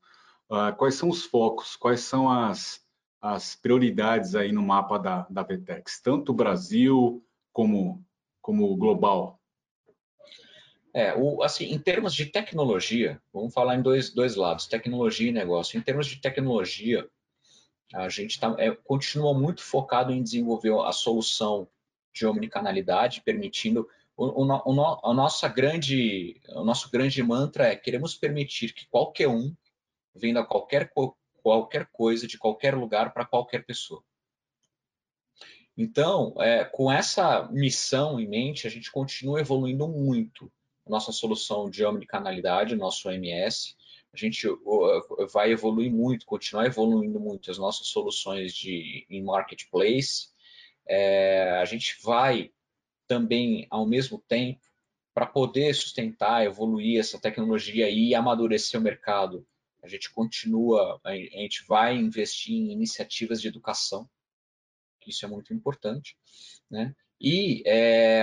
uh, 0.48 0.76
quais 0.76 0.94
são 0.94 1.08
os 1.08 1.24
focos, 1.24 1.74
quais 1.74 2.00
são 2.00 2.30
as, 2.30 2.80
as 3.20 3.56
prioridades 3.56 4.36
aí 4.36 4.52
no 4.52 4.62
mapa 4.62 4.98
da, 4.98 5.26
da 5.28 5.42
VTEX, 5.42 6.00
tanto 6.00 6.32
Brasil 6.32 7.24
como, 7.52 8.04
como 8.40 8.76
global? 8.76 9.40
É, 10.94 11.14
o, 11.16 11.42
assim, 11.42 11.66
em 11.66 11.78
termos 11.78 12.14
de 12.14 12.26
tecnologia, 12.26 13.20
vamos 13.32 13.52
falar 13.52 13.74
em 13.74 13.82
dois, 13.82 14.10
dois 14.14 14.36
lados, 14.36 14.66
tecnologia 14.66 15.28
e 15.28 15.32
negócio. 15.32 15.76
Em 15.76 15.82
termos 15.82 16.06
de 16.06 16.20
tecnologia, 16.20 17.08
a 17.94 18.08
gente 18.08 18.38
tá, 18.38 18.54
é, 18.58 18.70
continua 18.70 19.32
muito 19.32 19.62
focado 19.62 20.12
em 20.12 20.22
desenvolver 20.22 20.72
a 20.84 20.92
solução 20.92 21.68
de 22.12 22.26
omnicanalidade, 22.26 23.22
permitindo 23.22 23.88
o, 24.16 24.42
o, 24.42 24.46
o, 24.46 25.10
a 25.10 25.14
nossa 25.14 25.48
grande, 25.48 26.40
o 26.48 26.64
nosso 26.64 26.90
grande 26.90 27.22
mantra 27.22 27.68
é 27.68 27.76
queremos 27.76 28.14
permitir 28.14 28.72
que 28.72 28.86
qualquer 28.88 29.28
um 29.28 29.54
venda 30.14 30.44
qualquer, 30.44 30.92
qualquer 31.42 31.86
coisa 31.92 32.26
de 32.26 32.36
qualquer 32.36 32.74
lugar 32.74 33.12
para 33.12 33.24
qualquer 33.24 33.64
pessoa. 33.64 34.02
Então, 35.76 36.34
é, 36.40 36.64
com 36.64 36.90
essa 36.90 37.48
missão 37.52 38.18
em 38.18 38.28
mente, 38.28 38.66
a 38.66 38.70
gente 38.70 38.90
continua 38.90 39.40
evoluindo 39.40 39.86
muito 39.86 40.50
a 40.84 40.90
nossa 40.90 41.12
solução 41.12 41.70
de 41.70 41.84
omnicanalidade, 41.84 42.74
nosso 42.74 43.08
OMS, 43.08 43.76
gente 44.18 44.46
vai 45.32 45.52
evoluir 45.52 45.90
muito, 45.90 46.26
continuar 46.26 46.66
evoluindo 46.66 47.20
muito 47.20 47.50
as 47.50 47.58
nossas 47.58 47.88
soluções 47.88 48.54
de 48.54 49.06
em 49.08 49.22
marketplace. 49.22 50.28
É, 50.86 51.58
a 51.60 51.64
gente 51.64 51.96
vai 52.02 52.50
também 53.06 53.66
ao 53.70 53.86
mesmo 53.86 54.22
tempo 54.28 54.60
para 55.14 55.26
poder 55.26 55.74
sustentar, 55.74 56.44
evoluir 56.44 57.00
essa 57.00 57.18
tecnologia 57.18 57.90
e 57.90 58.14
amadurecer 58.14 58.78
o 58.78 58.82
mercado. 58.82 59.46
A 59.82 59.88
gente 59.88 60.10
continua, 60.10 61.00
a 61.04 61.14
gente 61.14 61.64
vai 61.66 61.96
investir 61.96 62.54
em 62.54 62.72
iniciativas 62.72 63.40
de 63.40 63.48
educação, 63.48 64.08
isso 65.08 65.24
é 65.24 65.28
muito 65.28 65.52
importante, 65.54 66.16
né? 66.70 66.94
E 67.20 67.62
é, 67.66 68.22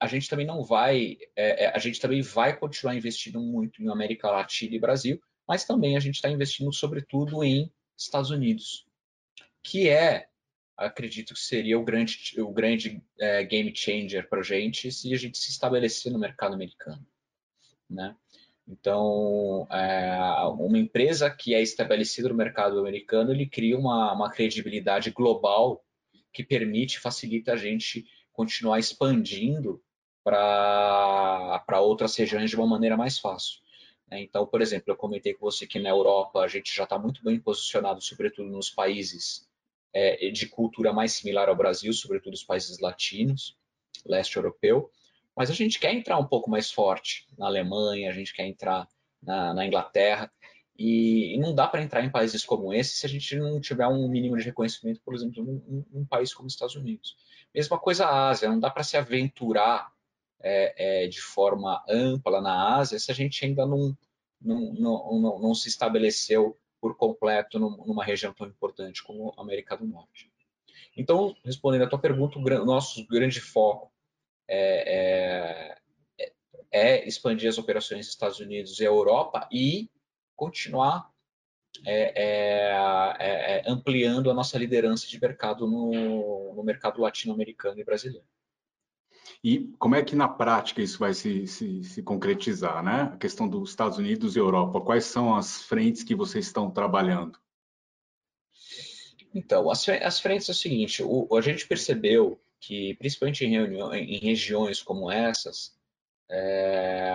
a 0.00 0.06
gente 0.06 0.28
também 0.28 0.46
não 0.46 0.62
vai, 0.62 1.18
é, 1.34 1.64
é, 1.64 1.68
a 1.74 1.78
gente 1.78 2.00
também 2.00 2.22
vai 2.22 2.56
continuar 2.56 2.94
investindo 2.94 3.40
muito 3.40 3.82
em 3.82 3.88
América 3.88 4.30
Latina 4.30 4.74
e 4.74 4.80
Brasil, 4.80 5.20
mas 5.46 5.64
também 5.64 5.96
a 5.96 6.00
gente 6.00 6.16
está 6.16 6.30
investindo 6.30 6.72
sobretudo 6.72 7.42
em 7.42 7.72
Estados 7.96 8.30
Unidos, 8.30 8.86
que 9.62 9.88
é, 9.88 10.28
acredito 10.76 11.34
que 11.34 11.40
seria 11.40 11.78
o 11.78 11.84
grande, 11.84 12.40
o 12.40 12.52
grande 12.52 13.02
é, 13.18 13.42
game 13.44 13.74
changer 13.74 14.28
para 14.28 14.40
a 14.40 14.44
gente 14.44 14.92
se 14.92 15.12
a 15.12 15.16
gente 15.16 15.36
se 15.36 15.50
estabelecer 15.50 16.12
no 16.12 16.18
mercado 16.18 16.54
americano, 16.54 17.04
né? 17.90 18.14
Então, 18.70 19.66
é, 19.70 20.18
uma 20.44 20.78
empresa 20.78 21.30
que 21.30 21.54
é 21.54 21.62
estabelecida 21.62 22.28
no 22.28 22.34
mercado 22.34 22.78
americano, 22.78 23.32
ele 23.32 23.46
cria 23.46 23.78
uma, 23.78 24.12
uma 24.12 24.30
credibilidade 24.30 25.10
global 25.10 25.82
que 26.32 26.44
permite, 26.44 27.00
facilita 27.00 27.54
a 27.54 27.56
gente 27.56 28.04
continuar 28.30 28.78
expandindo 28.78 29.82
para 30.28 31.80
outras 31.80 32.14
regiões 32.16 32.50
de 32.50 32.56
uma 32.56 32.66
maneira 32.66 32.96
mais 32.96 33.18
fácil. 33.18 33.60
Né? 34.10 34.22
Então, 34.22 34.46
por 34.46 34.60
exemplo, 34.60 34.92
eu 34.92 34.96
comentei 34.96 35.34
com 35.34 35.44
você 35.44 35.66
que 35.66 35.78
na 35.78 35.88
Europa 35.88 36.40
a 36.40 36.48
gente 36.48 36.74
já 36.74 36.84
está 36.84 36.98
muito 36.98 37.22
bem 37.24 37.38
posicionado, 37.40 38.00
sobretudo 38.00 38.48
nos 38.48 38.70
países 38.70 39.48
é, 39.92 40.30
de 40.30 40.46
cultura 40.46 40.92
mais 40.92 41.12
similar 41.12 41.48
ao 41.48 41.56
Brasil, 41.56 41.92
sobretudo 41.92 42.34
os 42.34 42.44
países 42.44 42.78
latinos, 42.78 43.56
leste 44.06 44.36
europeu, 44.36 44.90
mas 45.36 45.50
a 45.50 45.54
gente 45.54 45.78
quer 45.78 45.94
entrar 45.94 46.18
um 46.18 46.26
pouco 46.26 46.50
mais 46.50 46.70
forte 46.70 47.26
na 47.38 47.46
Alemanha, 47.46 48.10
a 48.10 48.12
gente 48.12 48.34
quer 48.34 48.46
entrar 48.46 48.88
na, 49.22 49.54
na 49.54 49.66
Inglaterra, 49.66 50.30
E, 50.80 51.34
e 51.34 51.38
não 51.38 51.52
dá 51.52 51.66
para 51.66 51.82
entrar 51.82 52.04
em 52.04 52.10
países 52.10 52.44
como 52.44 52.72
esse 52.72 52.98
se 52.98 53.04
a 53.04 53.08
gente 53.08 53.34
não 53.36 53.60
tiver 53.60 53.88
um 53.88 54.08
mínimo 54.08 54.36
de 54.36 54.44
reconhecimento, 54.44 55.00
por 55.04 55.12
exemplo, 55.12 55.42
num, 55.42 55.84
num 55.90 56.06
país 56.06 56.32
como 56.32 56.46
os 56.46 56.52
Estados 56.54 56.76
Unidos. 56.76 57.16
Mesma 57.52 57.76
coisa 57.80 58.06
a 58.06 58.28
Ásia, 58.28 58.48
não 58.48 58.60
dá 58.60 58.70
para 58.70 58.84
se 58.84 58.96
aventurar 58.96 59.90
é, 60.40 61.04
é, 61.04 61.08
de 61.08 61.20
forma 61.20 61.82
ampla 61.88 62.40
na 62.40 62.76
Ásia 62.76 62.98
se 62.98 63.10
a 63.10 63.14
gente 63.14 63.44
ainda 63.44 63.66
não, 63.66 63.96
não, 64.40 64.72
não, 64.72 65.20
não, 65.20 65.38
não 65.38 65.54
se 65.54 65.68
estabeleceu 65.68 66.58
por 66.80 66.96
completo 66.96 67.58
numa 67.58 68.04
região 68.04 68.32
tão 68.32 68.46
importante 68.46 69.02
como 69.02 69.34
a 69.36 69.42
América 69.42 69.76
do 69.76 69.86
Norte. 69.86 70.30
Então, 70.96 71.34
respondendo 71.44 71.82
a 71.82 71.88
tua 71.88 71.98
pergunta, 71.98 72.38
o 72.38 72.64
nosso 72.64 73.06
grande 73.06 73.40
foco 73.40 73.92
é, 74.46 75.76
é, 76.18 76.28
é 76.70 77.08
expandir 77.08 77.48
as 77.48 77.58
operações 77.58 77.98
nos 77.98 78.08
Estados 78.08 78.40
Unidos 78.40 78.78
e 78.80 78.84
Europa 78.84 79.48
e 79.52 79.90
continuar 80.36 81.10
é, 81.86 82.12
é, 82.16 83.58
é, 83.58 83.62
ampliando 83.66 84.30
a 84.30 84.34
nossa 84.34 84.58
liderança 84.58 85.06
de 85.06 85.20
mercado 85.20 85.66
no, 85.66 86.54
no 86.54 86.62
mercado 86.62 87.00
latino-americano 87.00 87.78
e 87.80 87.84
brasileiro. 87.84 88.26
E 89.42 89.72
como 89.78 89.94
é 89.94 90.02
que 90.02 90.16
na 90.16 90.28
prática 90.28 90.82
isso 90.82 90.98
vai 90.98 91.14
se, 91.14 91.46
se, 91.46 91.84
se, 91.84 92.02
concretizar, 92.02 92.82
né? 92.82 93.02
A 93.14 93.16
questão 93.16 93.48
dos 93.48 93.70
Estados 93.70 93.96
Unidos 93.98 94.34
e 94.34 94.38
Europa, 94.38 94.80
quais 94.80 95.04
são 95.04 95.34
as 95.34 95.62
frentes 95.62 96.02
que 96.02 96.14
vocês 96.14 96.46
estão 96.46 96.70
trabalhando? 96.70 97.38
Então, 99.32 99.70
as, 99.70 99.88
as 99.88 100.20
frentes 100.20 100.48
é 100.48 100.52
o 100.52 100.54
seguinte, 100.54 101.02
o, 101.02 101.28
a 101.36 101.40
gente 101.40 101.68
percebeu 101.68 102.40
que, 102.58 102.94
principalmente 102.94 103.44
em, 103.44 103.50
reunião, 103.50 103.94
em 103.94 104.18
regiões 104.18 104.82
como 104.82 105.10
essas, 105.10 105.78
é, 106.28 107.08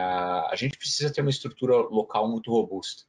a 0.50 0.56
gente 0.56 0.78
precisa 0.78 1.12
ter 1.12 1.22
uma 1.22 1.30
estrutura 1.30 1.76
local 1.76 2.30
muito 2.30 2.52
robusta. 2.52 3.04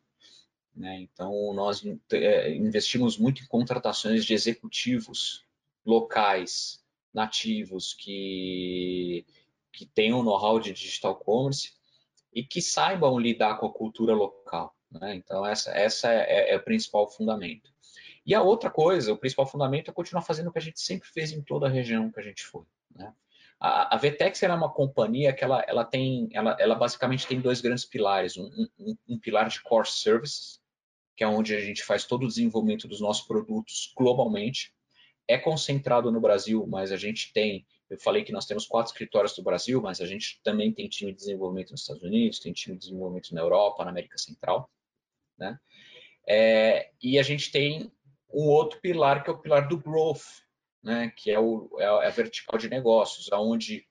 Né? 0.75 1.01
Então, 1.03 1.53
nós 1.55 1.83
é, 2.13 2.53
investimos 2.53 3.17
muito 3.17 3.43
em 3.43 3.47
contratações 3.47 4.25
de 4.25 4.35
executivos 4.35 5.45
locais, 5.87 6.84
nativos, 7.15 7.95
que, 7.95 9.25
que 9.73 9.87
tenham 9.87 10.23
know-how 10.23 10.59
de 10.59 10.73
digital 10.73 11.15
commerce 11.17 11.73
e 12.35 12.43
que 12.43 12.61
saibam 12.61 13.19
lidar 13.19 13.59
com 13.59 13.67
a 13.67 13.73
cultura 13.73 14.13
local. 14.13 14.75
Né? 14.91 15.15
Então, 15.15 15.47
essa, 15.47 15.71
essa 15.71 16.13
é, 16.13 16.53
é, 16.53 16.57
o 16.57 16.63
principal 16.63 17.09
fundamento. 17.09 17.73
E 18.27 18.35
a 18.35 18.43
outra 18.43 18.71
coisa, 18.71 19.13
o 19.13 19.19
principal 19.19 19.47
fundamento 19.47 19.91
é 19.91 19.95
continuar 19.95 20.23
fazendo 20.23 20.49
o 20.49 20.53
que 20.53 20.59
a 20.59 20.63
gente 20.63 20.81
sempre 20.81 21.09
fez 21.09 21.31
em 21.31 21.43
toda 21.43 21.67
a 21.67 21.71
região 21.71 22.11
que 22.11 22.21
a 22.21 22.23
gente 22.23 22.43
foi. 22.43 22.65
Né? 22.95 23.13
A, 23.61 23.95
a 23.95 23.99
Vtex 23.99 24.43
é 24.43 24.53
uma 24.53 24.73
companhia 24.73 25.33
que 25.33 25.45
ela, 25.45 25.65
ela 25.67 25.85
tem, 25.85 26.29
ela, 26.33 26.57
ela 26.59 26.75
basicamente 26.75 27.27
tem 27.27 27.41
dois 27.41 27.61
grandes 27.61 27.85
pilares, 27.85 28.37
um, 28.37 28.51
um, 28.79 28.97
um 29.09 29.19
pilar 29.19 29.49
de 29.49 29.63
core 29.63 29.89
services, 29.89 30.61
que 31.17 31.23
é 31.23 31.29
onde 31.29 31.55
a 31.55 31.61
gente 31.61 31.83
faz 31.83 32.05
todo 32.05 32.25
o 32.25 32.29
desenvolvimento 32.29 32.89
dos 32.89 33.01
nossos 33.01 33.27
produtos 33.27 33.93
globalmente. 33.97 34.74
É 35.27 35.39
concentrado 35.39 36.11
no 36.13 36.21
Brasil, 36.21 36.67
mas 36.67 36.93
a 36.93 36.97
gente 36.97 37.33
tem, 37.33 37.67
eu 37.89 37.99
falei 37.99 38.25
que 38.25 38.33
nós 38.33 38.47
temos 38.47 38.67
quatro 38.67 38.93
escritórios 38.93 39.35
do 39.35 39.43
Brasil, 39.43 39.81
mas 39.81 40.01
a 40.01 40.07
gente 40.07 40.41
também 40.43 40.73
tem 40.73 40.89
time 40.89 41.13
de 41.13 41.19
desenvolvimento 41.19 41.71
nos 41.71 41.81
Estados 41.81 42.03
Unidos, 42.03 42.39
tem 42.39 42.53
time 42.53 42.77
de 42.77 42.87
desenvolvimento 42.87 43.35
na 43.35 43.41
Europa, 43.41 43.85
na 43.85 43.91
América 43.91 44.19
Central, 44.19 44.71
né? 45.39 45.59
É, 46.27 46.91
e 47.03 47.19
a 47.19 47.23
gente 47.23 47.51
tem 47.51 47.93
um 48.33 48.49
outro 48.49 48.81
pilar 48.81 49.23
que 49.23 49.31
é 49.31 49.33
o 49.33 49.39
pilar 49.39 49.69
do 49.69 49.79
growth, 49.79 50.43
né? 50.83 51.13
Que 51.17 51.31
é, 51.31 51.39
o, 51.39 51.71
é 51.79 52.07
a 52.07 52.11
vertical 52.11 52.59
de 52.59 52.69
negócios, 52.69 53.33
aonde 53.33 53.87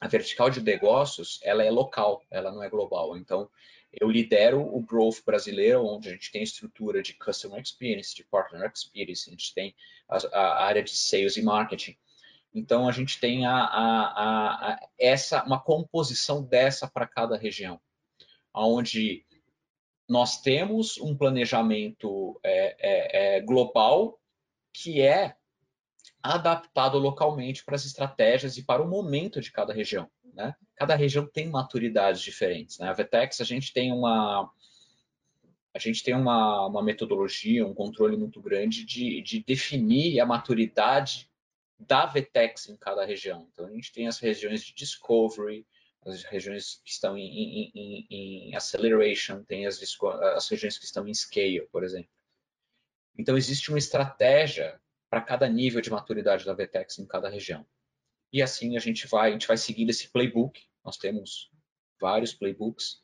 a 0.00 0.08
vertical 0.08 0.50
de 0.50 0.60
negócios 0.60 1.38
ela 1.42 1.62
é 1.62 1.70
local, 1.70 2.22
ela 2.30 2.52
não 2.52 2.62
é 2.62 2.68
global. 2.68 3.16
Então 3.16 3.48
eu 3.92 4.10
lidero 4.10 4.60
o 4.60 4.80
growth 4.80 5.24
brasileiro, 5.24 5.84
onde 5.84 6.08
a 6.08 6.12
gente 6.12 6.30
tem 6.30 6.42
estrutura 6.42 7.02
de 7.02 7.14
customer 7.14 7.60
experience, 7.60 8.14
de 8.14 8.24
partner 8.24 8.70
experience, 8.72 9.28
a 9.28 9.30
gente 9.30 9.54
tem 9.54 9.74
a, 10.08 10.16
a 10.16 10.64
área 10.64 10.82
de 10.82 10.90
sales 10.90 11.36
e 11.36 11.42
marketing. 11.42 11.96
Então 12.54 12.88
a 12.88 12.92
gente 12.92 13.20
tem 13.20 13.46
a, 13.46 13.54
a, 13.54 14.72
a 14.72 14.88
essa 14.98 15.44
uma 15.44 15.60
composição 15.60 16.42
dessa 16.42 16.88
para 16.88 17.06
cada 17.06 17.36
região, 17.36 17.80
onde 18.54 19.26
nós 20.08 20.40
temos 20.40 20.98
um 20.98 21.16
planejamento 21.16 22.38
é, 22.42 22.76
é, 22.78 23.36
é, 23.36 23.40
global 23.40 24.18
que 24.72 25.02
é 25.02 25.36
adaptado 26.22 26.98
localmente 26.98 27.64
para 27.64 27.74
as 27.74 27.84
estratégias 27.84 28.56
e 28.56 28.64
para 28.64 28.82
o 28.82 28.88
momento 28.88 29.40
de 29.40 29.52
cada 29.52 29.72
região. 29.72 30.10
Né? 30.36 30.54
Cada 30.76 30.94
região 30.94 31.26
tem 31.26 31.48
maturidades 31.48 32.20
diferentes. 32.20 32.78
Né? 32.78 32.88
A 32.88 32.92
Vetex, 32.92 33.40
a 33.40 33.44
gente 33.44 33.72
tem 33.72 33.90
uma 33.90 34.52
a 35.74 35.78
gente 35.78 36.02
tem 36.02 36.14
uma, 36.14 36.66
uma 36.66 36.82
metodologia, 36.82 37.66
um 37.66 37.74
controle 37.74 38.16
muito 38.16 38.40
grande 38.40 38.82
de, 38.82 39.20
de 39.20 39.44
definir 39.44 40.18
a 40.20 40.24
maturidade 40.24 41.30
da 41.78 42.06
Vetex 42.06 42.70
em 42.70 42.76
cada 42.78 43.04
região. 43.04 43.46
Então, 43.52 43.66
a 43.66 43.70
gente 43.70 43.92
tem 43.92 44.06
as 44.06 44.18
regiões 44.18 44.64
de 44.64 44.72
discovery, 44.72 45.66
as 46.06 46.22
regiões 46.24 46.80
que 46.82 46.90
estão 46.90 47.18
em, 47.18 47.26
em, 47.26 47.72
em, 47.74 48.06
em 48.48 48.56
acceleration, 48.56 49.44
tem 49.44 49.66
as, 49.66 49.78
as 50.34 50.48
regiões 50.48 50.78
que 50.78 50.86
estão 50.86 51.06
em 51.06 51.12
scale, 51.12 51.68
por 51.70 51.84
exemplo. 51.84 52.08
Então, 53.18 53.36
existe 53.36 53.68
uma 53.68 53.78
estratégia 53.78 54.80
para 55.10 55.20
cada 55.20 55.46
nível 55.46 55.82
de 55.82 55.90
maturidade 55.90 56.46
da 56.46 56.54
Vetex 56.54 56.98
em 56.98 57.06
cada 57.06 57.28
região. 57.28 57.66
E 58.36 58.42
assim 58.42 58.76
a 58.76 58.80
gente 58.80 59.06
vai, 59.06 59.30
a 59.30 59.32
gente 59.32 59.48
vai 59.48 59.56
seguindo 59.56 59.88
esse 59.88 60.08
playbook. 60.08 60.60
Nós 60.84 60.98
temos 60.98 61.50
vários 61.98 62.34
playbooks 62.34 63.00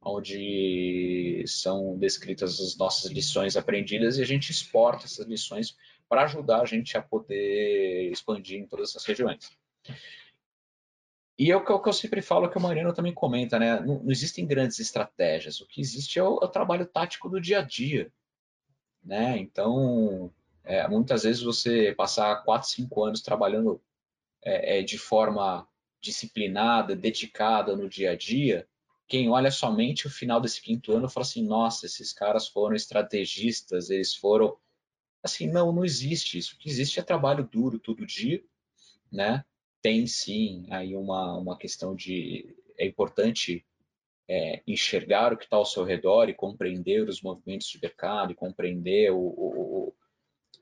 onde 0.00 1.42
são 1.44 1.98
descritas 1.98 2.60
as 2.60 2.76
nossas 2.76 3.10
lições 3.10 3.56
aprendidas 3.56 4.16
e 4.16 4.22
a 4.22 4.24
gente 4.24 4.52
exporta 4.52 5.06
essas 5.06 5.26
lições 5.26 5.76
para 6.08 6.22
ajudar 6.22 6.60
a 6.60 6.64
gente 6.64 6.96
a 6.96 7.02
poder 7.02 8.12
expandir 8.12 8.60
em 8.60 8.66
todas 8.68 8.90
essas 8.90 9.04
regiões. 9.04 9.50
E 11.36 11.50
é 11.50 11.56
o 11.56 11.64
que 11.64 11.88
eu, 11.88 11.92
sempre 11.92 12.22
falo, 12.22 12.48
que 12.48 12.56
o 12.56 12.60
Mariano 12.60 12.94
também 12.94 13.12
comenta, 13.12 13.58
né? 13.58 13.80
Não, 13.80 14.04
não 14.04 14.12
existem 14.12 14.46
grandes 14.46 14.78
estratégias. 14.78 15.60
O 15.60 15.66
que 15.66 15.80
existe 15.80 16.20
é 16.20 16.22
o, 16.22 16.38
é 16.40 16.44
o 16.44 16.48
trabalho 16.48 16.86
tático 16.86 17.28
do 17.28 17.40
dia 17.40 17.58
a 17.58 17.62
dia, 17.62 18.12
né? 19.02 19.36
Então, 19.36 20.32
é, 20.62 20.86
muitas 20.86 21.24
vezes 21.24 21.42
você 21.42 21.92
passar 21.96 22.44
4, 22.44 22.68
5 22.68 23.04
anos 23.04 23.20
trabalhando 23.20 23.82
é, 24.44 24.78
é, 24.78 24.82
de 24.82 24.98
forma 24.98 25.66
disciplinada, 26.00 26.94
dedicada 26.94 27.76
no 27.76 27.88
dia 27.88 28.12
a 28.12 28.16
dia, 28.16 28.68
quem 29.08 29.28
olha 29.30 29.50
somente 29.50 30.06
o 30.06 30.10
final 30.10 30.40
desse 30.40 30.60
quinto 30.60 30.92
ano 30.92 31.08
fala 31.08 31.24
assim, 31.24 31.46
nossa, 31.46 31.86
esses 31.86 32.12
caras 32.12 32.48
foram 32.48 32.74
estrategistas, 32.74 33.90
eles 33.90 34.14
foram... 34.14 34.56
Assim, 35.22 35.48
não, 35.48 35.72
não 35.72 35.84
existe 35.84 36.38
isso. 36.38 36.54
O 36.54 36.58
que 36.58 36.68
existe 36.68 37.00
é 37.00 37.02
trabalho 37.02 37.48
duro 37.50 37.78
todo 37.78 38.06
dia, 38.06 38.42
né? 39.10 39.44
Tem 39.82 40.06
sim 40.06 40.66
aí 40.70 40.94
uma, 40.96 41.36
uma 41.36 41.58
questão 41.58 41.94
de... 41.94 42.56
É 42.78 42.86
importante 42.86 43.64
é, 44.28 44.62
enxergar 44.66 45.32
o 45.32 45.36
que 45.36 45.44
está 45.44 45.56
ao 45.56 45.64
seu 45.64 45.84
redor 45.84 46.28
e 46.28 46.34
compreender 46.34 47.08
os 47.08 47.22
movimentos 47.22 47.68
de 47.68 47.80
mercado, 47.80 48.32
e 48.32 48.36
compreender 48.36 49.12
o, 49.12 49.18
o, 49.18 49.94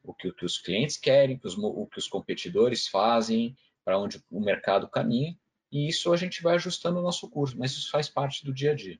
o, 0.05 0.14
que, 0.14 0.28
o 0.28 0.34
que 0.34 0.44
os 0.44 0.59
clientes 0.59 0.96
querem, 0.96 1.40
os, 1.42 1.57
o 1.57 1.86
que 1.86 1.98
os 1.98 2.07
competidores 2.07 2.86
fazem, 2.86 3.57
para 3.84 3.98
onde 3.98 4.22
o 4.30 4.40
mercado 4.40 4.88
caminha, 4.88 5.36
e 5.72 5.88
isso 5.88 6.12
a 6.12 6.16
gente 6.16 6.42
vai 6.42 6.55
ajustando 6.55 7.00
o 7.00 7.02
nosso 7.02 7.28
curso, 7.28 7.59
mas 7.59 7.72
isso 7.72 7.90
faz 7.90 8.09
parte 8.09 8.44
do 8.44 8.52
dia 8.52 8.72
a 8.72 8.74
dia. 8.74 8.98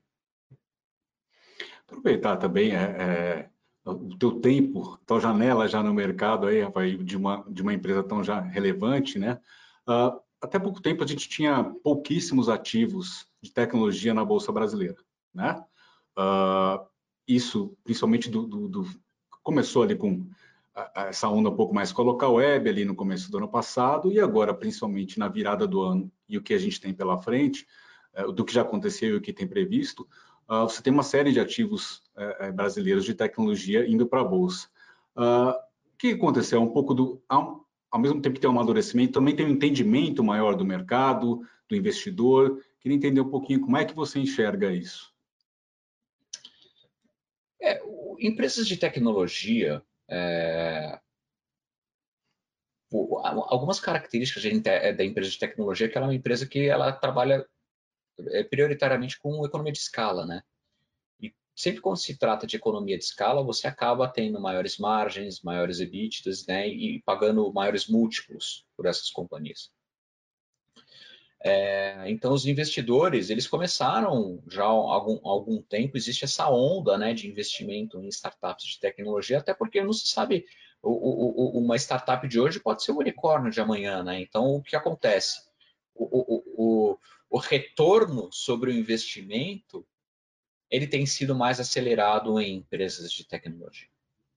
Aproveitar 1.87 2.37
também 2.37 2.75
é, 2.75 2.81
é, 2.83 3.49
o 3.85 4.17
teu 4.17 4.39
tempo, 4.39 4.97
tua 5.05 5.19
janela 5.19 5.67
já 5.67 5.81
no 5.81 5.93
mercado 5.93 6.47
aí, 6.47 6.61
Rafael, 6.61 6.97
de 7.03 7.15
uma, 7.15 7.45
de 7.47 7.61
uma 7.61 7.73
empresa 7.73 8.03
tão 8.03 8.23
já 8.23 8.41
relevante, 8.41 9.19
né? 9.19 9.39
Uh, 9.87 10.19
até 10.41 10.57
pouco 10.59 10.81
tempo 10.81 11.03
a 11.03 11.07
gente 11.07 11.29
tinha 11.29 11.63
pouquíssimos 11.83 12.49
ativos 12.49 13.27
de 13.41 13.51
tecnologia 13.51 14.13
na 14.13 14.25
Bolsa 14.25 14.51
Brasileira, 14.51 14.97
né? 15.33 15.63
Uh, 16.17 16.85
isso, 17.27 17.77
principalmente 17.83 18.29
do, 18.29 18.47
do, 18.47 18.67
do, 18.67 18.89
começou 19.43 19.83
ali 19.83 19.95
com 19.95 20.27
essa 20.93 21.29
onda 21.29 21.49
um 21.49 21.55
pouco 21.55 21.73
mais 21.73 21.93
local 21.93 22.33
web 22.33 22.69
ali 22.69 22.83
no 22.83 22.95
começo 22.95 23.31
do 23.31 23.37
ano 23.37 23.47
passado 23.47 24.11
e 24.11 24.19
agora 24.19 24.53
principalmente 24.53 25.17
na 25.17 25.29
virada 25.29 25.65
do 25.65 25.81
ano 25.81 26.11
e 26.27 26.37
o 26.37 26.41
que 26.41 26.53
a 26.53 26.57
gente 26.57 26.81
tem 26.81 26.93
pela 26.93 27.17
frente, 27.17 27.65
é, 28.13 28.23
do 28.23 28.43
que 28.43 28.53
já 28.53 28.61
aconteceu 28.61 29.09
e 29.09 29.15
o 29.15 29.21
que 29.21 29.31
tem 29.31 29.47
previsto, 29.47 30.07
ah, 30.47 30.63
você 30.63 30.81
tem 30.81 30.93
uma 30.93 31.03
série 31.03 31.31
de 31.31 31.39
ativos 31.39 32.03
é, 32.15 32.47
é, 32.47 32.51
brasileiros 32.51 33.05
de 33.05 33.13
tecnologia 33.13 33.87
indo 33.87 34.05
para 34.05 34.21
a 34.21 34.23
bolsa. 34.23 34.67
Ah, 35.15 35.57
o 35.93 35.97
que 35.97 36.09
aconteceu? 36.11 36.61
Um 36.61 36.71
pouco 36.71 36.93
do 36.93 37.23
ao 37.27 37.99
mesmo 37.99 38.21
tempo 38.21 38.35
que 38.35 38.41
tem 38.41 38.49
um 38.49 38.53
amadurecimento, 38.53 39.13
também 39.13 39.33
tem 39.33 39.45
um 39.45 39.51
entendimento 39.51 40.21
maior 40.21 40.55
do 40.55 40.65
mercado, 40.65 41.41
do 41.69 41.75
investidor. 41.75 42.61
Queria 42.81 42.97
entender 42.97 43.21
um 43.21 43.29
pouquinho 43.29 43.61
como 43.61 43.77
é 43.77 43.85
que 43.85 43.95
você 43.95 44.19
enxerga 44.19 44.73
isso. 44.73 45.13
É, 47.61 47.81
empresas 48.19 48.67
de 48.67 48.75
tecnologia, 48.75 49.81
é, 50.09 50.99
algumas 52.91 53.79
características 53.79 54.45
é, 54.65 54.93
da 54.93 55.03
empresa 55.03 55.29
de 55.29 55.39
tecnologia 55.39 55.89
que 55.89 55.97
ela 55.97 56.07
é 56.07 56.09
uma 56.09 56.15
empresa 56.15 56.47
que 56.47 56.67
ela 56.67 56.91
trabalha 56.91 57.45
é, 58.29 58.43
prioritariamente 58.43 59.19
com 59.19 59.45
economia 59.45 59.73
de 59.73 59.79
escala, 59.79 60.25
né? 60.25 60.41
E 61.19 61.33
sempre 61.55 61.81
quando 61.81 61.97
se 61.97 62.17
trata 62.17 62.47
de 62.47 62.55
economia 62.55 62.97
de 62.97 63.03
escala, 63.03 63.43
você 63.43 63.67
acaba 63.67 64.07
tendo 64.07 64.39
maiores 64.39 64.77
margens, 64.77 65.41
maiores 65.41 65.79
EBITDAs, 65.79 66.45
né, 66.45 66.67
e 66.67 67.01
pagando 67.03 67.51
maiores 67.51 67.87
múltiplos 67.87 68.65
por 68.77 68.85
essas 68.85 69.09
companhias. 69.09 69.71
É, 71.47 72.09
então, 72.09 72.33
os 72.33 72.47
investidores, 72.47 73.29
eles 73.29 73.45
começaram 73.45 74.41
já 74.49 74.63
há 74.63 74.67
algum, 74.67 75.19
algum 75.29 75.61
tempo, 75.61 75.95
existe 75.95 76.25
essa 76.25 76.49
onda 76.49 76.97
né, 76.97 77.13
de 77.13 77.27
investimento 77.27 78.01
em 78.01 78.07
startups 78.07 78.65
de 78.65 78.79
tecnologia, 78.79 79.37
até 79.37 79.53
porque 79.53 79.83
não 79.83 79.93
se 79.93 80.07
sabe, 80.07 80.43
o, 80.81 80.89
o, 80.89 81.59
uma 81.59 81.75
startup 81.75 82.27
de 82.27 82.39
hoje 82.39 82.59
pode 82.59 82.83
ser 82.83 82.93
o 82.93 82.97
unicórnio 82.97 83.51
de 83.51 83.61
amanhã, 83.61 84.01
né? 84.01 84.19
Então, 84.21 84.55
o 84.55 84.63
que 84.63 84.75
acontece? 84.75 85.39
O, 85.93 86.41
o, 86.57 86.99
o 87.29 87.37
retorno 87.37 88.27
sobre 88.31 88.71
o 88.71 88.73
investimento, 88.73 89.85
ele 90.67 90.87
tem 90.87 91.05
sido 91.05 91.35
mais 91.35 91.59
acelerado 91.59 92.39
em 92.39 92.55
empresas 92.55 93.11
de 93.11 93.23
tecnologia. 93.23 93.87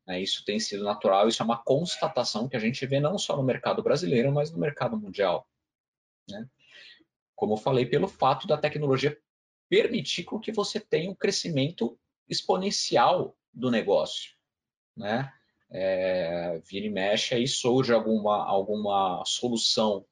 Né? 0.07 0.21
Isso 0.21 0.45
tem 0.45 0.61
sido 0.61 0.85
natural, 0.85 1.27
isso 1.27 1.41
é 1.41 1.45
uma 1.47 1.63
constatação 1.63 2.51
que 2.51 2.57
a 2.57 2.61
gente 2.61 2.85
vê 2.85 3.01
não 3.01 3.17
só 3.17 3.35
no 3.35 3.43
mercado 3.43 3.83
brasileiro, 3.83 4.31
mas 4.31 4.51
no 4.51 4.59
mercado 4.59 4.95
mundial. 4.99 5.49
Né? 6.29 6.47
Como 7.39 7.53
eu 7.53 7.57
falei, 7.57 7.87
pelo 7.87 8.09
fato 8.09 8.49
da 8.49 8.57
tecnologia 8.59 9.17
permitir 9.69 10.27
que 10.43 10.51
você 10.51 10.81
tenha 10.81 11.09
um 11.09 11.15
crescimento 11.15 11.97
exponencial 12.29 13.39
do 13.55 13.71
negócio, 13.71 14.33
né? 14.97 15.33
É, 15.71 16.59
vira 16.69 16.87
e 16.87 16.91
mexe 16.91 17.37
aí 17.37 17.47
surge 17.47 17.93
alguma, 17.93 18.45
alguma 18.45 19.23
solução 19.25 20.05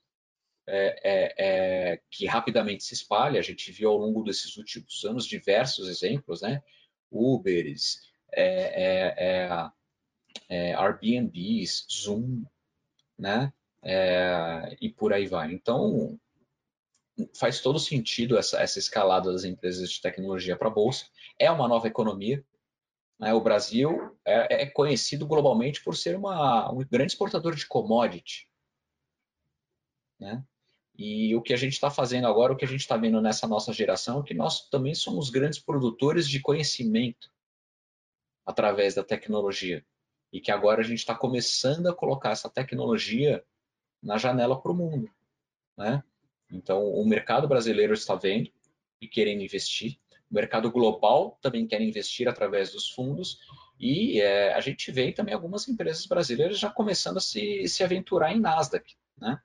é, 0.68 1.00
é, 1.02 1.34
é, 1.38 2.00
que 2.08 2.26
rapidamente 2.26 2.84
se 2.84 2.94
espalha. 2.94 3.40
A 3.40 3.42
gente 3.42 3.72
viu 3.72 3.90
ao 3.90 3.96
longo 3.96 4.22
desses 4.22 4.56
últimos 4.56 5.04
anos 5.04 5.26
diversos 5.26 5.88
exemplos, 5.88 6.42
né? 6.42 6.62
Uberes, 7.10 8.02
é, 8.32 9.60
é, 10.48 10.74
Airbnbs, 10.74 11.88
Zoom, 11.90 12.44
né? 13.18 13.52
e 14.80 14.88
por 14.90 15.12
aí 15.12 15.26
vai. 15.26 15.52
Então, 15.52 16.18
faz 17.34 17.60
todo 17.60 17.78
sentido 17.78 18.36
essa, 18.36 18.60
essa 18.60 18.78
escalada 18.78 19.32
das 19.32 19.44
empresas 19.44 19.90
de 19.90 20.00
tecnologia 20.00 20.56
para 20.56 20.68
a 20.68 20.72
Bolsa. 20.72 21.06
É 21.38 21.50
uma 21.50 21.68
nova 21.68 21.86
economia. 21.86 22.44
Né? 23.18 23.32
O 23.32 23.40
Brasil 23.40 24.16
é, 24.24 24.62
é, 24.62 24.66
conhecido 24.66 25.26
globalmente 25.26 25.82
por 25.82 25.96
ser 25.96 26.16
uma, 26.16 26.70
um 26.70 26.84
grande 26.84 27.12
exportador 27.12 27.54
de 27.54 27.66
commodity. 27.66 28.48
Né? 30.18 30.44
E 30.98 31.34
o 31.34 31.42
que 31.42 31.52
a 31.52 31.56
gente 31.56 31.74
está 31.74 31.90
fazendo 31.90 32.26
agora, 32.26 32.52
o 32.52 32.56
que 32.56 32.64
a 32.64 32.68
gente 32.68 32.80
está 32.80 32.96
vendo 32.96 33.20
nessa 33.20 33.46
nossa 33.46 33.72
geração, 33.72 34.20
é 34.20 34.22
que 34.22 34.34
nós 34.34 34.68
também 34.68 34.94
somos 34.94 35.30
grandes 35.30 35.58
produtores 35.58 36.28
de 36.28 36.40
conhecimento 36.40 37.30
através 38.44 38.94
da 38.94 39.04
tecnologia. 39.04 39.84
E 40.32 40.40
que 40.40 40.50
agora 40.50 40.80
a 40.80 40.84
gente 40.84 40.98
está 40.98 41.14
começando 41.14 41.86
a 41.86 41.94
colocar 41.94 42.30
essa 42.30 42.50
tecnologia 42.50 43.44
na 44.02 44.18
janela 44.18 44.60
para 44.60 44.72
o 44.72 44.74
mundo. 44.74 45.10
Né? 45.76 46.02
Então, 46.50 46.84
o 46.84 47.06
mercado 47.06 47.48
brasileiro 47.48 47.92
está 47.92 48.14
vendo 48.14 48.50
e 49.00 49.08
querendo 49.08 49.42
investir. 49.42 49.98
O 50.30 50.34
mercado 50.34 50.70
global 50.70 51.38
também 51.40 51.66
quer 51.66 51.80
investir 51.80 52.28
através 52.28 52.72
dos 52.72 52.90
fundos. 52.90 53.38
E 53.78 54.20
é, 54.20 54.54
a 54.54 54.60
gente 54.60 54.90
vê 54.90 55.12
também 55.12 55.34
algumas 55.34 55.68
empresas 55.68 56.06
brasileiras 56.06 56.58
já 56.58 56.70
começando 56.70 57.18
a 57.18 57.20
se, 57.20 57.66
se 57.68 57.84
aventurar 57.84 58.32
em 58.32 58.40
Nasdaq. 58.40 58.96
Né? 59.18 59.40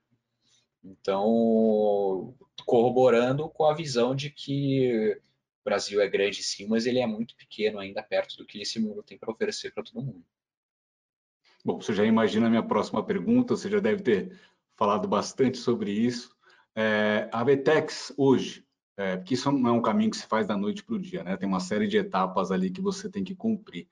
Então, 0.83 2.35
corroborando 2.65 3.49
com 3.49 3.65
a 3.65 3.73
visão 3.73 4.15
de 4.15 4.29
que 4.29 5.19
o 5.61 5.63
Brasil 5.63 6.01
é 6.01 6.07
grande 6.07 6.41
sim, 6.41 6.67
mas 6.67 6.85
ele 6.85 6.99
é 6.99 7.05
muito 7.05 7.35
pequeno 7.35 7.79
ainda 7.79 8.01
perto 8.01 8.37
do 8.37 8.45
que 8.45 8.61
esse 8.61 8.79
mundo 8.79 9.03
tem 9.03 9.17
para 9.17 9.31
oferecer 9.31 9.71
para 9.71 9.83
todo 9.83 10.03
mundo. 10.03 10.25
Bom, 11.63 11.79
você 11.79 11.93
já 11.93 12.03
imagina 12.03 12.47
a 12.47 12.49
minha 12.49 12.63
próxima 12.63 13.05
pergunta, 13.05 13.55
você 13.55 13.69
já 13.69 13.79
deve 13.79 14.01
ter 14.01 14.39
falado 14.75 15.07
bastante 15.07 15.57
sobre 15.57 15.91
isso. 15.91 16.35
É, 16.75 17.29
a 17.31 17.43
Vetex 17.43 18.13
hoje, 18.17 18.65
é, 18.97 19.17
porque 19.17 19.33
isso 19.33 19.51
não 19.51 19.69
é 19.69 19.73
um 19.73 19.81
caminho 19.81 20.11
que 20.11 20.17
se 20.17 20.25
faz 20.25 20.47
da 20.47 20.57
noite 20.57 20.83
para 20.83 20.95
o 20.95 20.99
dia, 20.99 21.23
né? 21.23 21.35
Tem 21.37 21.47
uma 21.47 21.59
série 21.59 21.87
de 21.87 21.97
etapas 21.97 22.51
ali 22.51 22.69
que 22.69 22.81
você 22.81 23.09
tem 23.09 23.23
que 23.23 23.35
cumprir. 23.35 23.87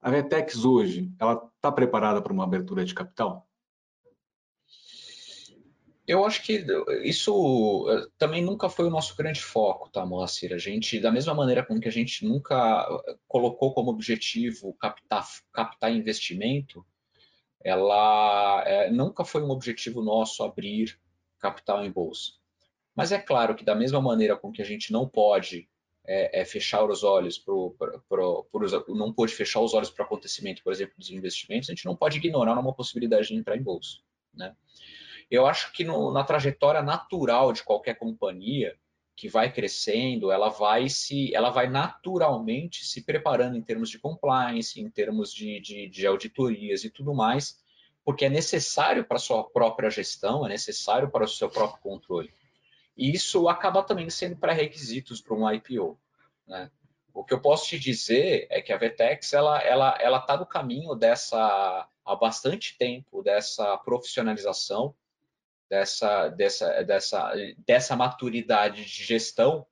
A 0.00 0.10
Vetex 0.10 0.64
hoje, 0.64 1.10
ela 1.18 1.50
está 1.56 1.72
preparada 1.72 2.20
para 2.20 2.32
uma 2.32 2.44
abertura 2.44 2.84
de 2.84 2.94
capital? 2.94 3.48
Eu 6.06 6.24
acho 6.26 6.42
que 6.42 6.62
isso 7.02 7.86
eh, 7.88 8.06
também 8.18 8.44
nunca 8.44 8.68
foi 8.68 8.84
o 8.84 8.90
nosso 8.90 9.16
grande 9.16 9.40
foco, 9.40 9.88
tá, 9.88 10.04
Moacir? 10.04 10.52
A 10.52 10.58
gente, 10.58 11.00
da 11.00 11.10
mesma 11.10 11.32
maneira 11.32 11.64
com 11.64 11.80
que 11.80 11.88
a 11.88 11.92
gente 11.92 12.26
nunca 12.26 12.86
eh, 13.08 13.16
colocou 13.26 13.72
como 13.72 13.90
objetivo 13.90 14.74
captar, 14.74 15.26
captar 15.50 15.90
investimento, 15.90 16.84
ela 17.64 18.62
é, 18.66 18.90
nunca 18.90 19.24
foi 19.24 19.42
um 19.42 19.48
objetivo 19.48 20.02
nosso 20.02 20.42
abrir 20.42 21.00
capital 21.44 21.84
em 21.84 21.90
bolsa. 21.90 22.32
Mas 22.96 23.12
é 23.12 23.18
claro 23.18 23.54
que 23.54 23.64
da 23.64 23.74
mesma 23.74 24.00
maneira 24.00 24.34
com 24.34 24.50
que 24.50 24.62
a 24.62 24.64
gente 24.64 24.90
não 24.90 25.06
pode 25.06 25.68
é, 26.06 26.40
é 26.40 26.44
fechar 26.44 26.84
os 26.84 27.02
olhos 27.02 27.38
para 27.38 28.22
não 28.88 29.12
pode 29.12 29.34
fechar 29.34 29.60
os 29.60 29.74
olhos 29.74 29.90
para 29.90 30.02
o 30.02 30.06
acontecimento, 30.06 30.62
por 30.62 30.72
exemplo, 30.72 30.94
dos 30.96 31.10
investimentos, 31.10 31.68
a 31.68 31.72
gente 31.72 31.84
não 31.84 31.96
pode 31.96 32.16
ignorar 32.16 32.58
uma 32.58 32.74
possibilidade 32.74 33.28
de 33.28 33.34
entrar 33.34 33.56
em 33.56 33.62
bolsa. 33.62 33.98
Né? 34.32 34.54
Eu 35.30 35.46
acho 35.46 35.72
que 35.72 35.84
no, 35.84 36.12
na 36.12 36.24
trajetória 36.24 36.82
natural 36.82 37.52
de 37.52 37.62
qualquer 37.62 37.98
companhia 37.98 38.74
que 39.16 39.28
vai 39.28 39.52
crescendo, 39.52 40.30
ela 40.30 40.48
vai 40.48 40.88
se, 40.88 41.34
ela 41.34 41.50
vai 41.50 41.68
naturalmente 41.68 42.84
se 42.84 43.02
preparando 43.02 43.56
em 43.56 43.62
termos 43.62 43.90
de 43.90 43.98
compliance, 43.98 44.80
em 44.80 44.90
termos 44.90 45.32
de, 45.32 45.60
de, 45.60 45.88
de 45.88 46.06
auditorias 46.06 46.84
e 46.84 46.90
tudo 46.90 47.14
mais, 47.14 47.62
porque 48.04 48.26
é 48.26 48.28
necessário 48.28 49.04
para 49.04 49.16
a 49.16 49.20
sua 49.20 49.42
própria 49.42 49.90
gestão, 49.90 50.44
é 50.44 50.48
necessário 50.48 51.10
para 51.10 51.24
o 51.24 51.28
seu 51.28 51.48
próprio 51.48 51.80
controle. 51.80 52.32
E 52.96 53.10
isso 53.10 53.48
acaba 53.48 53.82
também 53.82 54.08
sendo 54.10 54.36
pré-requisitos 54.36 55.20
para 55.20 55.34
um 55.34 55.50
IPO. 55.50 55.98
Né? 56.46 56.70
O 57.12 57.24
que 57.24 57.32
eu 57.32 57.40
posso 57.40 57.66
te 57.66 57.78
dizer 57.78 58.46
é 58.50 58.60
que 58.60 58.72
a 58.72 58.76
Vetex 58.76 59.32
ela 59.32 59.60
ela 59.62 59.96
ela 60.00 60.18
está 60.18 60.36
no 60.36 60.44
caminho 60.44 60.94
dessa 60.94 61.88
há 62.04 62.16
bastante 62.16 62.76
tempo 62.76 63.22
dessa 63.22 63.76
profissionalização, 63.78 64.94
dessa 65.70 66.28
dessa 66.28 66.82
dessa 66.82 67.32
dessa 67.66 67.96
maturidade 67.96 68.84
de 68.84 69.04
gestão 69.04 69.66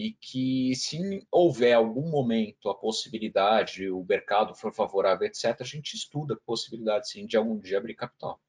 e 0.00 0.12
que 0.18 0.74
se 0.74 1.26
houver 1.30 1.74
algum 1.74 2.08
momento 2.08 2.70
a 2.70 2.74
possibilidade, 2.74 3.90
o 3.90 4.02
mercado 4.02 4.54
for 4.54 4.72
favorável, 4.72 5.26
etc., 5.26 5.56
a 5.60 5.64
gente 5.64 5.94
estuda 5.94 6.32
a 6.32 6.46
possibilidade, 6.46 7.10
sim, 7.10 7.26
de 7.26 7.36
algum 7.36 7.58
dia 7.58 7.76
abrir 7.76 7.94
capital. 7.94 8.40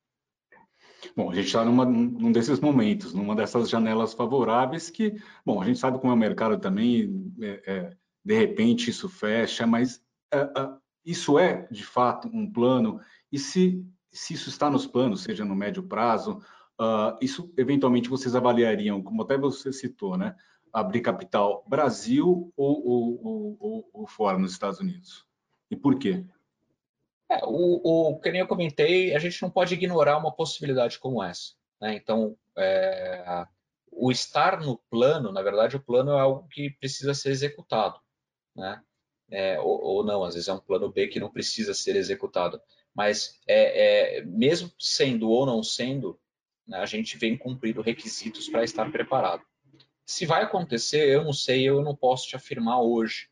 Bom, 1.13 1.29
a 1.29 1.35
gente 1.35 1.47
está 1.47 1.65
num 1.65 2.31
desses 2.31 2.59
momentos, 2.61 3.13
numa 3.13 3.35
dessas 3.35 3.69
janelas 3.69 4.13
favoráveis 4.13 4.89
que, 4.89 5.21
bom, 5.45 5.61
a 5.61 5.65
gente 5.65 5.77
sabe 5.77 5.99
como 5.99 6.13
é 6.13 6.15
o 6.15 6.19
mercado 6.19 6.57
também, 6.57 7.33
é, 7.41 7.63
é, 7.65 7.97
de 8.23 8.33
repente 8.33 8.89
isso 8.89 9.09
fecha, 9.09 9.67
mas 9.67 10.01
é, 10.31 10.39
é 10.39 10.69
isso 11.03 11.37
é, 11.37 11.67
de 11.69 11.83
fato, 11.83 12.29
um 12.29 12.49
plano, 12.49 13.01
e 13.29 13.37
se, 13.37 13.85
se 14.09 14.35
isso 14.35 14.47
está 14.47 14.69
nos 14.69 14.87
planos, 14.87 15.23
seja 15.23 15.43
no 15.43 15.55
médio 15.55 15.83
prazo, 15.83 16.41
uh, 16.79 17.17
isso 17.19 17.51
eventualmente 17.57 18.07
vocês 18.07 18.35
avaliariam, 18.35 19.01
como 19.01 19.23
até 19.23 19.37
você 19.37 19.73
citou, 19.73 20.15
né? 20.15 20.33
Abrir 20.73 21.01
capital 21.01 21.63
Brasil 21.67 22.51
ou, 22.55 22.87
ou, 22.87 23.57
ou, 23.59 23.89
ou 23.93 24.07
fora 24.07 24.37
nos 24.37 24.51
Estados 24.51 24.79
Unidos? 24.79 25.25
E 25.69 25.75
por 25.75 25.97
quê? 25.97 26.25
É, 27.29 27.39
o, 27.45 28.09
o 28.11 28.19
que 28.19 28.29
nem 28.29 28.41
eu 28.41 28.47
comentei, 28.47 29.15
a 29.15 29.19
gente 29.19 29.41
não 29.41 29.49
pode 29.49 29.73
ignorar 29.73 30.17
uma 30.17 30.33
possibilidade 30.35 30.99
como 30.99 31.23
essa. 31.23 31.53
Né? 31.79 31.95
Então, 31.95 32.37
é, 32.57 33.47
o 33.89 34.11
estar 34.11 34.59
no 34.59 34.77
plano, 34.89 35.31
na 35.31 35.41
verdade, 35.41 35.77
o 35.77 35.81
plano 35.81 36.11
é 36.11 36.19
algo 36.19 36.47
que 36.49 36.71
precisa 36.71 37.13
ser 37.13 37.29
executado. 37.29 37.99
Né? 38.53 38.81
É, 39.29 39.59
ou, 39.61 39.81
ou, 39.81 40.03
não, 40.03 40.23
às 40.23 40.33
vezes 40.33 40.49
é 40.49 40.53
um 40.53 40.59
plano 40.59 40.91
B 40.91 41.07
que 41.07 41.21
não 41.21 41.31
precisa 41.31 41.73
ser 41.73 41.95
executado. 41.95 42.61
Mas, 42.93 43.39
é, 43.47 44.17
é 44.17 44.25
mesmo 44.25 44.69
sendo 44.77 45.29
ou 45.29 45.45
não 45.45 45.63
sendo, 45.63 46.19
né, 46.67 46.79
a 46.79 46.85
gente 46.85 47.17
vem 47.17 47.37
cumprindo 47.37 47.81
requisitos 47.81 48.49
para 48.49 48.63
estar 48.63 48.91
preparado. 48.91 49.43
Se 50.05 50.25
vai 50.25 50.43
acontecer, 50.43 51.09
eu 51.09 51.23
não 51.23 51.33
sei, 51.33 51.67
eu 51.67 51.81
não 51.81 51.95
posso 51.95 52.27
te 52.27 52.35
afirmar 52.35 52.81
hoje. 52.81 53.29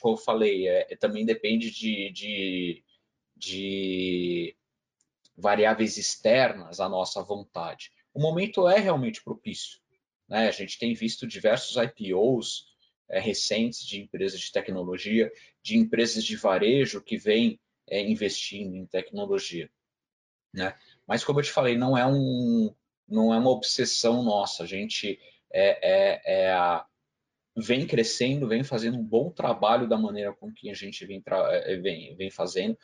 Como 0.00 0.14
eu 0.14 0.18
falei, 0.18 0.68
é, 0.68 0.92
é, 0.92 0.96
também 0.96 1.24
depende 1.24 1.70
de, 1.70 2.10
de, 2.10 2.84
de 3.36 4.56
variáveis 5.36 5.96
externas 5.96 6.78
à 6.78 6.88
nossa 6.88 7.22
vontade. 7.22 7.90
O 8.12 8.20
momento 8.20 8.68
é 8.68 8.78
realmente 8.78 9.22
propício. 9.22 9.80
Né? 10.28 10.48
A 10.48 10.50
gente 10.50 10.78
tem 10.78 10.92
visto 10.92 11.26
diversos 11.26 11.76
IPOs 11.76 12.66
é, 13.08 13.18
recentes 13.18 13.84
de 13.86 14.00
empresas 14.00 14.40
de 14.40 14.52
tecnologia, 14.52 15.32
de 15.62 15.78
empresas 15.78 16.22
de 16.22 16.36
varejo 16.36 17.02
que 17.02 17.16
vêm 17.16 17.58
é, 17.88 18.02
investindo 18.02 18.76
em 18.76 18.86
tecnologia. 18.86 19.70
Né? 20.52 20.76
Mas 21.06 21.24
como 21.24 21.40
eu 21.40 21.44
te 21.44 21.50
falei, 21.50 21.76
não 21.76 21.96
é, 21.96 22.06
um, 22.06 22.74
não 23.08 23.32
é 23.32 23.38
uma 23.38 23.50
obsessão 23.50 24.22
nossa. 24.22 24.64
A 24.64 24.66
gente 24.66 25.18
é, 25.52 25.78
é, 25.82 26.22
é, 26.24 26.82
vem 27.56 27.86
crescendo, 27.86 28.48
vem 28.48 28.64
fazendo 28.64 28.98
um 28.98 29.04
bom 29.04 29.30
trabalho 29.30 29.86
da 29.86 29.98
maneira 29.98 30.32
com 30.32 30.52
que 30.52 30.70
a 30.70 30.74
gente 30.74 31.04
vem, 31.04 31.22
eh, 31.26 31.76
vem, 31.76 32.16
vem 32.16 32.30
fazendo. 32.30 32.78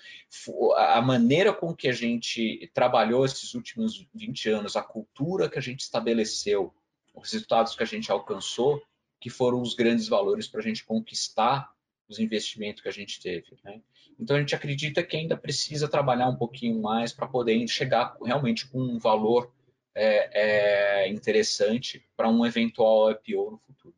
A 0.76 1.00
maneira 1.00 1.52
com 1.52 1.74
que 1.74 1.88
a 1.88 1.92
gente 1.92 2.70
trabalhou 2.74 3.24
esses 3.24 3.54
últimos 3.54 4.06
20 4.14 4.50
anos, 4.50 4.76
a 4.76 4.82
cultura 4.82 5.48
que 5.48 5.58
a 5.58 5.62
gente 5.62 5.80
estabeleceu, 5.80 6.74
os 7.14 7.32
resultados 7.32 7.74
que 7.74 7.82
a 7.82 7.86
gente 7.86 8.12
alcançou, 8.12 8.82
que 9.20 9.30
foram 9.30 9.60
os 9.60 9.74
grandes 9.74 10.06
valores 10.06 10.46
para 10.46 10.60
a 10.60 10.62
gente 10.62 10.84
conquistar 10.84 11.72
os 12.08 12.18
investimentos 12.18 12.82
que 12.82 12.88
a 12.88 12.92
gente 12.92 13.20
teve. 13.20 13.56
Né? 13.64 13.80
Então 14.18 14.36
a 14.36 14.40
gente 14.40 14.54
acredita 14.54 15.02
que 15.02 15.16
ainda 15.16 15.36
precisa 15.36 15.88
trabalhar 15.88 16.28
um 16.28 16.36
pouquinho 16.36 16.80
mais 16.80 17.12
para 17.12 17.26
poder 17.26 17.66
chegar 17.68 18.16
realmente 18.22 18.66
com 18.68 18.80
um 18.80 18.98
valor 18.98 19.50
é, 19.94 21.02
é 21.04 21.08
interessante 21.08 22.06
para 22.16 22.28
um 22.28 22.44
eventual 22.44 23.10
IPO 23.10 23.50
no 23.50 23.58
futuro. 23.58 23.94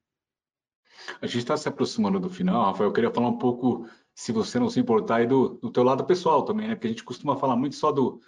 A 1.21 1.27
gente 1.27 1.39
está 1.39 1.57
se 1.57 1.69
aproximando 1.69 2.21
do 2.21 2.31
final, 2.31 2.65
Rafael. 2.65 2.91
Eu 2.91 2.93
queria 2.93 3.11
falar 3.11 3.29
um 3.29 3.39
pouco, 3.39 3.87
se 4.15 4.33
você 4.33 4.59
não 4.59 4.69
se 4.69 4.81
importar, 4.81 5.17
aí 5.17 5.27
do, 5.27 5.51
do 5.51 5.71
teu 5.71 5.83
lado 5.83 6.05
pessoal 6.05 6.45
também, 6.45 6.69
né? 6.69 6.75
Porque 6.75 6.87
a 6.87 6.91
gente 6.91 7.05
costuma 7.05 7.37
falar 7.37 7.57
muito 7.57 7.77
só 7.77 7.91
do, 7.91 8.21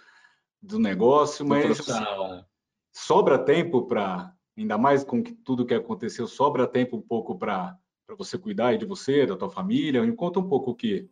do 0.61 0.79
negócio, 0.79 1.45
mas 1.45 1.79
assim, 1.79 1.91
né? 1.91 2.45
sobra 2.91 3.37
tempo 3.37 3.83
para, 3.83 4.33
ainda 4.57 4.77
mais 4.77 5.03
com 5.03 5.21
que, 5.21 5.33
tudo 5.33 5.65
que 5.65 5.73
aconteceu, 5.73 6.27
sobra 6.27 6.67
tempo 6.67 6.97
um 6.97 7.01
pouco 7.01 7.37
para 7.37 7.77
você 8.17 8.37
cuidar 8.37 8.75
de 8.77 8.85
você, 8.85 9.25
da 9.25 9.35
tua 9.35 9.49
família. 9.49 10.01
Me 10.01 10.15
conta 10.15 10.39
um 10.39 10.47
pouco 10.47 10.71
o 10.71 10.75
que, 10.75 11.07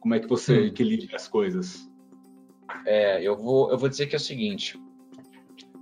como 0.00 0.14
é 0.14 0.20
que 0.20 0.28
você 0.28 0.60
hum. 0.60 0.64
equilibra 0.66 1.16
as 1.16 1.28
coisas. 1.28 1.90
É, 2.86 3.22
eu 3.22 3.36
vou, 3.36 3.70
eu 3.70 3.78
vou 3.78 3.88
dizer 3.88 4.06
que 4.06 4.14
é 4.14 4.18
o 4.18 4.20
seguinte 4.20 4.80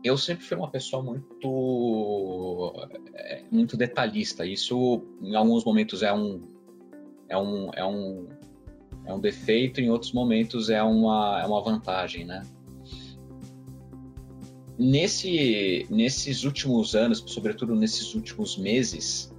eu 0.02 0.16
sempre 0.16 0.44
fui 0.44 0.56
uma 0.56 0.70
pessoa 0.70 1.02
muito 1.02 2.72
é, 3.14 3.42
muito 3.50 3.76
detalhista. 3.76 4.46
Isso 4.46 5.02
em 5.22 5.34
alguns 5.34 5.64
momentos 5.64 6.02
é 6.02 6.12
um 6.12 6.42
é 7.28 7.36
um 7.36 7.70
é 7.74 7.84
um 7.84 8.28
é 9.06 9.14
um 9.14 9.20
defeito, 9.20 9.80
em 9.80 9.90
outros 9.90 10.12
momentos 10.12 10.70
é 10.70 10.82
uma 10.82 11.40
é 11.42 11.46
uma 11.46 11.62
vantagem, 11.62 12.24
né? 12.24 12.42
Nesse 14.78 15.86
nesses 15.90 16.44
últimos 16.44 16.94
anos, 16.94 17.22
sobretudo 17.26 17.74
nesses 17.74 18.14
últimos 18.14 18.56
meses, 18.56 19.29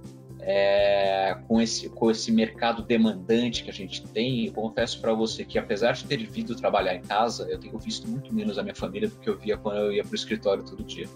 é, 0.44 1.36
com, 1.46 1.60
esse, 1.60 1.88
com 1.88 2.10
esse 2.10 2.32
mercado 2.32 2.82
demandante 2.82 3.62
que 3.62 3.70
a 3.70 3.72
gente 3.72 4.02
tem, 4.08 4.46
eu 4.46 4.52
confesso 4.52 5.00
para 5.00 5.14
você 5.14 5.44
que 5.44 5.58
apesar 5.58 5.92
de 5.92 6.04
ter 6.04 6.18
vindo 6.26 6.54
trabalhar 6.56 6.94
em 6.94 7.02
casa, 7.02 7.48
eu 7.48 7.58
tenho 7.58 7.78
visto 7.78 8.08
muito 8.08 8.34
menos 8.34 8.58
a 8.58 8.62
minha 8.62 8.74
família 8.74 9.08
do 9.08 9.16
que 9.16 9.30
eu 9.30 9.38
via 9.38 9.56
quando 9.56 9.78
eu 9.78 9.92
ia 9.92 10.02
para 10.02 10.12
o 10.12 10.16
escritório 10.16 10.64
todo 10.64 10.82
dia. 10.82 11.08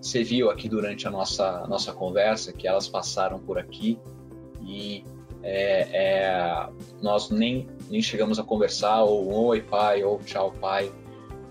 Você 0.00 0.24
viu 0.24 0.50
aqui 0.50 0.68
durante 0.68 1.06
a 1.06 1.10
nossa, 1.10 1.66
nossa 1.68 1.92
conversa 1.92 2.52
que 2.52 2.66
elas 2.66 2.88
passaram 2.88 3.38
por 3.38 3.58
aqui 3.58 3.98
e 4.62 5.04
é, 5.42 5.88
é, 5.92 6.68
nós 7.00 7.30
nem, 7.30 7.68
nem 7.88 8.02
chegamos 8.02 8.38
a 8.38 8.42
conversar, 8.42 9.04
ou 9.04 9.32
oi 9.46 9.62
pai, 9.62 10.02
ou 10.02 10.18
tchau 10.18 10.52
pai, 10.60 10.92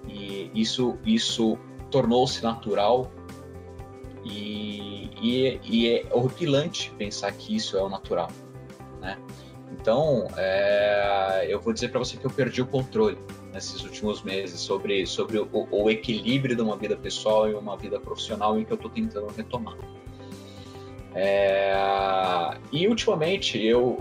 e 0.07 0.51
isso, 0.53 0.97
isso 1.05 1.57
tornou-se 1.89 2.43
natural 2.43 3.09
e, 4.30 5.10
e, 5.22 5.60
e, 5.64 5.90
é 5.90 6.06
horripilante 6.12 6.92
pensar 6.98 7.32
que 7.32 7.56
isso 7.56 7.78
é 7.78 7.82
o 7.82 7.90
natural, 7.90 8.30
né? 9.02 9.18
Então, 9.72 10.28
é, 10.38 11.46
eu 11.48 11.60
vou 11.60 11.74
dizer 11.74 11.90
para 11.90 12.00
você 12.00 12.18
que 12.18 12.26
eu 12.26 12.32
perdi 12.32 12.62
o 12.62 12.66
controle 12.66 13.18
nesses 13.54 13.84
últimos 13.84 14.22
meses 14.22 14.60
sobre, 14.60 15.06
sobre 15.06 15.40
o, 15.40 15.50
o, 15.52 15.90
equilíbrio 15.90 16.56
de 16.56 16.62
uma 16.62 16.78
vida 16.78 16.96
pessoal 16.96 17.50
e 17.50 17.54
uma 17.54 17.78
vida 17.78 18.00
profissional 18.00 18.58
em 18.60 18.66
que 18.66 18.72
eu 18.72 18.76
estou 18.76 18.90
tentando 18.90 19.28
retomar. 19.36 19.78
É, 21.16 21.74
e 22.72 22.88
ultimamente 22.88 23.64
eu, 23.66 23.98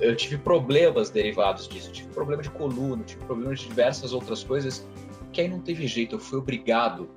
eu 0.00 0.16
tive 0.16 0.38
problemas 0.38 1.10
derivados 1.10 1.68
disso, 1.68 1.92
tive 1.92 2.08
problema 2.08 2.42
de 2.42 2.50
coluna, 2.50 3.02
tive 3.04 3.24
problemas 3.24 3.60
de 3.60 3.68
diversas 3.68 4.12
outras 4.12 4.42
coisas 4.42 4.86
que 5.32 5.40
aí 5.40 5.48
não 5.48 5.60
teve 5.60 5.86
jeito, 5.86 6.14
eu 6.14 6.20
fui 6.20 6.38
obrigado 6.38 7.10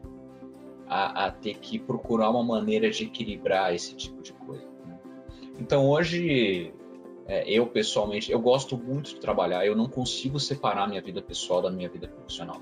a, 0.89 1.25
a 1.25 1.31
ter 1.31 1.57
que 1.57 1.77
procurar 1.77 2.29
uma 2.29 2.43
maneira 2.43 2.89
de 2.89 3.05
equilibrar 3.05 3.73
esse 3.73 3.95
tipo 3.95 4.21
de 4.21 4.33
coisa. 4.33 4.65
Né? 4.85 4.99
Então 5.59 5.87
hoje 5.87 6.73
é, 7.27 7.49
eu 7.49 7.67
pessoalmente 7.67 8.31
eu 8.31 8.39
gosto 8.39 8.77
muito 8.77 9.15
de 9.15 9.19
trabalhar. 9.19 9.65
Eu 9.65 9.75
não 9.75 9.87
consigo 9.87 10.39
separar 10.39 10.87
minha 10.87 11.01
vida 11.01 11.21
pessoal 11.21 11.61
da 11.61 11.69
minha 11.69 11.89
vida 11.89 12.07
profissional. 12.07 12.61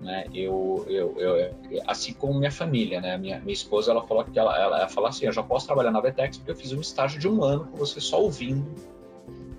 Né? 0.00 0.24
Eu, 0.32 0.86
eu, 0.88 1.14
eu, 1.18 1.82
assim 1.86 2.14
como 2.14 2.38
minha 2.38 2.50
família, 2.50 3.00
né? 3.00 3.18
Minha, 3.18 3.38
minha 3.40 3.52
esposa, 3.52 3.90
ela 3.90 4.06
falou 4.06 4.24
que 4.24 4.38
ela, 4.38 4.58
ela, 4.58 4.78
ela 4.78 4.88
fala 4.88 5.10
assim, 5.10 5.26
eu 5.26 5.32
já 5.32 5.42
posso 5.42 5.66
trabalhar 5.66 5.90
na 5.90 6.00
Vetex 6.00 6.38
porque 6.38 6.50
eu 6.52 6.56
fiz 6.56 6.72
um 6.72 6.80
estágio 6.80 7.20
de 7.20 7.28
um 7.28 7.44
ano 7.44 7.66
com 7.66 7.76
você 7.76 8.00
só 8.00 8.22
ouvindo 8.22 8.66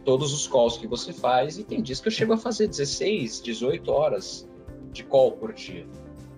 todos 0.04 0.34
os 0.34 0.48
calls 0.48 0.78
que 0.78 0.88
você 0.88 1.14
faz 1.14 1.60
e 1.60 1.64
tem 1.64 1.82
dias 1.82 2.02
que 2.02 2.08
eu 2.08 2.12
chego 2.12 2.34
a 2.34 2.38
fazer 2.38 2.68
16, 2.68 3.42
18 3.42 3.92
horas 3.92 4.50
de 4.92 5.04
call 5.04 5.34
por 5.34 5.54
dia, 5.54 5.86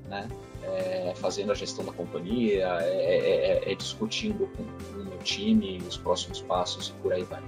né? 0.10 0.28
É, 0.68 1.14
fazendo 1.16 1.52
a 1.52 1.56
gestão 1.56 1.86
da 1.86 1.92
companhia, 1.92 2.68
é, 2.82 2.86
é, 2.86 3.70
é, 3.70 3.72
é 3.72 3.76
discutindo 3.76 4.48
com, 4.56 4.64
com, 4.64 5.02
o 5.02 5.06
meu 5.06 5.18
time 5.20 5.82
os 5.88 5.98
próximos 5.98 6.42
passos 6.42 6.90
e 6.90 7.02
por 7.02 7.14
aí 7.14 7.24
vai. 7.24 7.42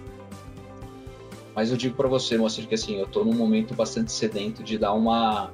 Mas 1.55 1.71
eu 1.71 1.77
digo 1.77 1.95
para 1.95 2.07
você, 2.07 2.37
Moacir, 2.37 2.67
que 2.67 2.75
assim, 2.75 2.97
eu 2.97 3.05
estou 3.05 3.23
num 3.23 3.33
momento 3.33 3.73
bastante 3.73 4.11
sedento 4.11 4.61
de 4.61 4.77
dar 4.77 4.91
uma, 4.93 5.53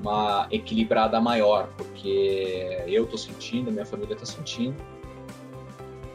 uma 0.00 0.48
equilibrada 0.50 1.20
maior, 1.20 1.68
porque 1.76 2.82
eu 2.86 3.04
estou 3.04 3.18
sentindo, 3.18 3.70
minha 3.70 3.84
família 3.84 4.14
está 4.14 4.24
sentindo, 4.24 4.76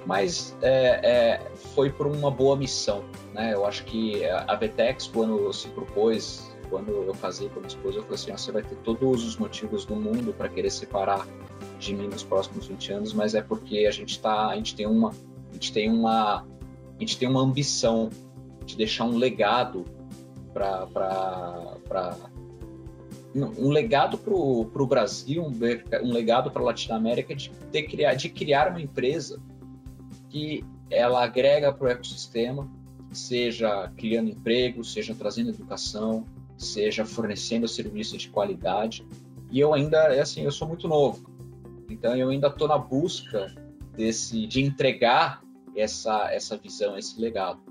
mas 0.08 0.58
é, 0.62 1.00
é, 1.04 1.52
foi 1.76 1.92
por 1.92 2.08
uma 2.08 2.32
boa 2.32 2.56
missão. 2.56 3.04
Né? 3.34 3.54
Eu 3.54 3.66
acho 3.66 3.84
que 3.86 4.26
a 4.26 4.56
Vetex, 4.56 5.06
quando 5.08 5.54
se 5.54 5.68
propôs 5.70 6.57
quando 6.70 6.92
eu 6.92 7.14
casei 7.14 7.50
com 7.50 7.56
a 7.56 7.58
minha 7.60 7.68
esposa, 7.68 7.98
eu 7.98 8.04
falei 8.04 8.16
assim: 8.16 8.32
você 8.32 8.52
vai 8.52 8.64
ter 8.64 8.76
todos 8.78 9.24
os 9.24 9.38
motivos 9.38 9.86
do 9.86 9.96
mundo 9.96 10.34
para 10.34 10.50
querer 10.50 10.70
separar 10.70 11.28
de 11.80 11.94
mim 11.94 12.08
nos 12.08 12.24
próximos 12.24 12.68
20 12.68 12.94
anos, 12.94 13.14
mas 13.14 13.36
é 13.36 13.42
porque 13.42 13.86
a 13.88 13.92
gente 13.92 14.20
tá, 14.20 14.48
a 14.48 14.56
gente 14.56 14.76
tem 14.76 14.86
uma, 14.86 15.10
a 15.50 15.54
gente 15.54 15.72
tem 15.72 15.90
uma, 15.90 16.42
a 16.42 17.00
gente 17.00 17.18
tem 17.18 17.28
uma 17.28 17.42
ambição 17.42 18.10
de 18.66 18.76
deixar 18.76 19.06
um 19.06 19.18
legado 19.18 19.86
para 20.54 22.18
um 23.36 23.70
legado 23.70 24.18
para 24.18 24.34
o 24.34 24.88
Brasil, 24.88 25.44
um, 25.44 25.52
um 26.04 26.12
legado 26.12 26.50
para 26.50 26.62
a 26.62 26.66
Latinoamérica 26.66 27.36
de, 27.36 27.52
ter, 27.72 27.84
criar, 27.84 28.16
de 28.16 28.30
criar 28.30 28.70
uma 28.70 28.82
empresa 28.82 29.40
que 30.30 30.66
ela 30.90 31.24
agrega 31.24 31.72
para 31.72 31.88
o 31.88 31.90
ecossistema, 31.90 32.70
seja 33.12 33.92
criando 33.96 34.30
emprego, 34.30 34.84
seja 34.84 35.14
trazendo 35.14 35.50
educação, 35.50 36.26
seja 36.58 37.06
fornecendo 37.06 37.68
serviço 37.68 38.18
de 38.18 38.30
qualidade. 38.30 39.06
E 39.52 39.60
eu 39.60 39.74
ainda, 39.74 39.98
é 40.14 40.20
assim, 40.20 40.44
eu 40.44 40.52
sou 40.52 40.68
muito 40.68 40.88
novo, 40.88 41.30
então 41.90 42.16
eu 42.16 42.30
ainda 42.30 42.48
estou 42.48 42.68
na 42.68 42.78
busca 42.78 43.54
desse, 43.96 44.46
de 44.46 44.62
entregar 44.62 45.42
essa, 45.76 46.32
essa 46.32 46.58
visão, 46.58 46.98
esse 46.98 47.20
legado. 47.20 47.62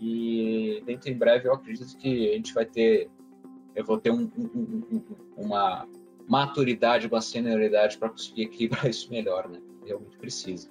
E 0.00 0.82
dentro 0.84 1.10
em 1.10 1.16
breve 1.16 1.48
eu 1.48 1.54
acredito 1.54 1.96
que 1.96 2.30
a 2.30 2.36
gente 2.36 2.52
vai 2.52 2.66
ter, 2.66 3.08
eu 3.74 3.84
vou 3.84 3.98
ter 3.98 4.10
um, 4.10 4.30
um, 4.36 4.82
um, 4.92 5.02
uma 5.36 5.88
maturidade, 6.28 7.06
uma 7.06 7.20
senioridade 7.20 7.96
para 7.96 8.10
conseguir 8.10 8.42
equilibrar 8.42 8.86
isso 8.90 9.10
melhor, 9.10 9.48
né? 9.48 9.60
Realmente 9.84 10.16
precisa. 10.18 10.68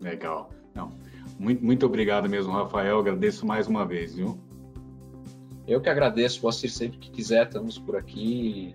Legal. 0.00 0.50
Não, 0.74 0.92
muito, 1.38 1.64
muito 1.64 1.86
obrigado 1.86 2.28
mesmo, 2.28 2.52
Rafael. 2.52 2.98
Agradeço 2.98 3.46
mais 3.46 3.66
uma 3.66 3.86
vez, 3.86 4.14
viu? 4.14 4.38
Eu 5.66 5.80
que 5.80 5.88
agradeço, 5.88 6.40
você 6.40 6.68
sempre 6.68 6.98
que 6.98 7.10
quiser, 7.10 7.46
estamos 7.46 7.76
por 7.78 7.96
aqui. 7.96 8.72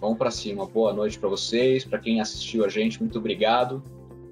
Vamos 0.00 0.16
para 0.16 0.30
cima. 0.30 0.64
Boa 0.66 0.94
noite 0.94 1.18
para 1.18 1.28
vocês, 1.28 1.84
para 1.84 1.98
quem 1.98 2.20
assistiu 2.20 2.64
a 2.64 2.68
gente, 2.68 3.00
muito 3.00 3.18
obrigado. 3.18 3.82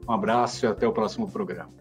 Um 0.08 0.12
abraço 0.12 0.64
e 0.64 0.68
até 0.68 0.86
o 0.88 0.92
próximo 0.92 1.28
programa. 1.30 1.76